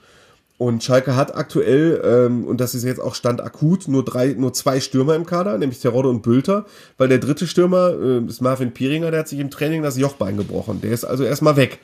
Und 0.57 0.83
Schalke 0.83 1.15
hat 1.15 1.35
aktuell, 1.35 2.01
ähm, 2.05 2.45
und 2.45 2.61
das 2.61 2.75
ist 2.75 2.83
jetzt 2.83 3.01
auch 3.01 3.15
Stand 3.15 3.41
akut, 3.41 3.87
nur 3.87 4.05
drei, 4.05 4.35
nur 4.37 4.53
zwei 4.53 4.79
Stürmer 4.79 5.15
im 5.15 5.25
Kader, 5.25 5.57
nämlich 5.57 5.79
Terodde 5.79 6.09
und 6.09 6.21
Bülter, 6.21 6.65
weil 6.97 7.07
der 7.07 7.17
dritte 7.17 7.47
Stürmer 7.47 7.93
äh, 7.99 8.19
ist 8.25 8.41
Marvin 8.41 8.71
Pieringer, 8.71 9.11
der 9.11 9.21
hat 9.21 9.27
sich 9.27 9.39
im 9.39 9.49
Training 9.49 9.81
das 9.81 9.97
Jochbein 9.97 10.37
gebrochen. 10.37 10.79
Der 10.81 10.91
ist 10.91 11.05
also 11.05 11.23
erstmal 11.23 11.55
weg. 11.55 11.79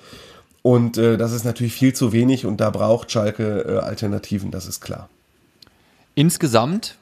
Und 0.62 0.98
äh, 0.98 1.18
das 1.18 1.32
ist 1.32 1.46
natürlich 1.46 1.74
viel 1.74 1.94
zu 1.94 2.12
wenig 2.12 2.46
und 2.46 2.58
da 2.62 2.70
braucht 2.70 3.12
Schalke 3.12 3.66
äh, 3.68 3.78
Alternativen, 3.80 4.52
das 4.52 4.68
ist 4.68 4.82
klar. 4.82 5.10
Insgesamt, 6.16 6.96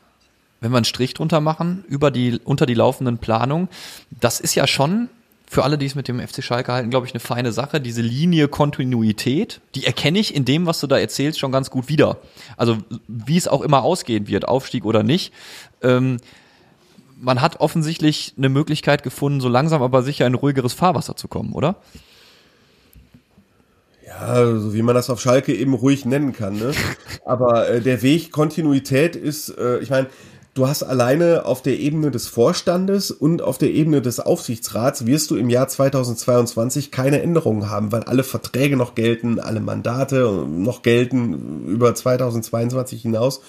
wenn 0.61 0.72
wir 0.72 0.78
einen 0.78 0.86
Strich 0.86 1.15
drunter 1.15 1.41
machen, 1.41 1.84
über 1.88 2.11
die, 2.11 2.39
unter 2.43 2.65
die 2.65 2.76
laufenden 2.76 3.18
Planungen, 3.18 3.68
das 4.22 4.39
ist 4.39 4.55
ja 4.55 4.68
schon 4.68 5.09
für 5.50 5.64
alle, 5.64 5.78
die 5.78 5.86
es 5.86 5.95
mit 5.95 6.10
dem 6.10 6.20
FC 6.20 6.43
Schalke 6.43 6.74
halten, 6.74 6.89
glaube 6.89 7.08
ich, 7.08 7.14
eine 7.14 7.22
feine 7.22 7.54
Sache. 7.54 7.80
Diese 7.80 8.02
Linie 8.02 8.50
Kontinuität, 8.50 9.62
die 9.76 9.86
erkenne 9.86 10.20
ich 10.20 10.36
in 10.36 10.43
dem, 10.43 10.66
was 10.66 10.82
du 10.82 10.88
da 10.88 11.00
erzählst, 11.00 11.39
schon 11.39 11.54
ganz 11.54 11.70
gut 11.70 11.88
wieder. 11.88 12.18
Also 12.58 12.78
wie 13.08 13.38
es 13.38 13.48
auch 13.48 13.62
immer 13.62 13.84
ausgehen 13.84 14.28
wird, 14.28 14.48
Aufstieg 14.48 14.84
oder 14.84 15.04
nicht. 15.04 15.34
Ähm, 15.82 16.18
man 17.20 17.41
hat 17.41 17.62
offensichtlich 17.62 18.34
eine 18.38 18.50
Möglichkeit 18.50 19.04
gefunden, 19.04 19.39
so 19.39 19.48
langsam 19.48 19.82
aber 19.82 20.04
sicher 20.04 20.28
in 20.28 20.36
ruhigeres 20.36 20.74
Fahrwasser 20.74 21.16
zu 21.16 21.30
kommen, 21.30 21.54
oder? 21.54 21.78
Ja, 24.06 24.58
so 24.58 24.74
wie 24.74 24.82
man 24.82 24.95
das 24.95 25.10
auf 25.10 25.22
Schalke 25.22 25.54
eben 25.54 25.74
ruhig 25.74 26.06
nennen 26.06 26.34
kann. 26.34 26.58
Ne? 26.58 26.72
Aber 27.26 27.70
äh, 27.70 27.82
der 27.82 28.02
Weg 28.02 28.32
Kontinuität 28.32 29.16
ist, 29.16 29.50
äh, 29.50 29.80
ich 29.80 29.89
meine, 29.89 30.08
du 30.58 30.68
hast 30.68 30.84
alleine 30.84 31.45
auf 31.45 31.62
der 31.62 31.80
Ebene 31.80 32.10
des 32.10 32.28
Vorstandes 32.28 33.12
und 33.12 33.41
auf 33.41 33.58
der 33.58 33.72
Ebene 33.72 34.01
des 34.01 34.20
Aufsichtsrats 34.20 35.05
wirst 35.05 35.30
du 35.30 35.36
im 35.36 35.49
Jahr 35.49 35.68
2022 35.68 36.91
keine 36.91 37.22
Änderungen 37.22 37.70
haben, 37.70 37.91
weil 37.91 38.03
alle 38.03 38.24
Verträge 38.24 38.76
noch 38.76 38.95
gelten, 38.95 39.39
alle 39.39 39.60
Mandate 39.60 40.45
noch 40.47 40.82
gelten 40.82 41.68
über 41.68 41.93
2022 41.93 43.01
hinaus. 43.01 43.41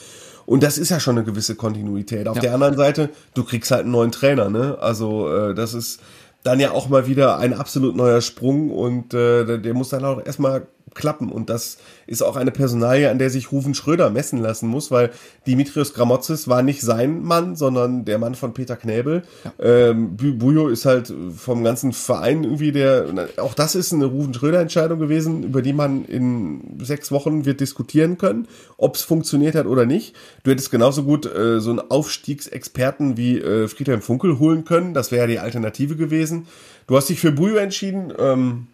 Und 0.44 0.62
das 0.62 0.78
ist 0.78 0.90
ja 0.90 1.00
schon 1.00 1.16
eine 1.16 1.24
gewisse 1.24 1.54
Kontinuität. 1.54 2.28
Auf 2.28 2.36
ja. 2.36 2.42
der 2.42 2.54
anderen 2.54 2.76
Seite, 2.76 3.10
du 3.34 3.44
kriegst 3.44 3.70
halt 3.70 3.82
einen 3.82 3.92
neuen 3.92 4.12
Trainer, 4.12 4.50
ne? 4.50 4.78
Also 4.80 5.30
äh, 5.30 5.54
das 5.54 5.74
ist 5.74 6.00
dann 6.42 6.60
ja 6.60 6.70
auch 6.70 6.88
mal 6.88 7.06
wieder 7.06 7.38
ein 7.38 7.52
absolut 7.52 7.96
neuer 7.96 8.20
Sprung 8.20 8.70
und 8.70 9.12
äh, 9.12 9.58
der 9.58 9.74
muss 9.74 9.90
dann 9.90 10.04
auch 10.04 10.24
erstmal 10.24 10.66
klappen. 10.94 11.30
Und 11.30 11.50
das 11.50 11.78
ist 12.06 12.22
auch 12.22 12.36
eine 12.36 12.50
Personalie, 12.50 13.10
an 13.10 13.18
der 13.18 13.30
sich 13.30 13.52
Rufen 13.52 13.74
Schröder 13.74 14.10
messen 14.10 14.40
lassen 14.40 14.68
muss, 14.68 14.90
weil 14.90 15.10
Dimitrios 15.46 15.94
Gramotzes 15.94 16.48
war 16.48 16.62
nicht 16.62 16.80
sein 16.80 17.22
Mann, 17.22 17.56
sondern 17.56 18.04
der 18.04 18.18
Mann 18.18 18.34
von 18.34 18.54
Peter 18.54 18.76
Knäbel. 18.76 19.22
Ja. 19.44 19.52
Ähm, 19.58 20.16
Bujo 20.16 20.68
ist 20.68 20.84
halt 20.84 21.12
vom 21.36 21.64
ganzen 21.64 21.92
Verein 21.92 22.44
irgendwie 22.44 22.72
der, 22.72 23.06
auch 23.38 23.54
das 23.54 23.74
ist 23.74 23.92
eine 23.92 24.06
Rufen 24.06 24.34
Schröder 24.34 24.60
Entscheidung 24.60 24.98
gewesen, 24.98 25.42
über 25.42 25.62
die 25.62 25.72
man 25.72 26.04
in 26.04 26.78
sechs 26.80 27.10
Wochen 27.10 27.44
wird 27.44 27.60
diskutieren 27.60 28.18
können, 28.18 28.48
ob 28.76 28.96
es 28.96 29.02
funktioniert 29.02 29.54
hat 29.54 29.66
oder 29.66 29.86
nicht. 29.86 30.14
Du 30.44 30.50
hättest 30.50 30.70
genauso 30.70 31.02
gut 31.02 31.26
äh, 31.26 31.60
so 31.60 31.70
einen 31.70 31.80
Aufstiegsexperten 31.90 33.16
wie 33.16 33.38
äh, 33.38 33.68
Friedhelm 33.68 34.02
Funkel 34.02 34.38
holen 34.38 34.64
können, 34.64 34.94
das 34.94 35.10
wäre 35.10 35.22
ja 35.22 35.26
die 35.26 35.38
Alternative 35.38 35.96
gewesen. 35.96 36.46
Du 36.86 36.96
hast 36.96 37.08
dich 37.08 37.20
für 37.20 37.32
Bujo 37.32 37.56
entschieden, 37.56 38.12
ähm, 38.18 38.66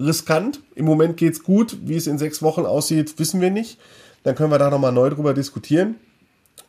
riskant. 0.00 0.60
Im 0.74 0.84
Moment 0.84 1.16
geht's 1.16 1.42
gut. 1.42 1.78
Wie 1.82 1.96
es 1.96 2.06
in 2.06 2.18
sechs 2.18 2.42
Wochen 2.42 2.66
aussieht, 2.66 3.18
wissen 3.18 3.40
wir 3.40 3.50
nicht. 3.50 3.78
Dann 4.22 4.34
können 4.34 4.50
wir 4.50 4.58
da 4.58 4.70
nochmal 4.70 4.92
neu 4.92 5.10
drüber 5.10 5.34
diskutieren. 5.34 5.96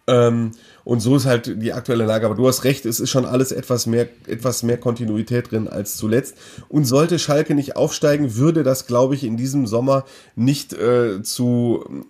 Ähm, 0.08 0.52
und 0.86 1.02
so 1.02 1.18
ist 1.18 1.26
halt 1.26 1.62
die 1.62 1.74
aktuelle 1.74 2.06
Lage. 2.06 2.26
Aber 2.26 2.36
du 2.36 2.48
hast 2.48 2.64
recht, 2.64 2.86
es 2.86 3.00
ist 3.00 3.10
schon 3.10 3.26
alles 3.26 3.52
etwas 3.52 3.86
mehr, 3.88 4.08
etwas 4.26 4.64
mehr 4.64 4.78
Kontinuität 4.78 5.52
drin 5.52 5.68
als 5.68 5.98
zuletzt. 5.98 6.36
Und 6.70 6.86
sollte 6.86 7.20
Schalke 7.20 7.56
nicht 7.56 7.76
aufsteigen, 7.76 8.36
würde 8.36 8.64
das, 8.64 8.88
glaube 8.88 9.16
ich, 9.16 9.24
in 9.24 9.38
diesem 9.38 9.68
Sommer 9.68 10.06
nicht 10.36 10.74
äh, 10.74 11.22
zu 11.24 12.06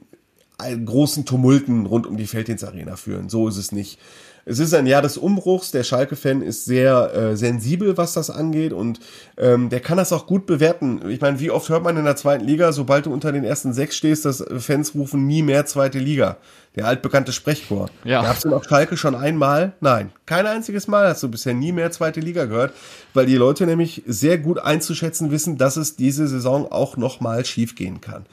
äh, 0.62 0.78
großen 0.78 1.26
Tumulten 1.26 1.86
rund 1.88 2.06
um 2.06 2.18
die 2.18 2.28
Felddienstarena 2.28 2.96
führen. 2.96 3.30
So 3.30 3.48
ist 3.48 3.58
es 3.58 3.72
nicht. 3.72 4.00
Es 4.50 4.60
ist 4.60 4.74
ein 4.74 4.88
Jahr 4.88 5.02
des 5.02 5.18
Umbruchs. 5.18 5.72
Der 5.72 5.84
Schalke-Fan 5.84 6.42
ist 6.42 6.64
sehr 6.64 7.14
äh, 7.14 7.36
sensibel, 7.36 7.98
was 7.98 8.14
das 8.14 8.30
angeht 8.30 8.72
und 8.72 9.02
ähm, 9.38 9.70
der 9.70 9.82
kann 9.82 9.98
das 9.98 10.14
auch 10.14 10.26
gut 10.26 10.46
bewerten. 10.46 11.02
Ich 11.10 11.20
meine, 11.20 11.40
wie 11.42 11.52
oft 11.52 11.68
hört 11.68 11.84
man 11.84 11.98
in 11.98 12.06
der 12.06 12.16
zweiten 12.16 12.46
Liga, 12.46 12.72
sobald 12.72 13.08
du 13.08 13.14
unter 13.14 13.34
den 13.34 13.44
ersten 13.44 13.74
sechs 13.74 13.98
stehst, 13.98 14.24
dass 14.24 14.44
Fans 14.60 14.96
rufen 14.96 15.28
nie 15.28 15.44
mehr 15.44 15.66
zweite 15.66 16.00
Liga. 16.00 16.38
Der 16.78 16.86
altbekannte 16.86 17.34
Sprechchor. 17.34 17.90
Ja. 18.06 18.22
Gab's 18.22 18.42
denn 18.42 18.54
auf 18.54 18.64
Schalke 18.64 18.96
schon 18.96 19.16
einmal? 19.16 19.74
Nein, 19.82 20.12
kein 20.26 20.46
einziges 20.46 20.88
Mal 20.88 21.10
hast 21.10 21.24
du 21.24 21.28
bisher 21.28 21.54
nie 21.54 21.74
mehr 21.74 21.92
zweite 21.92 22.22
Liga 22.22 22.46
gehört, 22.46 22.74
weil 23.14 23.26
die 23.26 23.36
Leute 23.36 23.66
nämlich 23.66 24.04
sehr 24.06 24.38
gut 24.38 24.60
einzuschätzen 24.60 25.30
wissen, 25.30 25.58
dass 25.58 25.76
es 25.76 25.98
diese 25.98 26.28
Saison 26.28 26.72
auch 26.72 26.96
nochmal 26.96 27.44
schiefgehen 27.44 28.00
kann. 28.00 28.26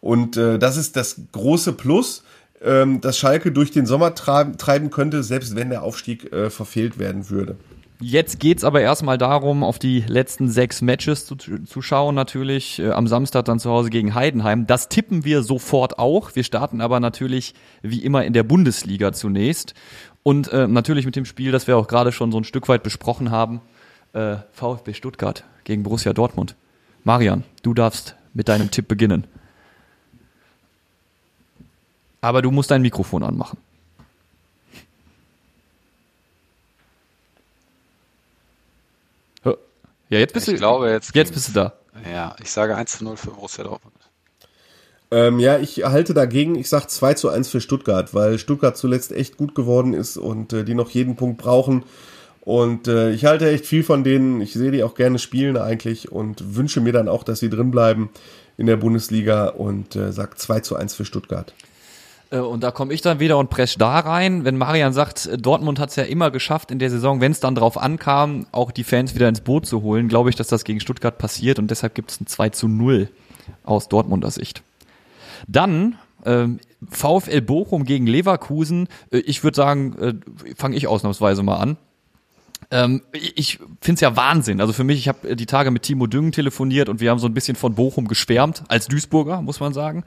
Und 0.00 0.36
äh, 0.36 0.58
das 0.58 0.76
ist 0.76 0.94
das 0.94 1.16
große 1.32 1.72
Plus 1.72 2.22
ähm, 2.62 3.00
dass 3.00 3.18
Schalke 3.18 3.52
durch 3.52 3.70
den 3.70 3.86
Sommer 3.86 4.14
treiben 4.14 4.90
könnte, 4.90 5.22
selbst 5.22 5.56
wenn 5.56 5.70
der 5.70 5.82
Aufstieg 5.82 6.32
äh, 6.32 6.50
verfehlt 6.50 6.98
werden 6.98 7.30
würde. 7.30 7.56
Jetzt 7.98 8.40
geht's 8.40 8.62
aber 8.62 8.82
erstmal 8.82 9.16
darum, 9.16 9.64
auf 9.64 9.78
die 9.78 10.00
letzten 10.00 10.50
sechs 10.50 10.82
Matches 10.82 11.24
zu, 11.24 11.34
zu 11.36 11.82
schauen, 11.82 12.14
natürlich. 12.14 12.78
Äh, 12.78 12.90
am 12.90 13.06
Samstag 13.06 13.46
dann 13.46 13.58
zu 13.58 13.70
Hause 13.70 13.88
gegen 13.88 14.14
Heidenheim. 14.14 14.66
Das 14.66 14.88
tippen 14.88 15.24
wir 15.24 15.42
sofort 15.42 15.98
auch. 15.98 16.34
Wir 16.34 16.44
starten 16.44 16.82
aber 16.82 17.00
natürlich 17.00 17.54
wie 17.82 18.04
immer 18.04 18.24
in 18.24 18.34
der 18.34 18.42
Bundesliga 18.42 19.12
zunächst. 19.12 19.72
Und 20.22 20.52
äh, 20.52 20.68
natürlich 20.68 21.06
mit 21.06 21.16
dem 21.16 21.24
Spiel, 21.24 21.52
das 21.52 21.66
wir 21.66 21.78
auch 21.78 21.88
gerade 21.88 22.12
schon 22.12 22.32
so 22.32 22.38
ein 22.38 22.44
Stück 22.44 22.68
weit 22.68 22.82
besprochen 22.82 23.30
haben. 23.30 23.62
Äh, 24.12 24.36
VfB 24.52 24.92
Stuttgart 24.92 25.44
gegen 25.64 25.82
Borussia 25.82 26.12
Dortmund. 26.12 26.54
Marian, 27.02 27.44
du 27.62 27.72
darfst 27.72 28.16
mit 28.34 28.48
deinem 28.48 28.70
Tipp 28.70 28.88
beginnen. 28.88 29.26
Aber 32.26 32.42
du 32.42 32.50
musst 32.50 32.72
dein 32.72 32.82
Mikrofon 32.82 33.22
anmachen. 33.22 33.56
Ja, 40.08 40.18
jetzt 40.18 40.34
bist 40.34 40.48
ich 40.48 40.54
du. 40.54 40.58
Glaube, 40.58 40.90
jetzt, 40.90 41.14
jetzt 41.14 41.32
bist 41.32 41.50
du 41.50 41.52
da. 41.52 41.74
Ja, 42.12 42.34
ich 42.42 42.50
sage 42.50 42.74
1 42.74 42.98
zu 42.98 43.04
0 43.04 43.16
für 43.16 43.30
Borussia 43.30 43.62
Dortmund. 43.62 43.94
Ähm, 45.12 45.38
ja, 45.38 45.58
ich 45.60 45.84
halte 45.84 46.14
dagegen, 46.14 46.56
ich 46.56 46.68
sage 46.68 46.88
2 46.88 47.14
zu 47.14 47.28
1 47.28 47.48
für 47.48 47.60
Stuttgart, 47.60 48.12
weil 48.12 48.40
Stuttgart 48.40 48.76
zuletzt 48.76 49.12
echt 49.12 49.36
gut 49.36 49.54
geworden 49.54 49.94
ist 49.94 50.16
und 50.16 50.52
äh, 50.52 50.64
die 50.64 50.74
noch 50.74 50.90
jeden 50.90 51.14
Punkt 51.14 51.38
brauchen. 51.38 51.84
Und 52.40 52.88
äh, 52.88 53.12
ich 53.12 53.24
halte 53.24 53.48
echt 53.48 53.66
viel 53.66 53.84
von 53.84 54.02
denen. 54.02 54.40
Ich 54.40 54.52
sehe 54.52 54.72
die 54.72 54.82
auch 54.82 54.96
gerne 54.96 55.20
spielen 55.20 55.56
eigentlich 55.56 56.10
und 56.10 56.56
wünsche 56.56 56.80
mir 56.80 56.92
dann 56.92 57.08
auch, 57.08 57.22
dass 57.22 57.38
sie 57.38 57.50
drin 57.50 57.70
bleiben 57.70 58.10
in 58.56 58.66
der 58.66 58.78
Bundesliga 58.78 59.46
und 59.46 59.94
äh, 59.94 60.10
sage 60.10 60.34
2 60.34 60.58
zu 60.60 60.74
1 60.74 60.92
für 60.94 61.04
Stuttgart. 61.04 61.54
Äh, 62.36 62.40
und 62.40 62.62
da 62.62 62.70
komme 62.70 62.92
ich 62.92 63.00
dann 63.00 63.20
wieder 63.20 63.38
und 63.38 63.50
presch 63.50 63.76
da 63.76 63.98
rein. 63.98 64.44
Wenn 64.44 64.56
Marian 64.56 64.92
sagt, 64.92 65.26
äh, 65.26 65.38
Dortmund 65.38 65.78
hat 65.78 65.90
es 65.90 65.96
ja 65.96 66.04
immer 66.04 66.30
geschafft 66.30 66.70
in 66.70 66.78
der 66.78 66.90
Saison, 66.90 67.20
wenn 67.20 67.32
es 67.32 67.40
dann 67.40 67.54
drauf 67.54 67.78
ankam, 67.78 68.46
auch 68.52 68.70
die 68.70 68.84
Fans 68.84 69.14
wieder 69.14 69.28
ins 69.28 69.40
Boot 69.40 69.66
zu 69.66 69.82
holen, 69.82 70.08
glaube 70.08 70.30
ich, 70.30 70.36
dass 70.36 70.48
das 70.48 70.64
gegen 70.64 70.80
Stuttgart 70.80 71.18
passiert 71.18 71.58
und 71.58 71.70
deshalb 71.70 71.94
gibt 71.94 72.10
es 72.10 72.20
ein 72.20 72.26
2 72.26 72.50
zu 72.50 72.68
0 72.68 73.08
aus 73.64 73.88
Dortmunder 73.88 74.30
Sicht. 74.30 74.62
Dann 75.46 75.98
ähm, 76.24 76.58
VfL 76.88 77.40
Bochum 77.40 77.84
gegen 77.84 78.06
Leverkusen. 78.06 78.88
Äh, 79.10 79.18
ich 79.18 79.44
würde 79.44 79.56
sagen, 79.56 79.96
äh, 79.98 80.14
fange 80.56 80.76
ich 80.76 80.86
ausnahmsweise 80.86 81.42
mal 81.42 81.56
an. 81.56 81.76
Ähm, 82.70 83.02
ich 83.12 83.58
finde 83.80 83.94
es 83.94 84.00
ja 84.00 84.16
Wahnsinn. 84.16 84.60
Also 84.60 84.72
für 84.72 84.84
mich, 84.84 84.98
ich 84.98 85.08
habe 85.08 85.36
die 85.36 85.46
Tage 85.46 85.70
mit 85.70 85.82
Timo 85.82 86.06
Düngen 86.06 86.32
telefoniert 86.32 86.88
und 86.88 87.00
wir 87.00 87.10
haben 87.10 87.18
so 87.18 87.26
ein 87.26 87.34
bisschen 87.34 87.56
von 87.56 87.74
Bochum 87.74 88.08
geschwärmt, 88.08 88.64
als 88.68 88.86
Duisburger, 88.88 89.42
muss 89.42 89.60
man 89.60 89.72
sagen. 89.72 90.04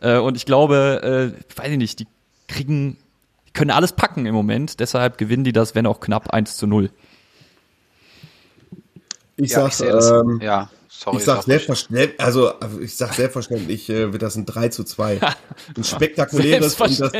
Äh, 0.00 0.18
und 0.18 0.36
ich 0.36 0.46
glaube, 0.46 1.34
äh, 1.34 1.58
weiß 1.58 1.70
ich 1.70 1.78
nicht, 1.78 1.98
die 2.00 2.06
kriegen, 2.48 2.96
die 3.46 3.52
können 3.52 3.70
alles 3.70 3.92
packen 3.92 4.26
im 4.26 4.34
Moment. 4.34 4.80
Deshalb 4.80 5.18
gewinnen 5.18 5.44
die 5.44 5.52
das, 5.52 5.74
wenn 5.74 5.86
auch 5.86 6.00
knapp 6.00 6.30
1 6.30 6.56
zu 6.56 6.66
0. 6.66 6.90
Ich 9.36 9.52
ja, 9.52 9.70
sag, 9.70 9.86
ich 9.86 9.92
das, 9.92 10.10
ähm, 10.10 10.40
ja, 10.42 10.70
sorry. 10.90 11.18
Ich 11.18 11.24
sag, 11.24 11.42
selbstverständlich, 11.44 12.20
also 12.20 12.52
ich 12.80 12.96
sag 12.96 13.14
selbstverständlich 13.14 13.88
äh, 13.88 14.12
wird 14.12 14.22
das 14.22 14.36
ein 14.36 14.46
3 14.46 14.68
zu 14.68 14.84
2. 14.84 15.20
Ein 15.76 15.84
spektakuläres 15.84 16.80
und 16.80 17.00
das, 17.00 17.12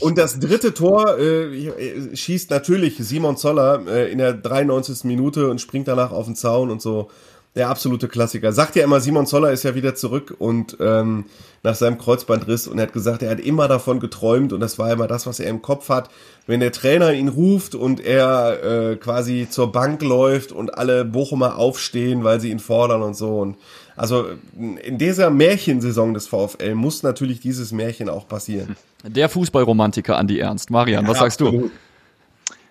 und 0.00 0.18
das 0.18 0.40
dritte 0.40 0.74
Tor 0.74 1.18
äh, 1.18 1.68
äh, 1.68 2.16
schießt 2.16 2.50
natürlich 2.50 2.96
Simon 2.98 3.36
Zoller 3.36 3.86
äh, 3.86 4.10
in 4.10 4.18
der 4.18 4.34
93. 4.34 5.04
Minute 5.04 5.48
und 5.50 5.60
springt 5.60 5.88
danach 5.88 6.12
auf 6.12 6.26
den 6.26 6.36
Zaun 6.36 6.70
und 6.70 6.82
so. 6.82 7.10
Der 7.56 7.68
absolute 7.68 8.06
Klassiker. 8.06 8.52
Sagt 8.52 8.76
ja 8.76 8.84
immer, 8.84 9.00
Simon 9.00 9.26
Zoller 9.26 9.50
ist 9.50 9.64
ja 9.64 9.74
wieder 9.74 9.96
zurück 9.96 10.36
und 10.38 10.76
ähm, 10.78 11.24
nach 11.64 11.74
seinem 11.74 11.98
Kreuzbandriss 11.98 12.68
und 12.68 12.78
er 12.78 12.82
hat 12.84 12.92
gesagt, 12.92 13.22
er 13.22 13.30
hat 13.30 13.40
immer 13.40 13.66
davon 13.66 13.98
geträumt 13.98 14.52
und 14.52 14.60
das 14.60 14.78
war 14.78 14.92
immer 14.92 15.08
das, 15.08 15.26
was 15.26 15.40
er 15.40 15.50
im 15.50 15.60
Kopf 15.60 15.88
hat. 15.88 16.10
Wenn 16.46 16.60
der 16.60 16.70
Trainer 16.70 17.12
ihn 17.12 17.26
ruft 17.26 17.74
und 17.74 17.98
er 17.98 18.62
äh, 18.92 18.96
quasi 18.96 19.48
zur 19.50 19.72
Bank 19.72 20.00
läuft 20.02 20.52
und 20.52 20.78
alle 20.78 21.04
Bochumer 21.04 21.56
aufstehen, 21.56 22.22
weil 22.22 22.38
sie 22.40 22.52
ihn 22.52 22.60
fordern 22.60 23.02
und 23.02 23.14
so. 23.14 23.40
Und 23.40 23.56
also 23.96 24.26
in 24.56 24.98
dieser 24.98 25.30
Märchensaison 25.30 26.14
des 26.14 26.28
VfL 26.28 26.76
muss 26.76 27.02
natürlich 27.02 27.40
dieses 27.40 27.72
Märchen 27.72 28.08
auch 28.08 28.28
passieren. 28.28 28.76
Der 29.02 29.28
Fußballromantiker 29.28 30.16
Andi 30.16 30.38
Ernst. 30.38 30.70
Marian, 30.70 31.08
was 31.08 31.18
sagst 31.18 31.40
du? 31.40 31.46
Absolut. 31.48 31.70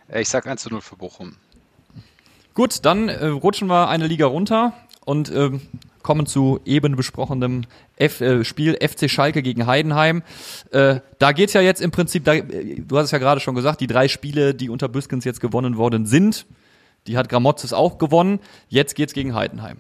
Äh, 0.08 0.22
Ich 0.22 0.30
sag 0.30 0.48
1 0.48 0.62
zu 0.62 0.70
0 0.70 0.80
für 0.80 0.96
Bochum. 0.96 1.36
Gut, 2.60 2.80
dann 2.84 3.08
äh, 3.08 3.28
rutschen 3.28 3.70
wir 3.70 3.88
eine 3.88 4.06
Liga 4.06 4.26
runter 4.26 4.74
und 5.06 5.32
ähm, 5.34 5.62
kommen 6.04 6.26
zu 6.26 6.60
eben 6.66 6.98
besprochenem 6.98 7.62
F 7.96 8.20
äh, 8.20 8.44
Spiel 8.44 8.78
FC 8.86 9.10
Schalke 9.10 9.42
gegen 9.42 9.66
Heidenheim. 9.66 10.24
Äh, 10.72 11.00
da 11.20 11.32
geht's 11.32 11.54
ja 11.54 11.62
jetzt 11.62 11.80
im 11.82 11.92
Prinzip, 11.92 12.26
da, 12.26 12.34
äh, 12.34 12.82
du 12.86 12.98
hast 12.98 13.06
es 13.06 13.12
ja 13.12 13.18
gerade 13.18 13.40
schon 13.40 13.56
gesagt, 13.56 13.80
die 13.80 13.88
drei 13.88 14.10
Spiele, 14.10 14.54
die 14.54 14.68
unter 14.68 14.90
Büskens 14.90 15.24
jetzt 15.24 15.40
gewonnen 15.40 15.78
worden 15.78 16.06
sind, 16.06 16.48
die 17.08 17.16
hat 17.16 17.30
Gramotzes 17.30 17.72
auch 17.72 17.98
gewonnen. 17.98 18.42
Jetzt 18.68 18.96
geht's 18.96 19.14
gegen 19.14 19.36
Heidenheim. 19.36 19.78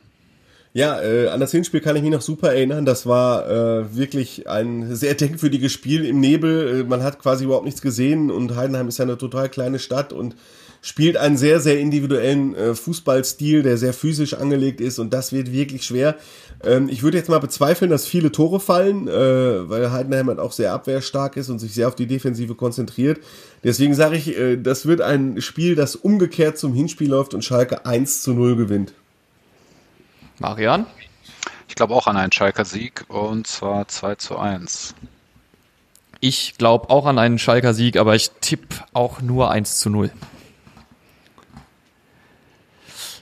Ja, 0.71 1.01
äh, 1.01 1.27
an 1.27 1.41
das 1.41 1.51
Hinspiel 1.51 1.81
kann 1.81 1.97
ich 1.97 2.01
mich 2.01 2.11
noch 2.11 2.21
super 2.21 2.53
erinnern. 2.53 2.85
Das 2.85 3.05
war 3.05 3.49
äh, 3.49 3.93
wirklich 3.97 4.47
ein 4.47 4.95
sehr 4.95 5.15
denkwürdiges 5.15 5.73
Spiel 5.73 6.05
im 6.05 6.21
Nebel. 6.21 6.79
Äh, 6.79 6.83
man 6.85 7.03
hat 7.03 7.19
quasi 7.19 7.43
überhaupt 7.43 7.65
nichts 7.65 7.81
gesehen 7.81 8.31
und 8.31 8.55
Heidenheim 8.55 8.87
ist 8.87 8.99
ja 8.99 9.03
eine 9.03 9.17
total 9.17 9.49
kleine 9.49 9.79
Stadt 9.79 10.13
und 10.13 10.37
spielt 10.81 11.17
einen 11.17 11.37
sehr, 11.37 11.59
sehr 11.59 11.79
individuellen 11.79 12.55
äh, 12.55 12.75
Fußballstil, 12.75 13.63
der 13.63 13.77
sehr 13.77 13.93
physisch 13.93 14.33
angelegt 14.33 14.81
ist 14.81 14.99
und 14.99 15.13
das 15.13 15.33
wird 15.33 15.51
wirklich 15.51 15.83
schwer. 15.83 16.15
Ähm, 16.63 16.89
ich 16.89 17.03
würde 17.03 17.17
jetzt 17.17 17.29
mal 17.29 17.39
bezweifeln, 17.39 17.91
dass 17.91 18.05
viele 18.05 18.31
Tore 18.31 18.59
fallen, 18.59 19.07
äh, 19.07 19.69
weil 19.69 19.91
Heidenheim 19.91 20.27
halt 20.27 20.39
auch 20.39 20.51
sehr 20.51 20.73
abwehrstark 20.73 21.37
ist 21.37 21.49
und 21.49 21.59
sich 21.59 21.73
sehr 21.73 21.87
auf 21.87 21.95
die 21.95 22.07
Defensive 22.07 22.55
konzentriert. 22.55 23.19
Deswegen 23.63 23.93
sage 23.93 24.15
ich, 24.15 24.37
äh, 24.37 24.57
das 24.57 24.85
wird 24.85 25.01
ein 25.01 25.41
Spiel, 25.41 25.75
das 25.75 25.95
umgekehrt 25.95 26.57
zum 26.57 26.73
Hinspiel 26.73 27.09
läuft 27.09 27.33
und 27.33 27.43
Schalke 27.43 27.85
1 27.85 28.21
zu 28.21 28.33
0 28.33 28.55
gewinnt. 28.55 28.93
Marian? 30.39 30.85
Ich 31.67 31.75
glaube 31.75 31.93
auch 31.93 32.07
an 32.07 32.17
einen 32.17 32.31
Schalker 32.31 32.65
Sieg 32.65 33.05
und 33.09 33.47
zwar 33.47 33.87
2 33.87 34.15
zu 34.15 34.37
1. 34.37 34.95
Ich 36.21 36.57
glaube 36.57 36.89
auch 36.89 37.05
an 37.05 37.19
einen 37.19 37.39
Schalker 37.39 37.73
Sieg, 37.73 37.97
aber 37.97 38.15
ich 38.15 38.31
tippe 38.41 38.75
auch 38.93 39.21
nur 39.21 39.51
1 39.51 39.79
zu 39.79 39.89
0. 39.89 40.11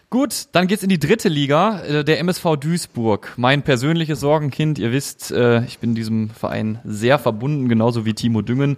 Gut, 0.09 0.45
dann 0.53 0.67
geht's 0.67 0.83
in 0.83 0.89
die 0.89 0.99
dritte 0.99 1.27
Liga, 1.27 1.81
äh, 1.81 2.05
der 2.05 2.19
MSV 2.19 2.55
Duisburg. 2.55 3.33
Mein 3.35 3.61
persönliches 3.61 4.21
Sorgenkind, 4.21 4.79
ihr 4.79 4.93
wisst, 4.93 5.31
äh, 5.31 5.65
ich 5.65 5.79
bin 5.79 5.95
diesem 5.95 6.29
Verein 6.29 6.79
sehr 6.85 7.19
verbunden, 7.19 7.67
genauso 7.67 8.05
wie 8.05 8.13
Timo 8.13 8.41
Düngen. 8.41 8.77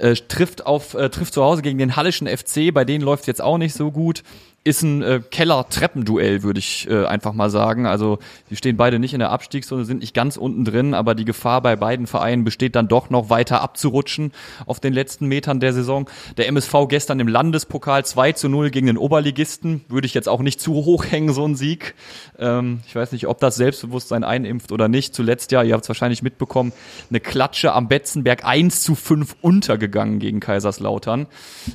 Äh, 0.00 0.14
trifft 0.14 0.66
auf 0.66 0.96
trifft 1.12 1.32
zu 1.32 1.44
Hause 1.44 1.62
gegen 1.62 1.78
den 1.78 1.94
Hallischen 1.94 2.26
FC, 2.26 2.74
bei 2.74 2.84
denen 2.84 3.04
läuft's 3.04 3.28
jetzt 3.28 3.40
auch 3.40 3.56
nicht 3.56 3.74
so 3.74 3.92
gut. 3.92 4.24
Ist 4.66 4.82
ein 4.82 5.02
äh, 5.02 5.20
Keller-Treppenduell, 5.30 6.42
würde 6.42 6.58
ich 6.58 6.88
äh, 6.88 7.04
einfach 7.04 7.34
mal 7.34 7.50
sagen. 7.50 7.84
Also 7.86 8.18
die 8.48 8.56
stehen 8.56 8.78
beide 8.78 8.98
nicht 8.98 9.12
in 9.12 9.18
der 9.18 9.30
Abstiegszone, 9.30 9.84
sind 9.84 10.00
nicht 10.00 10.14
ganz 10.14 10.38
unten 10.38 10.64
drin, 10.64 10.94
aber 10.94 11.14
die 11.14 11.26
Gefahr 11.26 11.60
bei 11.60 11.76
beiden 11.76 12.06
Vereinen 12.06 12.44
besteht 12.44 12.74
dann 12.74 12.88
doch 12.88 13.10
noch 13.10 13.28
weiter 13.28 13.60
abzurutschen 13.60 14.32
auf 14.64 14.80
den 14.80 14.94
letzten 14.94 15.26
Metern 15.26 15.60
der 15.60 15.74
Saison. 15.74 16.08
Der 16.38 16.48
MSV 16.48 16.88
gestern 16.88 17.20
im 17.20 17.28
Landespokal 17.28 18.06
2 18.06 18.32
zu 18.32 18.48
0 18.48 18.70
gegen 18.70 18.86
den 18.86 18.96
Oberligisten, 18.96 19.84
würde 19.88 20.06
ich 20.06 20.14
jetzt 20.14 20.30
auch 20.30 20.40
nicht 20.40 20.62
zu 20.62 20.72
hoch 20.72 21.04
hängen, 21.04 21.34
so 21.34 21.46
ein 21.46 21.56
Sieg. 21.56 21.94
Ähm, 22.38 22.80
ich 22.86 22.96
weiß 22.96 23.12
nicht, 23.12 23.26
ob 23.26 23.40
das 23.40 23.56
Selbstbewusstsein 23.56 24.24
einimpft 24.24 24.72
oder 24.72 24.88
nicht. 24.88 25.14
Zuletzt 25.14 25.52
ja, 25.52 25.62
ihr 25.62 25.74
habt 25.74 25.84
es 25.84 25.90
wahrscheinlich 25.90 26.22
mitbekommen, 26.22 26.72
eine 27.10 27.20
Klatsche 27.20 27.74
am 27.74 27.88
Betzenberg 27.88 28.46
1 28.46 28.82
zu 28.82 28.94
5 28.94 29.36
untergegangen 29.42 30.20
gegen 30.20 30.40
Kaiserslautern. 30.40 31.26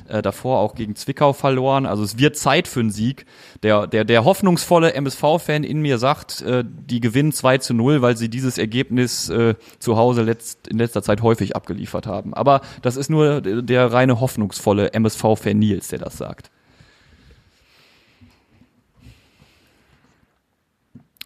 Äh, 0.08 0.22
davor 0.22 0.58
auch 0.58 0.74
gegen 0.74 0.96
Zwickau 0.96 1.32
verloren. 1.32 1.86
Also 1.86 2.02
es 2.02 2.18
wird 2.18 2.36
Zeit 2.36 2.66
für 2.66 2.79
einen 2.80 2.90
Sieg. 2.90 3.26
Der, 3.62 3.86
der, 3.86 4.04
der 4.04 4.24
hoffnungsvolle 4.24 4.94
MSV-Fan 4.94 5.64
in 5.64 5.80
mir 5.80 5.98
sagt, 5.98 6.42
äh, 6.42 6.64
die 6.66 7.00
gewinnen 7.00 7.32
2 7.32 7.58
zu 7.58 7.74
0, 7.74 8.02
weil 8.02 8.16
sie 8.16 8.28
dieses 8.28 8.58
Ergebnis 8.58 9.28
äh, 9.28 9.54
zu 9.78 9.96
Hause 9.96 10.22
letzt, 10.22 10.68
in 10.68 10.78
letzter 10.78 11.02
Zeit 11.02 11.22
häufig 11.22 11.56
abgeliefert 11.56 12.06
haben. 12.06 12.34
Aber 12.34 12.60
das 12.82 12.96
ist 12.96 13.10
nur 13.10 13.40
der, 13.40 13.62
der 13.62 13.92
reine 13.92 14.20
hoffnungsvolle 14.20 14.92
MSV-Fan 14.92 15.58
Nils, 15.58 15.88
der 15.88 15.98
das 15.98 16.16
sagt. 16.16 16.50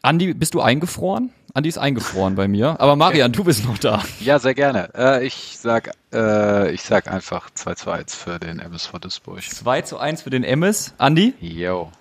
Andi, 0.03 0.35
bist 0.35 0.53
du 0.53 0.61
eingefroren? 0.61 1.31
Andi 1.55 1.69
ist 1.69 1.79
eingefroren 1.79 2.35
bei 2.35 2.49
mir. 2.49 2.81
Aber 2.81 2.97
Marian, 2.97 3.31
du 3.31 3.45
bist 3.45 3.65
noch 3.65 3.79
da. 3.79 4.03
Ja, 4.19 4.41
sehr 4.41 4.55
gerne. 4.55 4.91
Äh, 4.93 5.25
ich 5.25 5.57
sag, 5.57 5.93
äh, 6.13 6.73
ich 6.73 6.83
sag 6.83 7.07
einfach 7.07 7.49
2 7.55 7.75
zu 7.77 7.91
1 7.93 8.13
für 8.13 8.41
den 8.41 8.59
MSV 8.59 8.99
Duisburg. 8.99 9.41
2 9.41 9.83
zu 9.83 9.99
1 9.99 10.23
für 10.23 10.31
den 10.31 10.43
MS. 10.43 10.95
Andi? 10.99 11.33
Yo. 11.41 11.93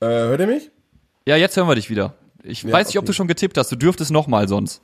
Äh, 0.00 0.06
hört 0.06 0.40
ihr 0.40 0.48
mich? 0.48 0.70
Ja, 1.26 1.36
jetzt 1.36 1.56
hören 1.56 1.68
wir 1.68 1.76
dich 1.76 1.90
wieder. 1.90 2.14
Ich 2.42 2.64
Ja, 2.64 2.72
weiß 2.72 2.88
nicht, 2.88 2.98
ob 2.98 3.02
okay. 3.02 3.06
du 3.06 3.12
schon 3.12 3.28
getippt 3.28 3.56
hast. 3.56 3.70
Du 3.70 3.76
dürftest 3.76 4.10
nochmal 4.10 4.48
sonst. 4.48 4.82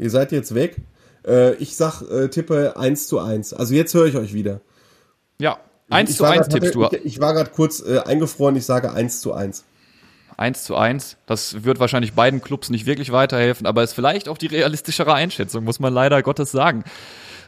Ihr 0.00 0.10
seid 0.10 0.32
jetzt 0.32 0.56
weg. 0.56 0.76
Äh, 1.24 1.54
ich 1.54 1.76
sag, 1.76 2.02
äh, 2.02 2.28
tippe 2.30 2.76
1 2.76 3.06
zu 3.06 3.20
1. 3.20 3.54
Also 3.54 3.74
jetzt 3.74 3.94
höre 3.94 4.06
ich 4.06 4.16
euch 4.16 4.34
wieder. 4.34 4.60
Ja, 5.38 5.58
1 5.92 6.10
Ich 6.10 6.16
zu 6.16 6.22
war 6.24 6.30
1 6.32 6.48
grad- 6.48 6.50
tippst 6.52 6.74
du. 6.74 6.84
Ich, 6.92 7.04
ich 7.04 7.20
war 7.20 7.32
gerade 7.34 7.50
kurz 7.50 7.80
äh, 7.80 7.98
eingefroren, 8.00 8.56
ich 8.56 8.64
sage 8.66 8.92
1 8.92 9.20
zu 9.20 9.32
1. 9.32 9.64
1 10.36 10.64
zu 10.64 10.76
1. 10.76 11.16
Das 11.26 11.64
wird 11.64 11.78
wahrscheinlich 11.78 12.14
beiden 12.14 12.42
Clubs 12.42 12.70
nicht 12.70 12.86
wirklich 12.86 13.12
weiterhelfen, 13.12 13.66
aber 13.66 13.82
ist 13.82 13.92
vielleicht 13.92 14.28
auch 14.28 14.38
die 14.38 14.46
realistischere 14.46 15.12
Einschätzung, 15.14 15.64
muss 15.64 15.78
man 15.78 15.92
leider 15.92 16.22
Gottes 16.22 16.50
sagen. 16.50 16.84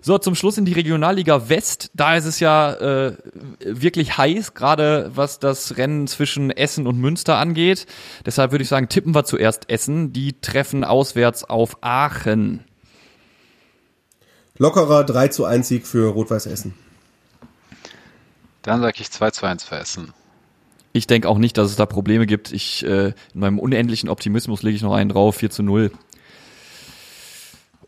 So, 0.03 0.18
zum 0.18 0.34
Schluss 0.34 0.59
in 0.59 0.66
die 0.66 0.74
Regionalliga 0.74 1.49
West. 1.49 1.90
Da 1.95 2.14
ist 2.14 2.26
es 2.26 2.38
ja 2.38 2.74
äh, 2.74 3.16
wirklich 3.64 4.18
heiß, 4.18 4.53
gerade 4.53 5.11
was 5.14 5.38
das 5.38 5.78
Rennen 5.78 6.07
zwischen 6.07 6.51
Essen 6.51 6.86
und 6.86 6.99
Münster 7.01 7.38
angeht. 7.38 7.86
Deshalb 8.26 8.53
würde 8.53 8.64
ich 8.64 8.68
sagen, 8.68 8.90
tippen 8.90 9.14
wir 9.14 9.24
zuerst 9.24 9.70
Essen. 9.70 10.12
Die 10.12 10.38
treffen 10.42 10.84
auswärts 10.84 11.45
auf 11.45 11.78
Aachen. 11.80 12.64
Lockerer 14.59 15.05
3 15.05 15.28
zu 15.28 15.47
1 15.47 15.66
Sieg 15.66 15.86
für 15.86 16.09
Rot-Weiß 16.11 16.47
Essen. 16.47 16.74
Dann 18.65 18.81
sag 18.81 18.99
ich 18.99 19.11
2 19.11 19.31
zu 19.31 19.47
1 19.47 19.62
für 19.62 19.77
Essen. 19.77 20.12
Ich 20.95 21.07
denke 21.07 21.29
auch 21.29 21.39
nicht, 21.39 21.59
dass 21.59 21.71
es 21.71 21.77
da 21.77 21.87
Probleme 21.87 22.27
gibt. 22.27 22.51
Ich, 22.51 22.85
äh, 22.85 23.09
in 23.09 23.15
meinem 23.35 23.59
unendlichen 23.59 24.09
Optimismus 24.09 24.62
lege 24.62 24.77
ich 24.77 24.83
noch 24.83 24.95
einen 24.95 25.11
drauf, 25.11 25.37
4 25.37 25.51
zu 25.51 25.62
0. 25.62 25.93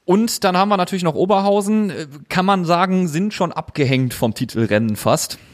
Und 0.05 0.45
dann 0.45 0.57
haben 0.57 0.69
wir 0.69 0.77
natürlich 0.77 1.03
noch 1.03 1.15
Oberhausen, 1.15 1.91
äh, 1.91 2.07
kann 2.29 2.45
man 2.45 2.65
sagen, 2.65 3.09
sind 3.09 3.33
schon 3.33 3.53
abgehängt 3.53 4.13
vom 4.15 4.35
Titelrennen 4.35 4.97
fast. 4.97 5.39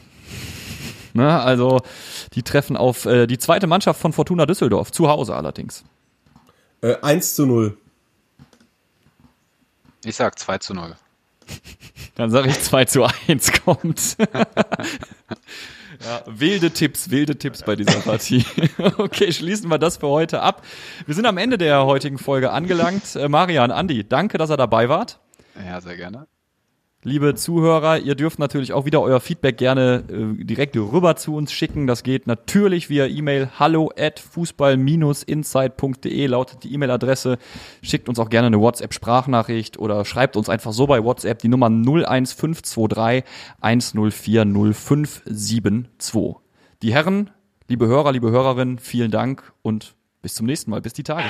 Ne, 1.15 1.39
also 1.39 1.81
die 2.33 2.41
treffen 2.41 2.75
auf 2.75 3.05
äh, 3.05 3.27
die 3.27 3.37
zweite 3.37 3.67
Mannschaft 3.67 4.01
von 4.01 4.13
Fortuna 4.13 4.47
Düsseldorf, 4.47 4.91
zu 4.91 5.07
Hause 5.07 5.35
allerdings. 5.35 5.83
Äh, 6.81 6.95
1 7.03 7.35
zu 7.35 7.45
0. 7.45 7.77
Ich 10.03 10.15
sag 10.15 10.39
2 10.39 10.57
zu 10.57 10.73
0. 10.73 10.95
Dann 12.15 12.29
sage 12.29 12.49
ich 12.49 12.59
2 12.59 12.85
zu 12.85 13.07
1 13.27 13.63
kommt. 13.63 14.17
ja, 14.19 14.27
wilde 16.27 16.69
Tipps, 16.71 17.09
wilde 17.09 17.37
Tipps 17.37 17.63
bei 17.63 17.75
dieser 17.75 18.01
Partie. 18.01 18.45
okay, 18.97 19.31
schließen 19.31 19.67
wir 19.69 19.79
das 19.79 19.97
für 19.97 20.07
heute 20.07 20.41
ab. 20.41 20.63
Wir 21.05 21.15
sind 21.15 21.25
am 21.25 21.37
Ende 21.37 21.57
der 21.57 21.85
heutigen 21.85 22.19
Folge 22.19 22.51
angelangt. 22.51 23.15
Äh, 23.15 23.29
Marian, 23.29 23.71
Andi, 23.71 24.07
danke, 24.07 24.37
dass 24.37 24.51
ihr 24.51 24.57
dabei 24.57 24.89
wart. 24.89 25.19
Ja, 25.65 25.81
sehr 25.81 25.97
gerne. 25.97 26.27
Liebe 27.05 27.35
Zuhörer, 27.35 27.99
ihr 27.99 28.15
dürft 28.15 28.39
natürlich 28.39 28.71
auch 28.71 28.85
wieder 28.85 29.01
euer 29.01 29.19
Feedback 29.19 29.57
gerne 29.57 30.05
äh, 30.09 30.45
direkt 30.45 30.77
rüber 30.77 31.17
zu 31.17 31.35
uns 31.35 31.51
schicken. 31.51 31.85
Das 31.85 32.03
geht 32.03 32.27
natürlich 32.27 32.89
via 32.89 33.07
E-Mail 33.07 33.49
hallo 33.59 33.91
at 33.97 34.21
fußball-insight.de 34.21 36.27
lautet 36.27 36.63
die 36.63 36.73
E-Mail-Adresse. 36.73 37.39
Schickt 37.81 38.07
uns 38.07 38.19
auch 38.19 38.29
gerne 38.29 38.47
eine 38.47 38.61
WhatsApp-Sprachnachricht 38.61 39.77
oder 39.77 40.05
schreibt 40.05 40.37
uns 40.37 40.47
einfach 40.47 40.71
so 40.71 40.87
bei 40.87 41.03
WhatsApp 41.03 41.39
die 41.39 41.49
Nummer 41.49 41.67
01523 41.67 43.25
104 43.59 44.45
0572. 44.45 46.35
Die 46.81 46.93
Herren, 46.93 47.31
liebe 47.67 47.87
Hörer, 47.87 48.13
liebe 48.13 48.31
Hörerinnen, 48.31 48.79
vielen 48.79 49.11
Dank 49.11 49.51
und 49.61 49.95
bis 50.21 50.35
zum 50.35 50.45
nächsten 50.45 50.71
Mal. 50.71 50.79
Bis 50.79 50.93
die 50.93 51.03
Tage. 51.03 51.29